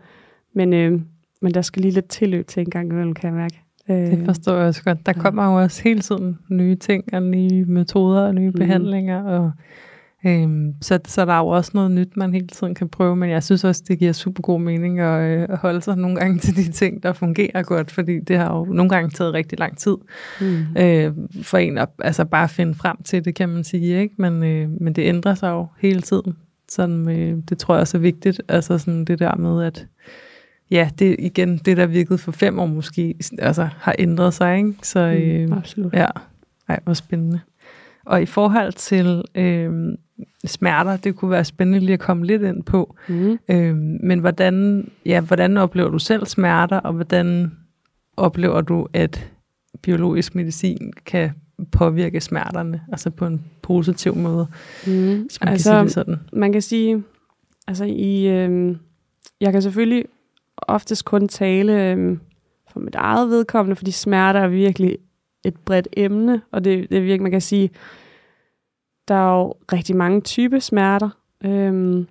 Men, 0.54 0.72
øh, 0.72 1.00
men 1.42 1.54
der 1.54 1.62
skal 1.62 1.82
lige 1.82 1.92
lidt 1.94 2.08
tilløb 2.08 2.46
til 2.46 2.60
en 2.60 2.70
gang 2.70 2.88
imellem, 2.88 3.14
kan 3.14 3.30
jeg 3.30 3.36
mærke. 3.36 3.62
Øh, 3.90 3.96
det 3.96 4.24
forstår 4.24 4.56
jeg 4.56 4.66
også 4.66 4.82
godt. 4.82 5.06
Der 5.06 5.12
kommer 5.12 5.52
jo 5.52 5.62
også 5.62 5.82
hele 5.82 6.00
tiden 6.00 6.38
nye 6.48 6.76
ting 6.76 7.14
og 7.14 7.22
nye 7.22 7.64
metoder 7.64 8.20
og 8.20 8.34
nye 8.34 8.50
mm. 8.50 8.58
behandlinger. 8.58 9.22
Og, 9.22 9.52
øhm, 10.26 10.74
så, 10.80 10.98
så 11.06 11.24
der 11.24 11.32
er 11.32 11.38
jo 11.38 11.46
også 11.46 11.70
noget 11.74 11.90
nyt, 11.90 12.16
man 12.16 12.32
hele 12.32 12.46
tiden 12.46 12.74
kan 12.74 12.88
prøve. 12.88 13.16
Men 13.16 13.30
jeg 13.30 13.42
synes 13.42 13.64
også, 13.64 13.82
det 13.88 13.98
giver 13.98 14.12
super 14.12 14.42
god 14.42 14.60
mening 14.60 15.00
at, 15.00 15.20
øh, 15.20 15.46
at 15.48 15.58
holde 15.58 15.80
sig 15.80 15.96
nogle 15.96 16.16
gange 16.16 16.38
til 16.38 16.56
de 16.56 16.72
ting, 16.72 17.02
der 17.02 17.12
fungerer 17.12 17.62
godt. 17.62 17.90
Fordi 17.90 18.20
det 18.20 18.36
har 18.36 18.56
jo 18.56 18.64
nogle 18.64 18.88
gange 18.88 19.10
taget 19.10 19.34
rigtig 19.34 19.58
lang 19.58 19.78
tid 19.78 19.96
mm. 20.40 20.76
øh, 20.78 21.12
for 21.42 21.58
en 21.58 21.78
at 21.78 21.88
altså 21.98 22.24
bare 22.24 22.48
finde 22.48 22.74
frem 22.74 22.96
til 23.04 23.24
det, 23.24 23.34
kan 23.34 23.48
man 23.48 23.64
sige. 23.64 24.02
ikke. 24.02 24.14
Men, 24.18 24.42
øh, 24.42 24.70
men 24.80 24.92
det 24.92 25.02
ændrer 25.02 25.34
sig 25.34 25.50
jo 25.50 25.66
hele 25.78 26.00
tiden. 26.00 26.36
Sådan, 26.74 27.08
øh, 27.08 27.42
det 27.48 27.58
tror 27.58 27.74
jeg 27.74 27.80
også 27.80 27.96
er 27.96 28.00
vigtigt. 28.00 28.42
Altså 28.48 28.78
sådan 28.78 29.04
det 29.04 29.18
der 29.18 29.36
med, 29.36 29.64
at 29.64 29.86
ja, 30.70 30.90
det 30.98 31.16
igen, 31.18 31.58
det 31.58 31.76
der 31.76 31.86
virkede 31.86 32.18
for 32.18 32.32
fem 32.32 32.58
år 32.58 32.66
måske, 32.66 33.14
altså 33.38 33.68
har 33.78 33.94
ændret 33.98 34.34
sig, 34.34 34.56
ikke? 34.56 34.74
Så 34.82 35.06
mm, 35.06 35.22
øh, 35.22 35.48
mm, 35.48 35.52
absolut. 35.52 35.92
ja, 35.92 36.06
ej, 36.68 36.80
hvor 36.84 36.94
spændende. 36.94 37.40
Og 38.06 38.22
i 38.22 38.26
forhold 38.26 38.72
til 38.72 39.22
øh, 39.34 39.96
smerter, 40.44 40.96
det 40.96 41.16
kunne 41.16 41.30
være 41.30 41.44
spændende 41.44 41.80
lige 41.80 41.92
at 41.92 42.00
komme 42.00 42.26
lidt 42.26 42.42
ind 42.42 42.62
på. 42.62 42.96
Mm. 43.08 43.38
Øh, 43.48 43.76
men 43.76 44.18
hvordan, 44.18 44.88
ja, 45.06 45.20
hvordan 45.20 45.56
oplever 45.56 45.88
du 45.88 45.98
selv 45.98 46.26
smerter, 46.26 46.76
og 46.76 46.92
hvordan 46.92 47.52
oplever 48.16 48.60
du, 48.60 48.88
at 48.92 49.30
biologisk 49.82 50.34
medicin 50.34 50.92
kan 51.06 51.30
påvirke 51.72 52.20
smerterne, 52.20 52.82
altså 52.92 53.10
på 53.10 53.26
en 53.26 53.44
positiv 53.62 54.16
måde, 54.16 54.46
mm. 54.86 54.92
man 54.92 55.26
altså, 55.40 55.40
kan 55.42 55.56
sige 55.56 55.74
det 55.74 55.92
sådan. 55.92 56.20
Man 56.32 56.52
kan 56.52 56.62
sige, 56.62 57.02
altså 57.66 57.84
i, 57.84 58.26
øh, 58.26 58.76
jeg 59.40 59.52
kan 59.52 59.62
selvfølgelig 59.62 60.04
oftest 60.56 61.04
kun 61.04 61.28
tale 61.28 61.90
øh, 61.90 62.18
for 62.72 62.80
mit 62.80 62.94
eget 62.94 63.30
vedkommende, 63.30 63.76
fordi 63.76 63.90
smerter 63.90 64.40
er 64.40 64.48
virkelig 64.48 64.98
et 65.44 65.56
bredt 65.56 65.88
emne, 65.96 66.42
og 66.52 66.64
det, 66.64 66.90
det 66.90 66.98
er 66.98 67.02
virkelig, 67.02 67.22
man 67.22 67.30
kan 67.30 67.40
sige, 67.40 67.70
der 69.08 69.14
er 69.14 69.38
jo 69.38 69.54
rigtig 69.72 69.96
mange 69.96 70.20
typer 70.20 70.58
smerter, 70.58 71.10
øh, 71.44 72.04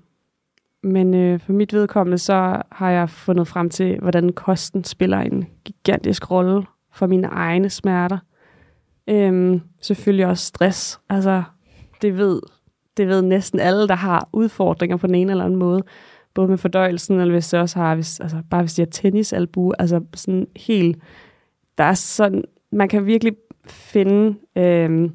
men 0.84 1.14
øh, 1.14 1.40
for 1.40 1.52
mit 1.52 1.74
vedkommende, 1.74 2.18
så 2.18 2.62
har 2.72 2.90
jeg 2.90 3.10
fundet 3.10 3.48
frem 3.48 3.70
til, 3.70 4.00
hvordan 4.00 4.34
kosten 4.34 4.84
spiller 4.84 5.18
en 5.18 5.48
gigantisk 5.66 6.32
rolle 6.32 6.64
for 6.94 7.08
mine 7.08 7.28
egne 7.28 7.70
smerter. 7.70 8.18
Øhm, 9.08 9.62
selvfølgelig 9.82 10.26
også 10.26 10.46
stress. 10.46 11.00
Altså, 11.10 11.44
det 12.02 12.18
ved, 12.18 12.42
det 12.98 13.08
ved 13.08 13.22
næsten 13.22 13.60
alle, 13.60 13.88
der 13.88 13.96
har 13.96 14.30
udfordringer 14.34 14.98
på 14.98 15.08
den 15.08 15.16
ene 15.16 15.32
eller 15.32 15.46
anden 15.46 15.60
måde. 15.60 15.84
Både 16.34 16.48
med 16.48 16.58
fordøjelsen, 16.58 17.20
eller 17.20 17.34
hvis 17.34 17.50
det 17.50 17.60
også 17.60 17.80
har, 17.80 17.96
hvis, 17.96 18.20
altså, 18.20 18.44
bare 18.50 18.62
hvis 18.62 18.74
de 18.74 18.82
har 18.82 18.88
tennisalbu, 18.92 19.74
altså 19.80 20.02
sådan 20.16 20.48
helt, 20.56 20.98
der 21.78 21.84
er 21.84 21.94
sådan, 21.94 22.44
man 22.72 22.90
kan 22.90 23.06
virkelig 23.06 23.34
finde 23.68 24.36
øhm, 24.58 25.12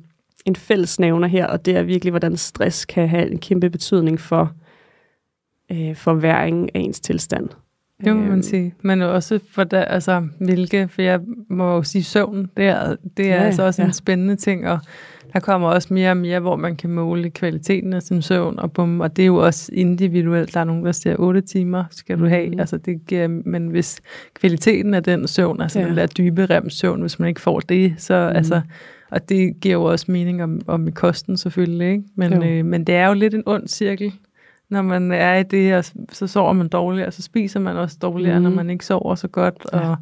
en 0.46 0.56
fællesnævner 0.56 1.28
her, 1.28 1.46
og 1.46 1.66
det 1.66 1.76
er 1.76 1.82
virkelig, 1.82 2.10
hvordan 2.10 2.36
stress 2.36 2.84
kan 2.84 3.08
have 3.08 3.30
en 3.30 3.38
kæmpe 3.38 3.70
betydning 3.70 4.20
for 4.20 4.52
øh, 5.72 5.96
forværingen 5.96 6.68
af 6.74 6.80
ens 6.80 7.00
tilstand. 7.00 7.48
Det 8.04 8.16
må 8.16 8.22
man 8.22 8.32
øhm. 8.32 8.42
sige. 8.42 8.74
Men 8.82 9.02
også 9.02 9.38
for 9.50 9.64
der, 9.64 9.84
altså, 9.84 10.26
hvilke, 10.38 10.88
for 10.88 11.02
jeg 11.02 11.20
må 11.48 11.74
jo 11.74 11.82
sige 11.82 12.04
søvn, 12.04 12.50
det 12.56 12.64
er, 12.64 12.96
det 13.16 13.30
er 13.30 13.36
ja, 13.36 13.42
altså 13.42 13.62
også 13.62 13.82
ja. 13.82 13.86
en 13.86 13.94
spændende 13.94 14.36
ting, 14.36 14.68
og 14.68 14.78
der 15.32 15.40
kommer 15.40 15.68
også 15.68 15.94
mere 15.94 16.10
og 16.10 16.16
mere, 16.16 16.40
hvor 16.40 16.56
man 16.56 16.76
kan 16.76 16.90
måle 16.90 17.30
kvaliteten 17.30 17.92
af 17.92 18.02
sin 18.02 18.22
søvn, 18.22 18.58
og, 18.58 18.72
bum, 18.72 19.00
og 19.00 19.16
det 19.16 19.22
er 19.22 19.26
jo 19.26 19.36
også 19.36 19.70
individuelt. 19.72 20.54
Der 20.54 20.60
er 20.60 20.64
nogen, 20.64 20.86
der 20.86 20.92
siger, 20.92 21.16
8 21.18 21.40
timer 21.40 21.84
skal 21.90 22.18
du 22.18 22.26
have. 22.26 22.50
Mm. 22.50 22.60
Altså, 22.60 22.76
det 22.76 23.06
giver, 23.06 23.28
men 23.28 23.68
hvis 23.68 24.00
kvaliteten 24.34 24.94
af 24.94 25.02
den 25.02 25.28
søvn, 25.28 25.60
altså 25.60 25.80
ja. 25.80 25.86
den 25.86 25.96
der 25.96 26.06
dybe 26.06 26.46
rem 26.46 26.70
søvn, 26.70 27.00
hvis 27.00 27.18
man 27.18 27.28
ikke 27.28 27.40
får 27.40 27.60
det, 27.60 27.94
så 27.98 28.28
mm. 28.30 28.36
altså, 28.36 28.60
og 29.10 29.28
det 29.28 29.60
giver 29.60 29.74
jo 29.74 29.84
også 29.84 30.12
mening 30.12 30.42
om, 30.42 30.60
om 30.66 30.88
i 30.88 30.90
kosten 30.90 31.36
selvfølgelig, 31.36 31.90
ikke? 31.90 32.04
Men, 32.14 32.42
øh, 32.42 32.64
men 32.64 32.84
det 32.84 32.94
er 32.94 33.08
jo 33.08 33.14
lidt 33.14 33.34
en 33.34 33.42
ond 33.46 33.68
cirkel, 33.68 34.12
når 34.70 34.82
man 34.82 35.12
er 35.12 35.34
i 35.34 35.42
det 35.42 35.62
her, 35.62 35.92
så 36.12 36.26
sover 36.26 36.52
man 36.52 36.68
dårligere, 36.68 37.06
og 37.06 37.12
så 37.12 37.22
spiser 37.22 37.60
man 37.60 37.76
også 37.76 37.98
dårligere, 38.02 38.38
mm. 38.38 38.42
når 38.42 38.50
man 38.50 38.70
ikke 38.70 38.86
sover 38.86 39.14
så 39.14 39.28
godt. 39.28 39.66
Og, 39.72 39.80
ja. 39.80 39.94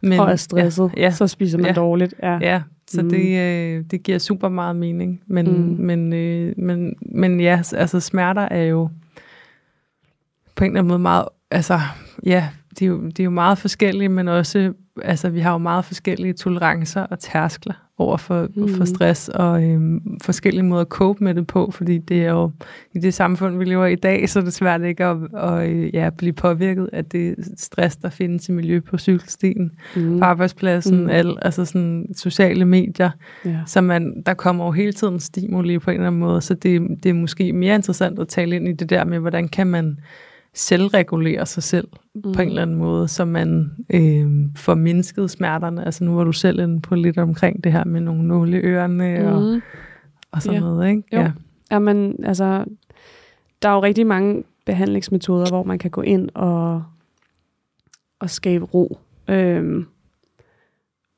men, 0.00 0.20
og 0.20 0.30
er 0.30 0.36
stresset, 0.36 0.92
ja, 0.96 1.02
ja, 1.02 1.10
så 1.10 1.26
spiser 1.26 1.58
man 1.58 1.66
ja, 1.66 1.72
dårligt. 1.72 2.14
Ja, 2.22 2.38
ja 2.42 2.62
så 2.90 3.02
mm. 3.02 3.08
det, 3.08 3.38
øh, 3.40 3.84
det 3.90 4.02
giver 4.02 4.18
super 4.18 4.48
meget 4.48 4.76
mening. 4.76 5.22
Men, 5.26 5.46
mm. 5.46 5.84
men, 5.84 6.12
øh, 6.12 6.54
men, 6.56 6.94
men 7.00 7.40
ja, 7.40 7.62
altså 7.72 8.00
smerter 8.00 8.42
er 8.42 8.62
jo 8.62 8.88
på 10.54 10.64
en 10.64 10.70
eller 10.70 10.80
anden 10.80 10.88
måde 10.88 10.98
meget, 10.98 11.24
altså 11.50 11.80
ja, 12.26 12.48
de 12.78 12.84
er 12.84 12.88
jo, 12.88 13.08
de 13.08 13.22
er 13.22 13.24
jo 13.24 13.30
meget 13.30 13.58
forskellige, 13.58 14.08
men 14.08 14.28
også, 14.28 14.72
altså 15.02 15.30
vi 15.30 15.40
har 15.40 15.52
jo 15.52 15.58
meget 15.58 15.84
forskellige 15.84 16.32
tolerancer 16.32 17.02
og 17.02 17.18
tærskler 17.18 17.83
over 17.98 18.16
for, 18.16 18.48
mm. 18.56 18.68
for 18.68 18.84
stress 18.84 19.28
og 19.28 19.64
øhm, 19.64 20.00
forskellige 20.22 20.62
måder 20.62 20.82
at 20.82 20.88
cope 20.88 21.24
med 21.24 21.34
det 21.34 21.46
på, 21.46 21.70
fordi 21.70 21.98
det 21.98 22.24
er 22.24 22.30
jo 22.30 22.50
i 22.94 22.98
det 22.98 23.14
samfund, 23.14 23.58
vi 23.58 23.64
lever 23.64 23.86
i 23.86 23.94
i 23.94 23.96
dag, 23.96 24.28
så 24.28 24.38
er 24.38 24.42
det 24.44 24.52
svært 24.52 24.82
ikke 24.82 25.04
at, 25.04 25.16
at 25.36 25.68
øh, 25.68 25.94
ja, 25.94 26.10
blive 26.10 26.32
påvirket 26.32 26.90
af 26.92 27.04
det 27.04 27.34
stress, 27.56 27.96
der 27.96 28.08
findes 28.08 28.48
i 28.48 28.52
miljø 28.52 28.80
på 28.80 28.98
cykelstien, 28.98 29.70
mm. 29.96 30.18
på 30.18 30.24
arbejdspladsen, 30.24 31.02
mm. 31.02 31.08
al, 31.08 31.36
altså 31.42 31.64
sådan 31.64 32.06
sociale 32.16 32.64
medier, 32.64 33.10
yeah. 33.46 33.56
så 33.66 33.80
man, 33.80 34.22
der 34.26 34.34
kommer 34.34 34.64
jo 34.64 34.70
hele 34.70 34.92
tiden 34.92 35.20
stimuli 35.20 35.78
på 35.78 35.90
en 35.90 35.94
eller 35.94 36.06
anden 36.06 36.20
måde, 36.20 36.40
så 36.40 36.54
det, 36.54 36.82
det 37.02 37.10
er 37.10 37.14
måske 37.14 37.52
mere 37.52 37.74
interessant 37.74 38.18
at 38.18 38.28
tale 38.28 38.56
ind 38.56 38.68
i 38.68 38.72
det 38.72 38.90
der 38.90 39.04
med, 39.04 39.18
hvordan 39.18 39.48
kan 39.48 39.66
man 39.66 39.98
selvregulere 40.54 41.46
sig 41.46 41.62
selv 41.62 41.88
mm. 42.14 42.22
på 42.22 42.28
en 42.28 42.34
mm. 42.34 42.40
eller 42.40 42.62
anden 42.62 42.76
måde, 42.76 43.08
så 43.08 43.24
man 43.24 43.70
øh, 43.94 44.26
får 44.56 44.74
mindsket 44.74 45.30
smerterne. 45.30 45.84
Altså 45.84 46.04
nu 46.04 46.14
var 46.14 46.24
du 46.24 46.32
selv 46.32 46.58
inde 46.58 46.80
på 46.80 46.94
lidt 46.94 47.18
omkring 47.18 47.64
det 47.64 47.72
her 47.72 47.84
med 47.84 48.00
nogle 48.00 48.26
nåle 48.26 48.56
ørerne 48.56 49.18
mm. 49.20 49.26
og, 49.26 49.60
og 50.30 50.42
sådan 50.42 50.54
ja. 50.54 50.60
noget, 50.60 50.88
ikke? 50.90 51.02
Jo. 51.12 51.20
Ja. 51.20 51.32
Jamen, 51.70 52.24
altså, 52.24 52.64
der 53.62 53.68
er 53.68 53.74
jo 53.74 53.82
rigtig 53.82 54.06
mange 54.06 54.44
behandlingsmetoder, 54.66 55.48
hvor 55.48 55.62
man 55.62 55.78
kan 55.78 55.90
gå 55.90 56.02
ind 56.02 56.28
og, 56.34 56.82
og 58.20 58.30
skabe 58.30 58.64
ro. 58.64 58.98
Øhm, 59.28 59.86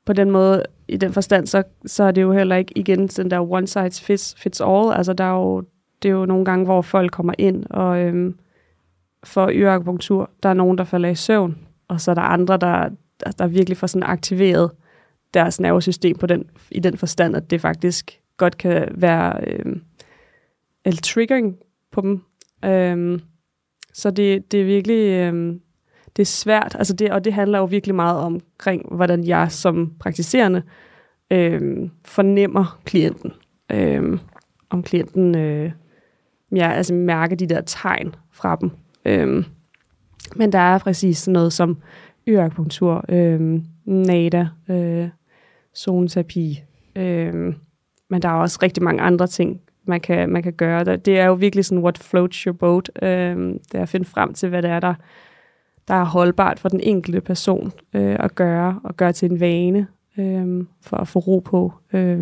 på 0.05 0.13
den 0.13 0.31
måde, 0.31 0.63
i 0.87 0.97
den 0.97 1.13
forstand, 1.13 1.47
så, 1.47 1.63
så 1.85 2.03
er 2.03 2.11
det 2.11 2.21
jo 2.21 2.31
heller 2.31 2.55
ikke 2.55 2.77
igen 2.77 3.07
den 3.07 3.31
der 3.31 3.51
one 3.51 3.67
size 3.67 4.03
fits, 4.03 4.35
fits 4.37 4.61
all. 4.61 4.93
Altså, 4.93 5.13
der 5.13 5.23
er 5.23 5.33
jo, 5.33 5.63
det 6.03 6.09
er 6.09 6.13
jo 6.13 6.25
nogle 6.25 6.45
gange, 6.45 6.65
hvor 6.65 6.81
folk 6.81 7.11
kommer 7.11 7.33
ind 7.37 7.65
og... 7.69 7.99
Øhm, 7.99 8.35
for 9.23 9.49
øreakupunktur. 9.53 10.29
Der 10.43 10.49
er 10.49 10.53
nogen, 10.53 10.77
der 10.77 10.83
falder 10.83 11.09
i 11.09 11.15
søvn, 11.15 11.57
og 11.87 12.01
så 12.01 12.11
er 12.11 12.15
der 12.15 12.21
andre, 12.21 12.57
der, 12.57 12.89
der, 13.25 13.31
der 13.31 13.47
virkelig 13.47 13.77
får 13.77 13.87
sådan 13.87 14.09
aktiveret 14.09 14.71
deres 15.33 15.59
nervesystem 15.59 16.17
på 16.17 16.27
den, 16.27 16.49
i 16.71 16.79
den 16.79 16.97
forstand, 16.97 17.35
at 17.35 17.51
det 17.51 17.61
faktisk 17.61 18.21
godt 18.37 18.57
kan 18.57 18.87
være 18.91 19.39
øh, 19.47 19.75
en 20.85 20.93
triggering 20.93 21.55
på 21.91 22.01
dem. 22.01 22.21
Øh, 22.65 23.19
så 23.93 24.11
det, 24.11 24.51
det 24.51 24.61
er 24.61 24.65
virkelig 24.65 25.07
øh, 25.07 25.55
det 26.17 26.23
er 26.23 26.25
svært, 26.25 26.75
altså 26.75 26.93
det, 26.93 27.11
og 27.11 27.25
det 27.25 27.33
handler 27.33 27.59
jo 27.59 27.65
virkelig 27.65 27.95
meget 27.95 28.19
omkring, 28.19 28.95
hvordan 28.95 29.23
jeg 29.23 29.51
som 29.51 29.93
praktiserende 29.99 30.63
øh, 31.31 31.89
fornemmer 32.05 32.79
klienten. 32.85 33.33
Øh, 33.71 34.19
om 34.69 34.83
klienten 34.83 35.35
øh, 35.35 35.71
ja, 36.55 36.71
altså 36.71 36.93
mærker 36.93 37.35
de 37.35 37.47
der 37.47 37.61
tegn 37.61 38.15
fra 38.31 38.55
dem. 38.61 38.71
Øhm, 39.07 39.45
men 40.35 40.51
der 40.51 40.59
er 40.59 40.77
præcis 40.77 41.17
sådan 41.17 41.33
noget 41.33 41.53
som 41.53 41.77
øreakupunktur, 42.27 43.05
øhm, 43.09 43.63
NADA, 43.85 44.47
øh, 44.69 45.09
zoneterapi, 45.77 46.63
øhm, 46.95 47.55
men 48.09 48.21
der 48.21 48.29
er 48.29 48.33
også 48.33 48.59
rigtig 48.63 48.83
mange 48.83 49.01
andre 49.01 49.27
ting, 49.27 49.61
man 49.85 50.01
kan, 50.01 50.29
man 50.29 50.43
kan 50.43 50.53
gøre. 50.53 50.95
Det 50.95 51.19
er 51.19 51.25
jo 51.25 51.33
virkelig 51.33 51.65
sådan, 51.65 51.83
what 51.83 51.97
floats 51.97 52.37
your 52.37 52.53
boat. 52.53 52.91
Øhm, 53.01 53.59
det 53.71 53.77
er 53.77 53.81
at 53.81 53.89
finde 53.89 54.05
frem 54.05 54.33
til, 54.33 54.49
hvad 54.49 54.61
det 54.61 54.69
er, 54.69 54.79
der, 54.79 54.93
der 55.87 55.93
er 55.93 56.05
holdbart 56.05 56.59
for 56.59 56.69
den 56.69 56.79
enkelte 56.79 57.21
person 57.21 57.71
øh, 57.93 58.17
at 58.19 58.35
gøre, 58.35 58.79
og 58.83 58.97
gøre 58.97 59.11
til 59.11 59.31
en 59.31 59.39
vane 59.39 59.87
øh, 60.17 60.65
for 60.81 60.97
at 60.97 61.07
få 61.07 61.19
ro 61.19 61.39
på. 61.39 61.73
Øh, 61.93 62.21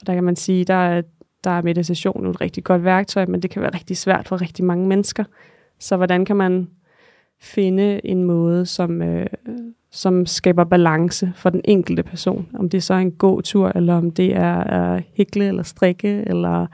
og 0.00 0.06
der 0.06 0.14
kan 0.14 0.24
man 0.24 0.36
sige, 0.36 0.64
der 0.64 0.74
er, 0.74 1.02
der 1.44 1.50
er 1.50 1.62
meditation 1.62 2.26
et 2.26 2.40
rigtig 2.40 2.64
godt 2.64 2.84
værktøj, 2.84 3.26
men 3.26 3.42
det 3.42 3.50
kan 3.50 3.62
være 3.62 3.74
rigtig 3.74 3.96
svært 3.96 4.28
for 4.28 4.40
rigtig 4.40 4.64
mange 4.64 4.88
mennesker. 4.88 5.24
Så 5.80 5.96
hvordan 5.96 6.24
kan 6.24 6.36
man 6.36 6.68
finde 7.40 8.06
en 8.06 8.24
måde, 8.24 8.66
som, 8.66 9.02
øh, 9.02 9.26
som 9.90 10.26
skaber 10.26 10.64
balance 10.64 11.32
for 11.36 11.50
den 11.50 11.60
enkelte 11.64 12.02
person? 12.02 12.48
Om 12.54 12.68
det 12.68 12.82
så 12.82 12.94
er 12.94 12.98
en 12.98 13.12
gåtur, 13.12 13.72
eller 13.74 13.94
om 13.94 14.10
det 14.10 14.36
er 14.36 14.54
at 14.54 15.02
hækle 15.14 15.48
eller 15.48 15.62
strikke, 15.62 16.24
eller 16.26 16.66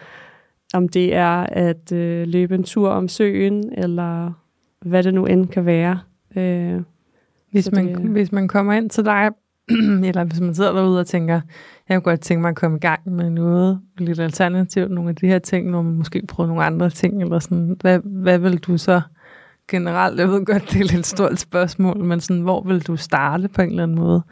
om 0.75 0.89
det 0.89 1.15
er 1.15 1.47
at 1.47 1.93
øh, 1.93 2.27
løbe 2.27 2.55
en 2.55 2.65
tur 2.65 2.89
om 2.89 3.09
søen, 3.09 3.73
eller 3.73 4.33
hvad 4.81 5.03
det 5.03 5.15
nu 5.15 5.27
end 5.27 5.47
kan 5.47 5.67
være. 5.67 6.01
Øh, 6.37 6.81
hvis, 7.51 7.73
man, 7.73 7.87
det, 7.87 8.11
hvis 8.11 8.33
man 8.33 8.49
kommer 8.49 8.73
ind 8.73 8.91
til 8.91 9.05
dig, 9.05 9.31
eller 10.09 10.25
hvis 10.25 10.41
man 10.41 10.55
sidder 10.55 10.73
derude 10.73 11.01
og 11.01 11.07
tænker, 11.07 11.41
jeg 11.89 11.97
kunne 12.03 12.11
godt 12.11 12.21
tænke 12.21 12.41
mig 12.41 12.49
at 12.49 12.57
komme 12.57 12.77
i 12.77 12.81
gang 12.81 13.01
med 13.13 13.31
noget 13.31 13.81
lidt 13.99 14.21
alternativt, 14.21 14.91
nogle 14.91 15.11
af 15.11 15.17
de 15.17 15.27
her 15.27 15.39
ting, 15.39 15.71
når 15.71 15.83
man 15.83 15.95
måske 15.95 16.23
prøver 16.29 16.49
nogle 16.49 16.65
andre 16.65 16.91
ting, 16.91 17.23
eller 17.23 17.39
sådan, 17.39 17.77
hvad, 17.81 18.01
hvad 18.05 18.39
vil 18.39 18.59
du 18.59 18.79
så 18.79 19.01
generelt, 19.71 20.21
jeg 20.21 20.29
ved 20.29 20.45
godt, 20.45 20.63
det 20.71 20.77
er 20.77 20.85
et 20.85 20.93
lidt 20.93 21.07
stort 21.07 21.41
spørgsmål, 21.41 22.05
men 22.05 22.21
sådan, 22.21 22.43
hvor 22.43 22.63
vil 22.63 22.87
du 22.87 22.97
starte 22.97 23.49
på 23.49 23.63
en 23.63 23.71
eller 23.71 23.83
anden 23.83 23.99
måde? 23.99 24.23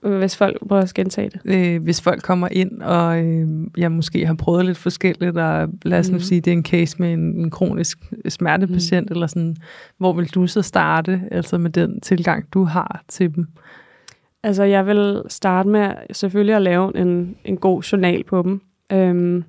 Hvis 0.00 0.36
folk 0.36 0.68
prøver 0.68 0.82
at 0.82 0.94
gentage 0.94 1.30
det. 1.30 1.40
Øh, 1.44 1.82
hvis 1.82 2.00
folk 2.00 2.22
kommer 2.22 2.48
ind, 2.50 2.82
og 2.82 3.24
øh, 3.24 3.48
jeg 3.76 3.92
måske 3.92 4.26
har 4.26 4.34
prøvet 4.34 4.64
lidt 4.64 4.78
forskelligt, 4.78 5.38
og 5.38 5.68
lad 5.82 5.98
os 5.98 6.10
nu 6.10 6.16
mm. 6.16 6.20
sige, 6.20 6.40
det 6.40 6.50
er 6.50 6.56
en 6.56 6.64
case 6.64 6.96
med 6.98 7.12
en, 7.12 7.20
en 7.20 7.50
kronisk 7.50 7.98
smertepatient, 8.28 9.10
mm. 9.10 9.14
eller 9.14 9.26
sådan, 9.26 9.56
hvor 9.98 10.12
vil 10.12 10.28
du 10.28 10.46
så 10.46 10.62
starte, 10.62 11.22
altså 11.30 11.58
med 11.58 11.70
den 11.70 12.00
tilgang, 12.00 12.44
du 12.52 12.64
har 12.64 13.04
til 13.08 13.34
dem? 13.34 13.46
Altså, 14.46 14.64
jeg 14.64 14.86
vil 14.86 15.22
starte 15.28 15.68
med 15.68 15.92
selvfølgelig 16.12 16.54
at 16.54 16.62
lave 16.62 16.96
en, 16.96 17.36
en 17.44 17.56
god 17.56 17.82
journal 17.82 18.24
på 18.24 18.42
dem. 18.42 18.60
Øhm, 18.92 19.44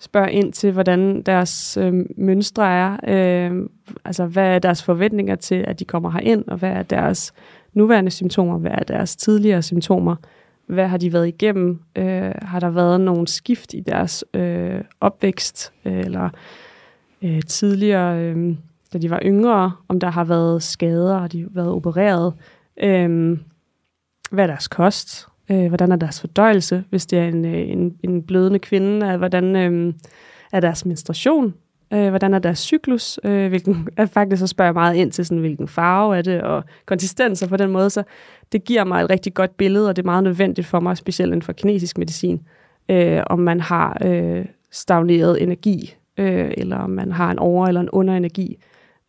spørg 0.00 0.30
ind 0.30 0.52
til, 0.52 0.72
hvordan 0.72 1.22
deres 1.22 1.76
øhm, 1.76 2.06
mønstre 2.16 2.68
er. 2.68 2.96
Øhm, 3.08 3.70
altså, 4.04 4.26
hvad 4.26 4.54
er 4.54 4.58
deres 4.58 4.82
forventninger 4.82 5.34
til, 5.34 5.54
at 5.54 5.78
de 5.78 5.84
kommer 5.84 6.10
herind, 6.10 6.44
og 6.48 6.56
hvad 6.56 6.70
er 6.70 6.82
deres 6.82 7.32
nuværende 7.72 8.10
symptomer, 8.10 8.58
hvad 8.58 8.70
er 8.70 8.82
deres 8.82 9.16
tidligere 9.16 9.62
symptomer, 9.62 10.16
hvad 10.66 10.88
har 10.88 10.96
de 10.96 11.12
været 11.12 11.28
igennem, 11.28 11.80
øh, 11.96 12.32
har 12.42 12.60
der 12.60 12.70
været 12.70 13.00
nogle 13.00 13.28
skift 13.28 13.74
i 13.74 13.80
deres 13.80 14.24
øh, 14.34 14.80
opvækst, 15.00 15.72
øh, 15.84 15.98
eller 15.98 16.28
øh, 17.22 17.42
tidligere, 17.42 18.22
øh, 18.22 18.56
da 18.92 18.98
de 18.98 19.10
var 19.10 19.20
yngre, 19.24 19.72
om 19.88 20.00
der 20.00 20.10
har 20.10 20.24
været 20.24 20.62
skader, 20.62 21.18
har 21.18 21.28
de 21.28 21.46
været 21.50 21.70
opereret, 21.70 22.34
øh, 22.82 23.38
hvad 24.30 24.44
er 24.44 24.48
deres 24.48 24.68
kost, 24.68 25.26
øh, 25.50 25.68
hvordan 25.68 25.92
er 25.92 25.96
deres 25.96 26.20
fordøjelse, 26.20 26.84
hvis 26.90 27.06
det 27.06 27.18
er 27.18 27.28
en, 27.28 27.44
øh, 27.44 27.70
en, 27.70 27.96
en 28.02 28.22
blødende 28.22 28.58
kvinde, 28.58 29.16
hvordan 29.16 29.56
øh, 29.56 29.94
er 30.52 30.60
deres 30.60 30.86
menstruation, 30.86 31.54
øh, 31.92 32.08
hvordan 32.08 32.34
er 32.34 32.38
deres 32.38 32.58
cyklus, 32.58 33.20
øh, 33.24 33.48
hvilken, 33.48 33.88
er 33.96 34.06
faktisk 34.06 34.40
så 34.40 34.46
spørger 34.46 34.68
jeg 34.68 34.74
meget 34.74 34.96
ind 34.96 35.12
til, 35.12 35.26
sådan, 35.26 35.38
hvilken 35.38 35.68
farve 35.68 36.16
er 36.18 36.22
det, 36.22 36.42
og 36.42 36.64
konsistenser 36.86 37.48
på 37.48 37.56
den 37.56 37.70
måde, 37.70 37.90
så 37.90 38.02
det 38.52 38.64
giver 38.64 38.84
mig 38.84 39.02
et 39.02 39.10
rigtig 39.10 39.34
godt 39.34 39.56
billede, 39.56 39.88
og 39.88 39.96
det 39.96 40.02
er 40.02 40.06
meget 40.06 40.24
nødvendigt 40.24 40.66
for 40.66 40.80
mig, 40.80 40.96
specielt 40.96 41.28
inden 41.28 41.42
for 41.42 41.52
kinesisk 41.52 41.98
medicin, 41.98 42.42
øh, 42.88 43.22
om 43.26 43.38
man 43.38 43.60
har 43.60 43.98
øh, 44.04 44.44
stagneret 44.70 45.42
energi, 45.42 45.94
øh, 46.18 46.50
eller 46.56 46.76
om 46.76 46.90
man 46.90 47.12
har 47.12 47.30
en 47.30 47.38
over- 47.38 47.66
eller 47.66 47.80
en 47.80 47.90
underenergi. 47.90 48.56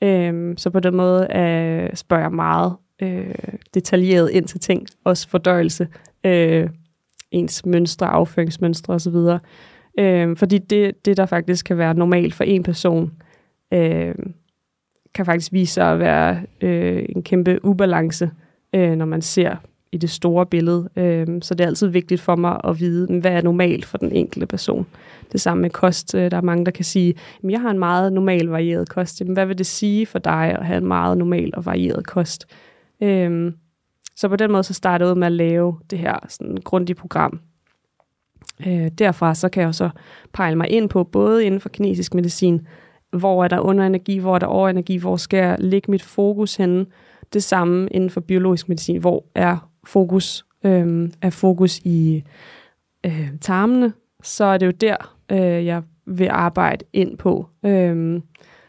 Øh, 0.03 0.53
så 0.57 0.69
på 0.69 0.79
den 0.79 0.95
måde 0.95 1.21
øh, 1.21 1.89
spørger 1.95 2.23
jeg 2.23 2.31
meget 2.31 2.75
øh, 3.01 3.33
detaljeret 3.73 4.29
ind 4.31 4.47
til 4.47 4.59
ting, 4.59 4.87
også 5.03 5.29
fordøjelse, 5.29 5.87
øh, 6.23 6.69
ens 7.31 7.65
mønstre, 7.65 8.07
afføringsmønstre 8.07 8.93
osv. 8.93 9.15
Øh, 9.99 10.37
fordi 10.37 10.57
det, 10.57 11.05
det, 11.05 11.17
der 11.17 11.25
faktisk 11.25 11.65
kan 11.65 11.77
være 11.77 11.93
normalt 11.93 12.33
for 12.33 12.43
en 12.43 12.63
person, 12.63 13.11
øh, 13.73 14.15
kan 15.13 15.25
faktisk 15.25 15.53
vise 15.53 15.73
sig 15.73 15.91
at 15.91 15.99
være 15.99 16.41
øh, 16.61 17.05
en 17.09 17.23
kæmpe 17.23 17.65
ubalance, 17.65 18.31
øh, 18.73 18.95
når 18.95 19.05
man 19.05 19.21
ser 19.21 19.55
i 19.91 19.97
det 19.97 20.09
store 20.09 20.45
billede. 20.45 20.89
Øh, 20.95 21.27
så 21.41 21.53
det 21.53 21.63
er 21.63 21.67
altid 21.67 21.87
vigtigt 21.87 22.21
for 22.21 22.35
mig 22.35 22.59
at 22.63 22.79
vide, 22.79 23.19
hvad 23.19 23.31
er 23.31 23.41
normalt 23.41 23.85
for 23.85 23.97
den 23.97 24.11
enkelte 24.11 24.47
person. 24.47 24.85
Det 25.31 25.41
samme 25.41 25.61
med 25.61 25.69
kost. 25.69 26.15
Øh, 26.15 26.31
der 26.31 26.37
er 26.37 26.41
mange, 26.41 26.65
der 26.65 26.71
kan 26.71 26.85
sige, 26.85 27.15
at 27.43 27.51
jeg 27.51 27.61
har 27.61 27.69
en 27.69 27.79
meget 27.79 28.13
normal 28.13 28.47
varieret 28.47 28.89
kost. 28.89 29.19
Jamen, 29.19 29.33
hvad 29.33 29.45
vil 29.45 29.57
det 29.57 29.65
sige 29.65 30.05
for 30.05 30.19
dig 30.19 30.55
at 30.59 30.65
have 30.65 30.77
en 30.77 30.87
meget 30.87 31.17
normal 31.17 31.51
og 31.53 31.65
varieret 31.65 32.07
kost? 32.07 32.47
Øh, 32.49 32.66
Øhm, 33.01 33.53
så 34.15 34.29
på 34.29 34.35
den 34.35 34.51
måde 34.51 34.63
så 34.63 34.73
startede 34.73 35.07
jeg 35.09 35.15
ud 35.15 35.19
med 35.19 35.27
at 35.27 35.33
lave 35.33 35.79
det 35.89 35.99
her 35.99 36.15
sådan 36.29 36.57
grundige 36.63 36.95
program. 36.95 37.39
Øh, 38.67 38.87
derfra 38.87 39.35
så 39.35 39.49
kan 39.49 39.63
jeg 39.63 39.75
så 39.75 39.89
pejle 40.33 40.55
mig 40.55 40.69
ind 40.69 40.89
på, 40.89 41.03
både 41.03 41.45
inden 41.45 41.59
for 41.59 41.69
kinesisk 41.69 42.13
medicin, 42.13 42.67
hvor 43.11 43.43
er 43.43 43.47
der 43.47 43.59
underenergi, 43.59 44.17
hvor 44.17 44.35
er 44.35 44.39
der 44.39 44.47
overenergi, 44.47 44.97
hvor 44.97 45.17
skal 45.17 45.37
jeg 45.37 45.55
lægge 45.59 45.91
mit 45.91 46.03
fokus 46.03 46.55
henne. 46.55 46.85
Det 47.33 47.43
samme 47.43 47.87
inden 47.91 48.09
for 48.09 48.21
biologisk 48.21 48.69
medicin, 48.69 48.99
hvor 48.99 49.25
er 49.35 49.69
fokus, 49.83 50.45
øh, 50.63 51.09
er 51.21 51.29
fokus 51.29 51.79
i 51.79 52.23
øh, 53.05 53.29
tarmene, 53.41 53.93
så 54.23 54.45
er 54.45 54.57
det 54.57 54.65
jo 54.65 54.71
der, 54.71 55.15
øh, 55.31 55.65
jeg 55.65 55.83
vil 56.05 56.29
arbejde 56.31 56.85
ind 56.93 57.17
på. 57.17 57.47
Øh, 57.65 58.21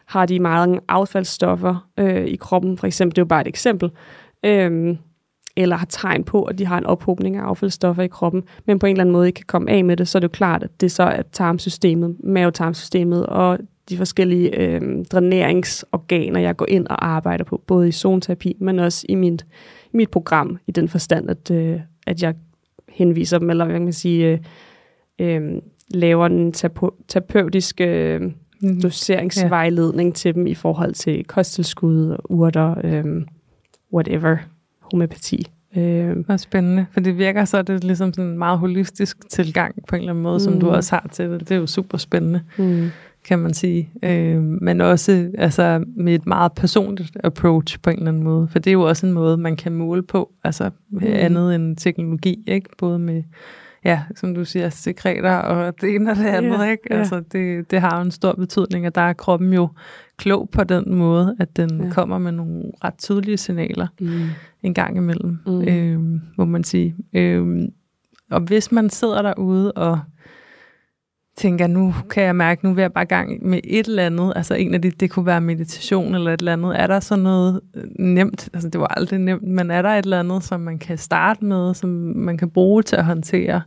har 0.09 0.25
de 0.25 0.39
mange 0.39 0.79
affaldsstoffer 0.87 1.89
øh, 1.97 2.25
i 2.25 2.35
kroppen, 2.35 2.77
for 2.77 2.87
eksempel, 2.87 3.15
det 3.15 3.21
er 3.21 3.25
jo 3.25 3.27
bare 3.27 3.41
et 3.41 3.47
eksempel, 3.47 3.91
øh, 4.45 4.97
eller 5.57 5.75
har 5.75 5.85
tegn 5.85 6.23
på, 6.23 6.43
at 6.43 6.57
de 6.57 6.65
har 6.65 6.77
en 6.77 6.85
ophobning 6.85 7.37
af 7.37 7.41
affaldsstoffer 7.41 8.03
i 8.03 8.07
kroppen, 8.07 8.43
men 8.65 8.79
på 8.79 8.85
en 8.85 8.91
eller 8.91 9.01
anden 9.01 9.13
måde 9.13 9.27
ikke 9.27 9.37
kan 9.37 9.45
komme 9.45 9.71
af 9.71 9.85
med 9.85 9.97
det, 9.97 10.07
så 10.07 10.17
er 10.17 10.19
det 10.19 10.27
jo 10.27 10.31
klart, 10.31 10.63
at 10.63 10.81
det 10.81 10.91
så 10.91 11.03
er 11.03 11.21
tarmsystemet, 11.21 12.15
mavetarmsystemet 12.23 13.25
og 13.25 13.59
de 13.89 13.97
forskellige 13.97 14.59
øh, 14.59 15.05
dræneringsorganer, 15.11 16.39
jeg 16.39 16.55
går 16.55 16.65
ind 16.69 16.87
og 16.87 17.07
arbejder 17.07 17.43
på, 17.43 17.61
både 17.67 17.87
i 17.87 17.91
zoneterapi, 17.91 18.55
men 18.59 18.79
også 18.79 19.05
i 19.09 19.15
mit, 19.15 19.45
mit 19.91 20.09
program, 20.09 20.57
i 20.67 20.71
den 20.71 20.87
forstand, 20.87 21.29
at, 21.29 21.51
øh, 21.51 21.79
at 22.07 22.23
jeg 22.23 22.33
henviser 22.89 23.39
dem, 23.39 23.49
eller 23.49 23.65
hvad 23.65 23.75
kan 23.75 23.83
man 23.83 23.93
sige, 23.93 24.27
øh, 24.27 24.39
øh, 25.19 25.61
laver 25.89 26.25
en 26.25 26.51
terapeutisk 27.07 27.81
øh, 27.81 28.21
mm. 28.61 28.81
doseringsvejledning 28.81 30.09
ja. 30.09 30.13
til 30.13 30.35
dem 30.35 30.47
i 30.47 30.53
forhold 30.53 30.93
til 30.93 31.23
kosttilskud, 31.23 32.17
urter, 32.29 32.75
øh, 32.83 33.05
whatever, 33.93 34.37
homopati. 34.79 35.45
Øh. 35.77 36.15
Det 36.15 36.25
er 36.29 36.37
spændende, 36.37 36.85
for 36.91 36.99
det 36.99 37.17
virker 37.17 37.45
så, 37.45 37.61
det 37.61 37.75
er 37.75 37.87
ligesom 37.87 38.13
sådan 38.13 38.29
en 38.29 38.37
meget 38.37 38.59
holistisk 38.59 39.29
tilgang 39.29 39.75
på 39.87 39.95
en 39.95 39.99
eller 39.99 40.11
anden 40.11 40.23
måde, 40.23 40.35
mm. 40.35 40.39
som 40.39 40.59
du 40.59 40.65
mm. 40.65 40.71
også 40.71 40.95
har 40.95 41.09
til 41.11 41.29
det. 41.29 41.39
Det 41.39 41.51
er 41.51 41.55
jo 41.55 41.67
super 41.67 41.97
spændende, 41.97 42.41
mm. 42.57 42.89
kan 43.23 43.39
man 43.39 43.53
sige. 43.53 43.89
Øh, 44.03 44.41
men 44.41 44.81
også 44.81 45.31
altså, 45.37 45.83
med 45.95 46.15
et 46.15 46.25
meget 46.25 46.51
personligt 46.53 47.17
approach 47.23 47.79
på 47.81 47.89
en 47.89 47.95
eller 47.95 48.07
anden 48.07 48.23
måde, 48.23 48.47
for 48.47 48.59
det 48.59 48.71
er 48.71 48.73
jo 48.73 48.81
også 48.81 49.05
en 49.05 49.13
måde, 49.13 49.37
man 49.37 49.55
kan 49.55 49.73
måle 49.73 50.03
på, 50.03 50.31
altså 50.43 50.69
mm. 50.89 50.99
andet 51.03 51.55
end 51.55 51.77
teknologi, 51.77 52.43
ikke? 52.47 52.69
Både 52.77 52.99
med 52.99 53.23
ja, 53.85 54.03
som 54.15 54.35
du 54.35 54.45
siger, 54.45 54.69
sekreter 54.69 55.35
og 55.35 55.81
det 55.81 55.95
ene 55.95 56.11
og 56.11 56.15
det 56.17 56.25
andet, 56.25 56.59
yeah, 56.59 56.71
ikke? 56.71 56.83
Yeah. 56.91 56.99
Altså, 56.99 57.19
det, 57.19 57.71
det 57.71 57.81
har 57.81 57.95
jo 57.95 58.01
en 58.01 58.11
stor 58.11 58.33
betydning, 58.33 58.87
og 58.87 58.95
der 58.95 59.01
er 59.01 59.13
kroppen 59.13 59.53
jo 59.53 59.69
klog 60.17 60.49
på 60.49 60.63
den 60.63 60.95
måde, 60.95 61.35
at 61.39 61.57
den 61.57 61.83
ja. 61.83 61.89
kommer 61.91 62.17
med 62.17 62.31
nogle 62.31 62.63
ret 62.83 62.97
tydelige 62.97 63.37
signaler 63.37 63.87
mm. 63.99 64.27
en 64.63 64.73
gang 64.73 64.97
imellem, 64.97 65.37
mm. 65.45 65.61
øh, 65.61 65.99
må 66.37 66.45
man 66.45 66.63
sige. 66.63 66.95
Øh, 67.13 67.67
og 68.31 68.41
hvis 68.41 68.71
man 68.71 68.89
sidder 68.89 69.21
derude 69.21 69.71
og 69.71 69.99
tænker, 71.39 71.67
nu 71.67 71.93
kan 72.09 72.23
jeg 72.23 72.35
mærke, 72.35 72.65
nu 72.65 72.73
vil 72.73 72.81
jeg 72.81 72.93
bare 72.93 73.05
gang 73.05 73.47
med 73.47 73.59
et 73.63 73.87
eller 73.87 74.05
andet, 74.05 74.33
altså 74.35 74.53
en 74.53 74.73
af 74.73 74.81
de, 74.81 74.91
det 74.91 75.11
kunne 75.11 75.25
være 75.25 75.41
meditation 75.41 76.15
eller 76.15 76.33
et 76.33 76.39
eller 76.39 76.53
andet, 76.53 76.79
er 76.81 76.87
der 76.87 76.99
så 76.99 77.15
noget 77.15 77.61
øh, 77.75 77.83
nemt, 77.99 78.49
altså 78.53 78.69
det 78.69 78.81
var 78.81 78.87
aldrig 78.87 79.19
nemt, 79.19 79.43
men 79.43 79.71
er 79.71 79.81
der 79.81 79.89
et 79.89 80.03
eller 80.03 80.19
andet, 80.19 80.43
som 80.43 80.59
man 80.59 80.79
kan 80.79 80.97
starte 80.97 81.45
med, 81.45 81.73
som 81.73 81.89
man 82.15 82.37
kan 82.37 82.49
bruge 82.49 82.83
til 82.83 82.95
at 82.95 83.05
håndtere 83.05 83.61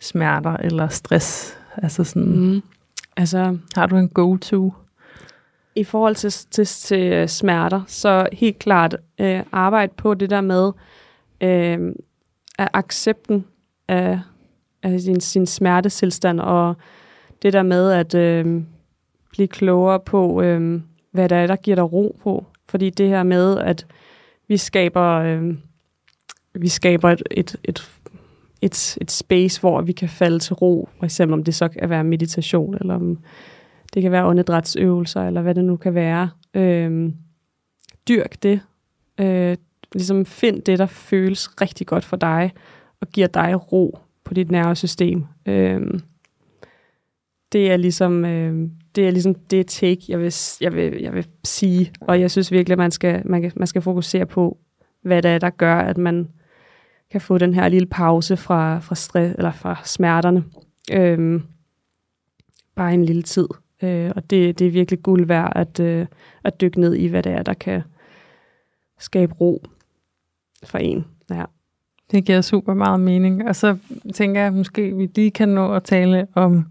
smerter 0.00 0.56
eller 0.56 0.88
stress? 0.88 1.58
Altså 1.76 2.04
sådan, 2.04 2.38
mm. 2.38 2.62
altså, 3.16 3.58
har 3.74 3.86
du 3.86 3.96
en 3.96 4.08
go-to? 4.08 4.74
I 5.74 5.84
forhold 5.84 6.14
til, 6.14 6.30
til, 6.30 6.66
til 6.66 7.12
øh, 7.12 7.28
smerter, 7.28 7.82
så 7.86 8.28
helt 8.32 8.58
klart 8.58 8.96
øh, 9.20 9.42
arbejde 9.52 9.92
på 9.96 10.14
det 10.14 10.30
der 10.30 10.40
med 10.40 10.72
øh, 11.40 11.92
at 12.58 12.68
accepten 12.72 13.44
af, 13.88 14.20
af 14.82 15.00
sin, 15.00 15.20
sin 15.20 15.46
smertetilstand 15.46 16.40
og 16.40 16.76
det 17.42 17.52
der 17.52 17.62
med 17.62 17.90
at 17.90 18.14
øh, 18.14 18.62
blive 19.30 19.48
klogere 19.48 20.00
på, 20.00 20.42
øh, 20.42 20.80
hvad 21.10 21.28
der 21.28 21.36
er, 21.36 21.46
der 21.46 21.56
giver 21.56 21.74
dig 21.74 21.92
ro 21.92 22.16
på. 22.22 22.46
Fordi 22.68 22.90
det 22.90 23.08
her 23.08 23.22
med, 23.22 23.58
at 23.58 23.86
vi 24.48 24.56
skaber, 24.56 25.08
øh, 25.10 25.54
vi 26.54 26.68
skaber 26.68 27.10
et, 27.10 27.22
et, 27.30 27.56
et, 27.64 27.90
et, 28.62 28.98
et 29.00 29.10
space, 29.10 29.60
hvor 29.60 29.80
vi 29.80 29.92
kan 29.92 30.08
falde 30.08 30.38
til 30.38 30.54
ro, 30.54 30.88
for 30.98 31.04
eksempel 31.04 31.32
om 31.32 31.44
det 31.44 31.54
så 31.54 31.68
kan 31.68 31.90
være 31.90 32.04
meditation, 32.04 32.76
eller 32.80 32.94
om 32.94 33.18
det 33.94 34.02
kan 34.02 34.12
være 34.12 34.26
åndedrætsøvelser, 34.26 35.26
eller 35.26 35.42
hvad 35.42 35.54
det 35.54 35.64
nu 35.64 35.76
kan 35.76 35.94
være. 35.94 36.30
Øh, 36.54 37.12
dyrk 38.08 38.42
det. 38.42 38.60
Øh, 39.20 39.56
ligesom 39.92 40.24
find 40.24 40.62
det, 40.62 40.78
der 40.78 40.86
føles 40.86 41.60
rigtig 41.60 41.86
godt 41.86 42.04
for 42.04 42.16
dig, 42.16 42.52
og 43.00 43.08
giver 43.08 43.26
dig 43.26 43.72
ro 43.72 43.98
på 44.24 44.34
dit 44.34 44.50
nervesystem. 44.50 45.24
Øh, 45.46 46.00
det 47.52 47.72
er 47.72 47.76
ligesom, 47.76 48.24
øh, 48.24 48.68
det 48.94 49.06
er 49.06 49.10
ligesom 49.10 49.34
det 49.34 49.66
take, 49.66 50.00
jeg 50.08 50.18
vil, 50.18 50.34
jeg, 50.60 50.74
vil, 50.74 51.02
jeg 51.02 51.12
vil 51.12 51.26
sige. 51.44 51.92
Og 52.00 52.20
jeg 52.20 52.30
synes 52.30 52.52
virkelig, 52.52 52.72
at 52.72 52.78
man 52.78 52.90
skal, 52.90 53.22
man, 53.24 53.42
kan, 53.42 53.52
man 53.56 53.66
skal 53.66 53.82
fokusere 53.82 54.26
på, 54.26 54.58
hvad 55.02 55.22
det 55.22 55.30
er, 55.30 55.38
der 55.38 55.50
gør, 55.50 55.76
at 55.76 55.98
man 55.98 56.28
kan 57.10 57.20
få 57.20 57.38
den 57.38 57.54
her 57.54 57.68
lille 57.68 57.86
pause 57.86 58.36
fra, 58.36 58.78
fra, 58.78 58.94
stress, 58.94 59.34
eller 59.38 59.52
fra 59.52 59.80
smerterne. 59.84 60.44
Øh, 60.92 61.40
bare 62.74 62.94
en 62.94 63.04
lille 63.04 63.22
tid. 63.22 63.48
Øh, 63.82 64.12
og 64.16 64.30
det, 64.30 64.58
det 64.58 64.66
er 64.66 64.70
virkelig 64.70 65.02
guld 65.02 65.26
værd 65.26 65.52
at, 65.56 65.80
øh, 65.80 66.06
at 66.44 66.60
dykke 66.60 66.80
ned 66.80 66.94
i, 66.94 67.06
hvad 67.06 67.22
det 67.22 67.32
er, 67.32 67.42
der 67.42 67.54
kan 67.54 67.82
skabe 68.98 69.34
ro 69.34 69.64
for 70.64 70.78
en. 70.78 71.04
Ja. 71.30 71.44
Det 72.10 72.24
giver 72.24 72.40
super 72.40 72.74
meget 72.74 73.00
mening. 73.00 73.48
Og 73.48 73.56
så 73.56 73.76
tænker 74.14 74.40
jeg, 74.40 74.48
at 74.48 74.54
måske 74.54 74.96
vi 74.96 75.08
lige 75.14 75.30
kan 75.30 75.48
nå 75.48 75.74
at 75.74 75.84
tale 75.84 76.26
om 76.34 76.66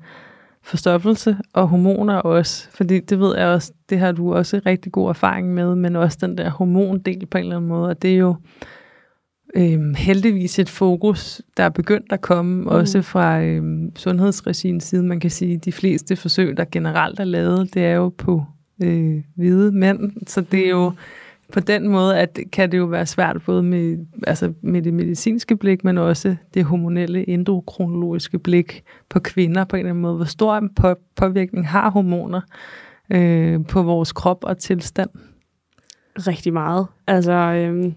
forstoppelse 0.64 1.38
og 1.54 1.68
hormoner 1.68 2.16
også, 2.16 2.68
fordi 2.72 3.00
det 3.00 3.20
ved 3.20 3.38
jeg 3.38 3.48
også, 3.48 3.74
det 3.90 4.00
har 4.00 4.12
du 4.12 4.34
også 4.34 4.62
rigtig 4.66 4.92
god 4.92 5.10
erfaring 5.10 5.54
med, 5.54 5.76
men 5.76 5.96
også 5.96 6.18
den 6.22 6.38
der 6.38 6.50
hormondel 6.50 7.26
på 7.26 7.38
en 7.38 7.44
eller 7.44 7.56
anden 7.56 7.70
måde, 7.70 7.90
og 7.90 8.02
det 8.02 8.14
er 8.14 8.18
jo 8.18 8.36
øhm, 9.56 9.94
heldigvis 9.94 10.60
et 10.60 10.70
fokus, 10.70 11.42
der 11.58 11.64
er 11.64 11.70
begyndt 11.70 12.12
at 12.12 12.22
komme, 12.22 12.62
mm. 12.62 12.68
også 12.68 13.02
fra 13.02 13.42
øhm, 13.42 13.92
sundhedsregiens 13.96 14.84
side. 14.84 15.04
Man 15.04 15.20
kan 15.20 15.32
sige, 15.32 15.56
at 15.56 15.66
de 15.66 15.72
fleste 15.72 16.16
forsøg, 16.16 16.58
der 16.58 16.66
generelt 16.72 17.20
er 17.20 17.24
lavet, 17.24 17.74
det 17.74 17.86
er 17.86 17.94
jo 17.94 18.10
på 18.10 18.44
øh, 18.84 19.24
hvide 19.36 19.72
mænd, 19.72 20.12
så 20.28 20.42
det 20.42 20.66
er 20.66 20.70
jo 20.70 20.94
på 21.54 21.60
den 21.60 21.88
måde, 21.88 22.18
at 22.18 22.40
kan 22.52 22.72
det 22.72 22.78
jo 22.78 22.86
være 22.86 23.06
svært 23.06 23.38
både 23.46 23.64
med, 23.64 23.98
altså 24.28 24.54
med 24.62 24.82
det 24.82 24.94
medicinske 24.94 25.56
blik, 25.56 25.84
men 25.84 25.98
også 25.98 26.36
det 26.54 26.66
hormonelle 26.66 27.30
endokronologiske 27.30 28.40
blik 28.40 28.84
på 29.10 29.20
kvinder 29.20 29.64
på 29.64 29.76
en 29.76 29.80
eller 29.80 29.90
anden 29.90 30.02
måde. 30.02 30.16
Hvor 30.16 30.26
stor 30.26 30.58
en 30.58 30.70
på, 30.76 30.96
påvirkning 31.16 31.68
har 31.68 31.90
hormoner 31.90 32.42
øh, 33.10 33.66
på 33.66 33.84
vores 33.84 34.12
krop 34.12 34.44
og 34.44 34.58
tilstand? 34.58 35.10
Rigtig 36.16 36.54
meget. 36.54 36.88
Altså, 37.08 37.32
øh, 37.32 37.94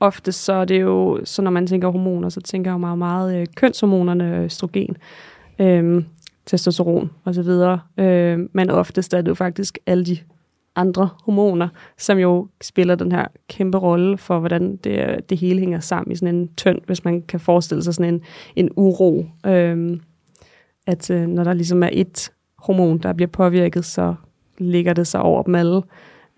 ofte 0.00 0.32
så 0.32 0.52
er 0.52 0.64
det 0.64 0.80
jo, 0.80 1.20
så 1.24 1.42
når 1.42 1.50
man 1.50 1.66
tænker 1.66 1.88
hormoner, 1.88 2.28
så 2.28 2.40
tænker 2.40 2.70
jeg 2.70 2.80
meget, 2.80 2.98
meget 2.98 3.40
øh, 3.40 3.46
kønshormonerne, 3.56 4.44
østrogen. 4.44 4.96
Øh, 5.58 6.04
testosteron 6.46 7.10
osv. 7.24 7.48
Øh, 8.04 8.38
men 8.52 8.70
oftest 8.70 9.14
er 9.14 9.20
det 9.20 9.28
jo 9.28 9.34
faktisk 9.34 9.78
alle 9.86 10.04
de 10.04 10.18
andre 10.78 11.08
hormoner, 11.24 11.68
som 11.98 12.18
jo 12.18 12.48
spiller 12.60 12.94
den 12.94 13.12
her 13.12 13.26
kæmpe 13.48 13.78
rolle 13.78 14.18
for, 14.18 14.38
hvordan 14.38 14.76
det, 14.76 15.30
det 15.30 15.38
hele 15.38 15.60
hænger 15.60 15.80
sammen 15.80 16.12
i 16.12 16.16
sådan 16.16 16.34
en 16.34 16.48
tynd, 16.56 16.78
hvis 16.86 17.04
man 17.04 17.22
kan 17.22 17.40
forestille 17.40 17.82
sig 17.82 17.94
sådan 17.94 18.14
en, 18.14 18.20
en 18.56 18.70
uro. 18.76 19.26
Øhm, 19.46 20.00
at 20.86 21.10
øh, 21.10 21.26
når 21.26 21.44
der 21.44 21.52
ligesom 21.52 21.82
er 21.82 21.90
et 21.92 22.30
hormon, 22.58 22.98
der 22.98 23.12
bliver 23.12 23.28
påvirket, 23.28 23.84
så 23.84 24.14
ligger 24.58 24.92
det 24.92 25.06
sig 25.06 25.22
over 25.22 25.42
dem 25.42 25.54
alle 25.54 25.82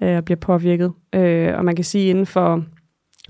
øh, 0.03 0.16
og 0.16 0.24
bliver 0.24 0.38
påvirket. 0.38 0.93
Øh, 1.12 1.57
og 1.57 1.64
man 1.64 1.76
kan 1.76 1.84
sige, 1.84 2.11
inden 2.11 2.26
for 2.26 2.64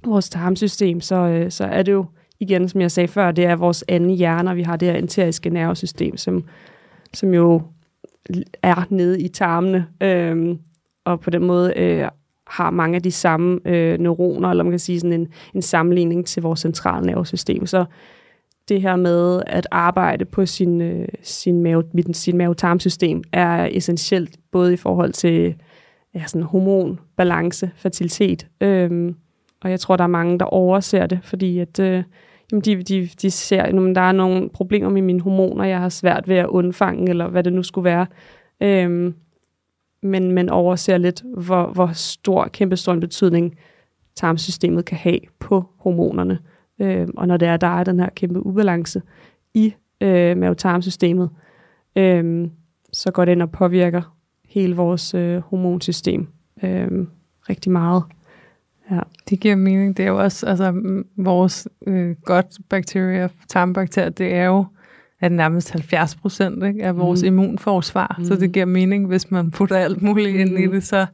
vores 0.05 0.29
tarmsystem, 0.29 1.01
så, 1.01 1.15
øh, 1.17 1.51
så 1.51 1.65
er 1.65 1.83
det 1.83 1.93
jo, 1.93 2.05
igen, 2.41 2.69
som 2.69 2.81
jeg 2.81 2.91
sagde 2.91 3.09
før, 3.09 3.31
det 3.31 3.45
er 3.45 3.57
vores 3.57 3.85
anden 3.89 4.11
hjerne, 4.11 4.51
og 4.51 4.57
vi 4.57 4.63
har 4.63 4.77
det 4.77 4.89
her 4.89 4.99
enteriske 4.99 5.51
nervesystem, 5.51 6.17
som, 6.17 6.45
som 7.15 7.35
jo 7.35 7.63
er 8.63 8.87
nede 8.91 9.21
i 9.21 9.29
tarmene. 9.29 9.87
Øh, 10.01 10.57
og 11.11 11.21
på 11.21 11.31
den 11.31 11.47
måde 11.47 11.73
øh, 11.77 12.09
har 12.47 12.71
mange 12.71 12.97
af 12.97 13.03
de 13.03 13.13
samme 13.13 13.61
øh, 13.65 13.99
neuroner, 13.99 14.49
eller 14.49 14.65
man 14.65 14.73
kan 14.73 14.79
sige 14.79 15.01
sådan 15.01 15.21
en, 15.21 15.29
en 15.55 15.63
sammenligning 15.63 16.27
til 16.27 16.43
vores 16.43 16.61
centrale 16.61 17.07
nervesystem. 17.07 17.67
Så 17.67 17.85
det 18.69 18.83
her 18.83 18.97
med 18.97 19.43
at 19.47 19.67
arbejde 19.71 20.25
på 20.25 20.47
sin, 20.47 20.81
øh, 20.81 21.09
sin, 21.23 21.63
mave, 21.63 21.85
sin 22.13 22.37
mavetarmsystem 22.37 23.23
er 23.33 23.69
essentielt, 23.73 24.37
både 24.53 24.73
i 24.73 24.77
forhold 24.77 25.13
til 25.13 25.55
ja, 26.15 26.23
sådan 26.27 26.43
hormon, 26.43 26.99
balance, 27.17 27.71
fertilitet, 27.77 28.47
Øhm, 28.61 29.15
og 29.63 29.71
jeg 29.71 29.81
tror, 29.81 29.97
der 29.97 30.05
er 30.05 30.09
mange, 30.09 30.39
der 30.39 30.45
overser 30.45 31.07
det, 31.07 31.19
fordi 31.23 31.59
at, 31.59 31.81
øh, 31.81 32.03
jamen 32.53 32.63
de, 32.63 32.83
de, 32.83 33.09
de 33.23 33.31
ser, 33.31 33.63
at 33.63 33.75
der 33.75 34.01
er 34.01 34.13
nogle 34.13 34.49
problemer 34.49 34.91
med 34.91 35.03
mine 35.03 35.21
hormoner, 35.21 35.65
jeg 35.65 35.79
har 35.79 35.89
svært 35.89 36.29
ved 36.29 36.37
at 36.37 36.47
undfange, 36.47 37.11
eller 37.11 37.29
hvad 37.29 37.43
det 37.45 37.53
nu 37.53 37.63
skulle 37.63 37.85
være. 37.85 38.07
Øhm, 38.61 39.15
men 40.03 40.33
man 40.33 40.49
overser 40.49 40.99
lidt, 40.99 41.23
hvor, 41.37 41.67
hvor 41.67 41.91
stor, 41.93 42.49
kæmpe 42.49 42.77
stor 42.77 42.93
en 42.93 43.01
betydning 43.01 43.57
tarmsystemet 44.17 44.85
kan 44.85 44.99
have 44.99 45.21
på 45.39 45.65
hormonerne. 45.79 46.39
Øh, 46.79 47.09
og 47.17 47.29
når 47.29 47.37
det 47.37 47.49
er, 47.49 47.57
der 47.57 47.79
er 47.79 47.85
den 47.85 48.01
her 48.01 48.09
kæmpe 48.09 48.47
ubalance 48.47 49.03
i 49.55 49.75
øh, 50.01 50.37
mavetarmsystemet, 50.37 51.31
øh, 51.97 52.49
så 52.93 53.11
går 53.11 53.25
det 53.25 53.33
ind 53.33 53.43
og 53.43 53.51
påvirker 53.51 54.17
hele 54.49 54.77
vores 54.77 55.15
øh, 55.15 55.39
hormonsystem 55.39 56.29
øh, 56.63 57.07
rigtig 57.49 57.73
meget. 57.73 58.03
Ja. 58.91 59.01
Det 59.31 59.41
giver 59.41 59.57
mening. 59.57 59.97
Det 59.97 60.05
er 60.05 60.09
jo 60.09 60.19
også, 60.19 60.47
altså 60.47 60.83
vores 61.17 61.69
øh, 61.87 62.17
godt 62.25 62.59
bakterier, 62.69 63.29
tarmbakterier, 63.49 64.09
det 64.11 64.35
er 64.35 64.45
jo 64.45 64.65
at 65.21 65.33
nærmest 65.33 65.71
70 65.71 66.15
procent 66.15 66.63
af 66.63 66.97
vores 66.97 67.23
mm. 67.23 67.27
immunforsvar. 67.27 68.17
Mm. 68.19 68.25
Så 68.25 68.37
det 68.37 68.53
giver 68.53 68.67
mening, 68.67 69.07
hvis 69.07 69.31
man 69.31 69.51
putter 69.51 69.77
alt 69.77 70.03
muligt 70.03 70.37
ind 70.37 70.51
mm. 70.51 70.57
i 70.57 70.67
det, 70.67 70.85
så 70.85 71.07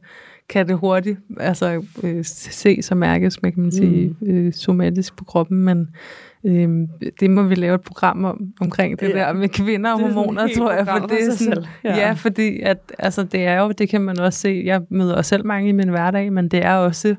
kan 0.49 0.67
det 0.67 0.77
hurtigt 0.77 1.19
altså, 1.39 1.83
øh, 2.03 2.25
ses 2.25 2.91
og 2.91 2.97
mærkes, 2.97 3.41
man 3.41 3.53
kan 3.53 3.63
man 3.63 3.71
sige, 3.71 4.15
mm. 4.21 4.27
øh, 4.29 4.53
somatisk 4.53 5.17
på 5.17 5.23
kroppen, 5.23 5.57
men 5.57 5.87
øh, 6.43 6.87
det 7.19 7.29
må 7.29 7.43
vi 7.43 7.55
lave 7.55 7.75
et 7.75 7.81
program 7.81 8.25
om, 8.25 8.53
omkring 8.61 8.99
det 8.99 9.09
ja. 9.09 9.13
der 9.13 9.33
med 9.33 9.49
kvinder 9.49 9.91
og 9.91 9.99
hormoner, 9.99 10.47
tror 10.57 10.71
jeg, 10.71 10.87
for 10.87 11.07
det 11.07 11.27
er 11.27 11.31
sådan, 11.31 11.63
ja. 11.83 11.97
ja, 11.97 12.11
fordi 12.11 12.59
at, 12.61 12.77
altså, 12.99 13.23
det 13.23 13.45
er 13.45 13.61
jo, 13.61 13.71
det 13.71 13.89
kan 13.89 14.01
man 14.01 14.19
også 14.19 14.39
se, 14.39 14.61
jeg 14.65 14.81
møder 14.89 15.15
også 15.15 15.29
selv 15.29 15.45
mange 15.45 15.69
i 15.69 15.71
min 15.71 15.89
hverdag, 15.89 16.33
men 16.33 16.47
det 16.47 16.65
er 16.65 16.73
også 16.73 17.15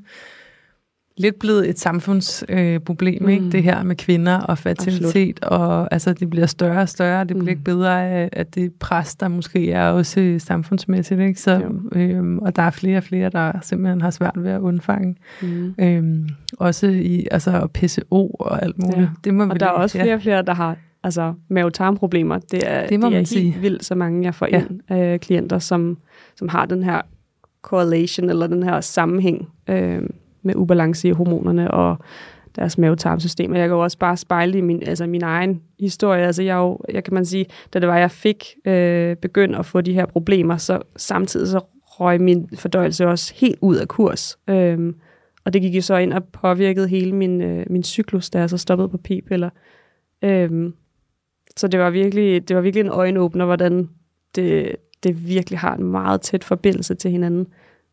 lidt 1.19 1.39
blevet 1.39 1.69
et 1.69 1.79
samfundsproblem, 1.79 3.25
øh, 3.25 3.33
ikke? 3.33 3.45
Mm. 3.45 3.51
det 3.51 3.63
her 3.63 3.83
med 3.83 3.97
kvinder 3.97 4.41
og 4.41 4.59
fertilitet, 4.59 5.39
Absolut. 5.43 5.61
og 5.61 5.93
altså, 5.93 6.13
det 6.13 6.31
bliver 6.31 6.47
større 6.47 6.81
og 6.81 6.89
større, 6.89 7.21
det 7.21 7.27
bliver 7.27 7.43
mm. 7.43 7.49
ikke 7.49 7.63
bedre 7.63 8.11
af, 8.11 8.29
at 8.33 8.55
det 8.55 8.73
pres, 8.73 9.15
der 9.15 9.29
måske 9.29 9.73
er 9.73 9.89
også 9.89 10.37
samfundsmæssigt, 10.39 11.21
ikke? 11.21 11.41
Så, 11.41 11.63
øhm, 11.93 12.39
og 12.39 12.57
der 12.57 12.63
er 12.63 12.71
flere 12.71 12.97
og 12.97 13.05
flere, 13.05 13.31
der 13.31 13.53
simpelthen 13.63 14.01
har 14.01 14.11
svært 14.11 14.35
ved 14.37 14.51
at 14.51 14.61
undfange. 14.61 15.17
Mm. 15.43 15.75
Øhm, 15.79 16.29
også 16.59 16.87
i 16.87 17.27
altså, 17.31 17.69
PCO 17.75 18.27
og 18.27 18.63
alt 18.63 18.79
muligt. 18.79 19.01
Ja. 19.01 19.09
Det 19.25 19.35
må 19.35 19.43
og 19.43 19.55
vi 19.55 19.59
der 19.59 19.67
er 19.67 19.71
også 19.71 19.99
flere 19.99 20.15
og 20.15 20.23
flere, 20.23 20.43
der 20.43 20.55
har 20.55 20.77
altså 21.03 21.35
mavetarmproblemer. 21.49 22.39
Det 22.39 22.71
er, 22.71 22.81
det 22.81 22.91
det 22.91 23.05
er 23.05 23.09
helt 23.09 23.29
sige. 23.29 23.57
vildt 23.61 23.85
så 23.85 23.95
mange, 23.95 24.25
jeg 24.25 24.35
får 24.35 24.49
ja. 24.53 24.59
ind 24.59 24.81
af 24.89 25.21
klienter, 25.21 25.59
som, 25.59 25.99
som 26.37 26.49
har 26.49 26.67
den 26.67 26.83
her 26.83 27.01
correlation, 27.63 28.31
eller 28.31 28.47
den 28.47 28.63
her 28.63 28.81
sammenhæng 28.81 29.49
øh, 29.69 30.03
med 30.43 30.55
ubalance 30.57 31.09
i 31.09 31.11
hormonerne 31.11 31.71
og 31.71 31.97
deres 32.57 32.79
mavetarmsystem. 32.79 33.53
Og 33.53 33.59
jeg 33.59 33.69
kan 33.69 33.75
jo 33.75 33.83
også 33.83 33.99
bare 33.99 34.17
spejle 34.17 34.59
i 34.59 34.61
min, 34.61 34.83
altså 34.83 35.07
min 35.07 35.23
egen 35.23 35.63
historie. 35.81 36.27
Altså 36.27 36.43
jeg, 36.43 36.57
jo, 36.57 36.81
jeg 36.93 37.05
kan 37.05 37.15
man 37.15 37.25
sige, 37.25 37.47
da 37.75 37.79
det 37.79 37.89
var, 37.89 37.99
jeg 37.99 38.11
fik 38.11 38.45
øh, 38.65 39.17
begyndt 39.17 39.57
at 39.57 39.67
få 39.67 39.81
de 39.81 39.93
her 39.93 40.07
problemer, 40.07 40.57
så 40.57 40.79
samtidig 40.97 41.49
så 41.49 41.61
røg 41.85 42.21
min 42.21 42.49
fordøjelse 42.55 43.07
også 43.07 43.35
helt 43.37 43.59
ud 43.61 43.77
af 43.77 43.89
kurs. 43.89 44.39
Øhm, 44.51 44.95
og 45.45 45.53
det 45.53 45.63
gik 45.63 45.75
jo 45.75 45.83
så 45.83 45.97
ind 45.97 46.13
og 46.13 46.25
påvirkede 46.25 46.89
hele 46.89 47.13
min, 47.13 47.43
øh, 47.43 47.67
min 47.71 47.83
cyklus, 47.83 48.31
da 48.31 48.39
jeg 48.39 48.51
så 48.51 48.57
stoppede 48.57 48.89
på 48.89 48.99
p-piller. 48.99 49.51
Øhm, 50.23 50.75
så 51.57 51.69
det 51.69 51.81
var 51.81 51.91
virkelig, 51.91 52.49
det 52.49 52.57
var 52.57 52.63
virkelig 52.63 52.85
en 52.85 52.91
øjenåbner, 52.91 53.45
hvordan 53.45 53.89
det, 54.35 54.77
det 55.03 55.29
virkelig 55.29 55.59
har 55.59 55.77
en 55.77 55.85
meget 55.85 56.21
tæt 56.21 56.45
forbindelse 56.45 56.95
til 56.95 57.11
hinanden. 57.11 57.47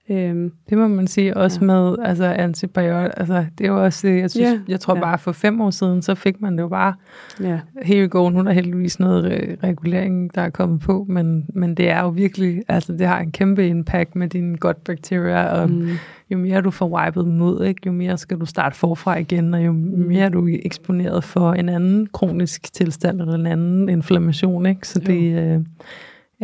Øhm, 0.10 0.51
det 0.70 0.78
må 0.78 0.88
man 0.88 1.08
sige 1.08 1.38
også 1.38 1.60
ja. 1.62 1.66
med 1.66 1.95
altså 2.03 2.26
antibiotika. 2.26 3.10
Altså, 3.18 3.45
det 3.58 3.66
er 3.66 3.70
jo 3.70 3.84
også 3.84 4.08
jeg 4.08 4.32
synes, 4.32 4.51
ja. 4.51 4.60
jeg 4.68 4.80
tror 4.80 4.95
ja. 4.95 5.01
bare 5.01 5.18
for 5.18 5.32
fem 5.32 5.62
år 5.62 5.70
siden, 5.70 6.01
så 6.01 6.16
fik 6.16 6.41
man 6.41 6.58
det 6.58 6.62
jo 6.62 6.68
bare 6.68 6.93
ja. 7.41 7.60
helt 7.84 8.12
go. 8.12 8.30
Nu 8.30 8.39
er 8.39 8.43
der 8.43 8.51
heldigvis 8.51 8.99
noget 8.99 9.32
re- 9.32 9.68
regulering, 9.68 10.36
der 10.36 10.41
er 10.41 10.49
kommet 10.49 10.80
på, 10.80 11.06
men, 11.10 11.45
men 11.53 11.76
det 11.76 11.89
er 11.89 12.01
jo 12.01 12.10
virkelig, 12.10 12.62
altså 12.68 12.93
det 12.93 13.08
har 13.08 13.20
en 13.20 13.32
kæmpe 13.32 13.68
impact 13.68 14.16
med 14.16 14.28
dine 14.28 14.58
godt 14.58 14.84
bakterier, 14.84 15.43
og 15.43 15.70
mm. 15.70 15.89
jo 16.32 16.38
mere 16.38 16.62
du 16.62 16.72
får 16.72 16.99
wipet 16.99 17.26
dem 17.26 17.41
ud, 17.41 17.66
ikke, 17.66 17.82
jo 17.86 17.91
mere 17.91 18.18
skal 18.18 18.39
du 18.39 18.45
starte 18.45 18.76
forfra 18.76 19.18
igen, 19.18 19.53
og 19.53 19.66
jo 19.66 19.72
mm. 19.72 19.80
mere 20.08 20.30
du 20.30 20.47
er 20.47 20.58
eksponeret 20.66 21.24
for 21.24 21.53
en 21.53 21.70
anden 21.70 22.08
kronisk 22.14 22.74
tilstand, 22.74 23.22
eller 23.22 23.36
en 23.36 23.45
anden 23.45 23.89
inflammation, 23.89 24.66
ikke? 24.66 24.88
så 24.88 24.99
det, 24.99 25.43
øh, 25.43 25.60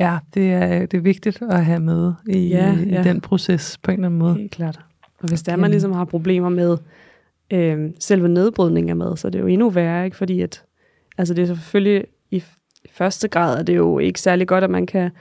Ja, 0.02 0.18
det 0.34 0.54
er, 0.54 0.86
det 0.86 0.98
er 0.98 1.02
vigtigt 1.02 1.42
at 1.42 1.66
have 1.66 1.80
med 1.80 2.14
i, 2.28 2.48
ja, 2.48 2.78
i 2.78 2.90
ja. 2.90 3.04
den 3.04 3.22
proces 3.22 3.78
på 3.78 3.92
en 3.92 3.98
eller 3.98 4.08
anden 4.08 4.20
måde. 4.20 4.36
Helt 4.36 4.52
klart. 4.52 4.80
Og 5.20 5.28
hvis 5.28 5.42
der 5.42 5.56
man 5.56 5.72
ligesom 5.72 5.92
har 5.92 6.06
problemer 6.06 6.50
med 6.50 6.78
øh, 7.52 7.90
selve 8.00 8.30
nedbrydningen 8.30 8.90
af 8.90 8.96
mad, 8.96 9.18
så 9.18 9.28
er 9.28 9.30
det 9.30 9.40
jo 9.40 9.48
endnu 9.48 9.70
værre, 9.70 10.06
ikke? 10.06 10.18
fordi 10.18 10.42
at, 10.42 10.64
altså 11.18 11.34
det 11.34 11.42
er 11.42 11.46
selvfølgelig 11.46 12.06
i 12.32 12.44
første 12.92 13.28
grad, 13.28 13.60
er 13.60 13.64
det 13.64 13.76
jo 13.76 14.00
ikke 14.00 14.22
særlig 14.22 14.48
godt, 14.48 14.64
at 14.64 14.70
man 14.70 14.86
kan 14.86 15.12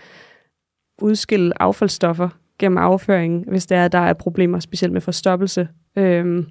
udskille 1.03 1.63
affaldsstoffer 1.63 2.29
gennem 2.59 2.79
afføring, 2.79 3.45
hvis 3.49 3.67
der 3.67 3.77
er, 3.77 3.89
der 3.89 3.99
er 3.99 4.13
problemer, 4.13 4.61
specielt 4.61 4.93
med 4.93 5.01
forstoppelse. 5.01 5.69
Øhm, 5.97 6.47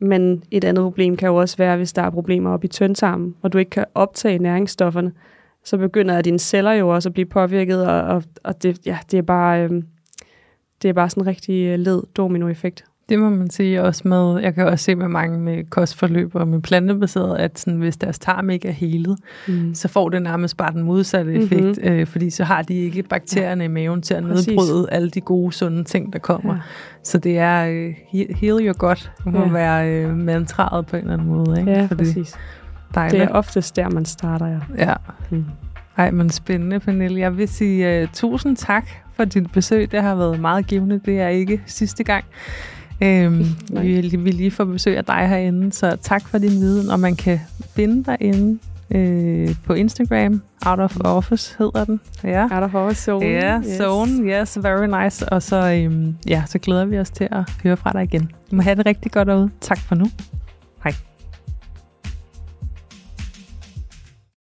men 0.00 0.44
et 0.50 0.64
andet 0.64 0.82
problem 0.82 1.16
kan 1.16 1.28
jo 1.28 1.36
også 1.36 1.56
være, 1.56 1.76
hvis 1.76 1.92
der 1.92 2.02
er 2.02 2.10
problemer 2.10 2.50
op 2.50 2.64
i 2.64 2.68
tyndtarmen, 2.68 3.34
og 3.42 3.52
du 3.52 3.58
ikke 3.58 3.70
kan 3.70 3.84
optage 3.94 4.38
næringsstofferne, 4.38 5.12
så 5.64 5.78
begynder 5.78 6.22
dine 6.22 6.38
celler 6.38 6.72
jo 6.72 6.88
også 6.88 7.08
at 7.08 7.12
blive 7.12 7.26
påvirket, 7.26 7.86
og, 7.86 8.02
og, 8.02 8.22
og 8.44 8.62
det, 8.62 8.86
ja, 8.86 8.98
det, 9.10 9.18
er 9.18 9.22
bare, 9.22 9.64
øh, 9.64 9.82
det 10.82 10.88
er 10.88 10.92
bare 10.92 11.10
sådan 11.10 11.22
en 11.22 11.26
rigtig 11.26 11.66
øh, 11.66 11.78
led 11.78 12.02
dominoeffekt. 12.16 12.84
Det 13.08 13.18
må 13.18 13.30
man 13.30 13.50
sige 13.50 13.82
også 13.82 14.08
med, 14.08 14.40
jeg 14.42 14.54
kan 14.54 14.66
også 14.66 14.84
se 14.84 14.94
med 14.94 15.08
mange 15.08 15.38
med 15.38 15.64
kostforløb 15.70 16.34
og 16.34 16.48
med 16.48 16.60
plantebaseret, 16.60 17.38
at 17.38 17.58
sådan, 17.58 17.78
hvis 17.78 17.96
deres 17.96 18.18
tarm 18.18 18.50
ikke 18.50 18.68
er 18.68 18.72
helet, 18.72 19.18
mm. 19.48 19.74
så 19.74 19.88
får 19.88 20.08
det 20.08 20.22
nærmest 20.22 20.56
bare 20.56 20.72
den 20.72 20.82
modsatte 20.82 21.34
effekt, 21.34 21.62
mm-hmm. 21.62 21.92
øh, 21.92 22.06
fordi 22.06 22.30
så 22.30 22.44
har 22.44 22.62
de 22.62 22.74
ikke 22.74 23.02
bakterierne 23.02 23.64
ja. 23.64 23.70
i 23.70 23.72
maven 23.72 24.02
til 24.02 24.14
at 24.14 24.24
Præcis. 24.24 24.46
nedbryde 24.46 24.86
alle 24.90 25.10
de 25.10 25.20
gode, 25.20 25.52
sunde 25.52 25.84
ting, 25.84 26.12
der 26.12 26.18
kommer. 26.18 26.54
Ja. 26.54 26.60
Så 27.02 27.18
det 27.18 27.38
er 27.38 27.66
øh, 27.66 27.94
heal 28.12 28.66
your 28.66 28.72
gut, 28.72 29.12
må 29.26 29.40
ja. 29.40 29.48
være 29.48 29.90
øh, 29.90 30.16
mantraet 30.16 30.86
på 30.86 30.96
en 30.96 31.02
eller 31.02 31.14
anden 31.14 31.28
måde. 31.28 31.60
Ikke? 31.60 31.70
Ja, 31.70 31.86
fordi, 31.86 32.04
præcis. 32.04 32.34
Dejligt. 32.94 33.20
Det 33.20 33.28
er 33.28 33.32
oftest 33.32 33.76
der, 33.76 33.90
man 33.90 34.04
starter, 34.04 34.46
ja. 34.46 34.58
Ja. 34.78 34.94
Mm. 35.30 35.44
Ej, 35.96 36.10
men 36.10 36.30
spændende, 36.30 36.80
Pernille. 36.80 37.20
Jeg 37.20 37.36
vil 37.36 37.48
sige 37.48 38.02
uh, 38.02 38.08
tusind 38.12 38.56
tak 38.56 38.88
for 39.14 39.24
dit 39.24 39.52
besøg. 39.52 39.92
Det 39.92 40.02
har 40.02 40.14
været 40.14 40.40
meget 40.40 40.66
givende. 40.66 41.00
Det 41.04 41.20
er 41.20 41.28
ikke 41.28 41.62
sidste 41.66 42.04
gang. 42.04 42.24
Øhm, 43.02 43.44
vi 43.82 44.00
vil 44.16 44.34
lige 44.34 44.50
få 44.50 44.64
besøg 44.64 44.96
af 44.96 45.04
dig 45.04 45.28
herinde, 45.28 45.72
så 45.72 45.96
tak 46.02 46.28
for 46.28 46.38
din 46.38 46.50
viden. 46.50 46.90
Og 46.90 47.00
man 47.00 47.16
kan 47.16 47.40
finde 47.76 48.04
dig 48.04 48.16
inde 48.20 48.58
øh, 48.90 49.54
på 49.66 49.72
Instagram. 49.72 50.42
Out 50.66 50.80
of 50.80 50.96
Office 51.04 51.56
hedder 51.58 51.84
den. 51.84 52.00
Ja. 52.24 52.42
Out 52.42 52.62
of 52.62 52.74
Office 52.74 53.02
Zone. 53.02 53.26
Ja, 53.26 53.58
yes. 53.58 53.76
Zone. 53.78 54.32
Yes, 54.32 54.58
very 54.62 55.04
nice. 55.04 55.28
Og 55.28 55.42
så, 55.42 55.72
øhm, 55.72 56.16
ja, 56.28 56.42
så 56.46 56.58
glæder 56.58 56.84
vi 56.84 56.98
os 56.98 57.10
til 57.10 57.28
at 57.30 57.50
høre 57.62 57.76
fra 57.76 57.92
dig 57.92 58.02
igen. 58.02 58.30
Du 58.50 58.56
må 58.56 58.62
have 58.62 58.76
det 58.76 58.86
rigtig 58.86 59.12
godt 59.12 59.28
derude. 59.28 59.50
Tak 59.60 59.78
for 59.78 59.94
nu. 59.94 60.04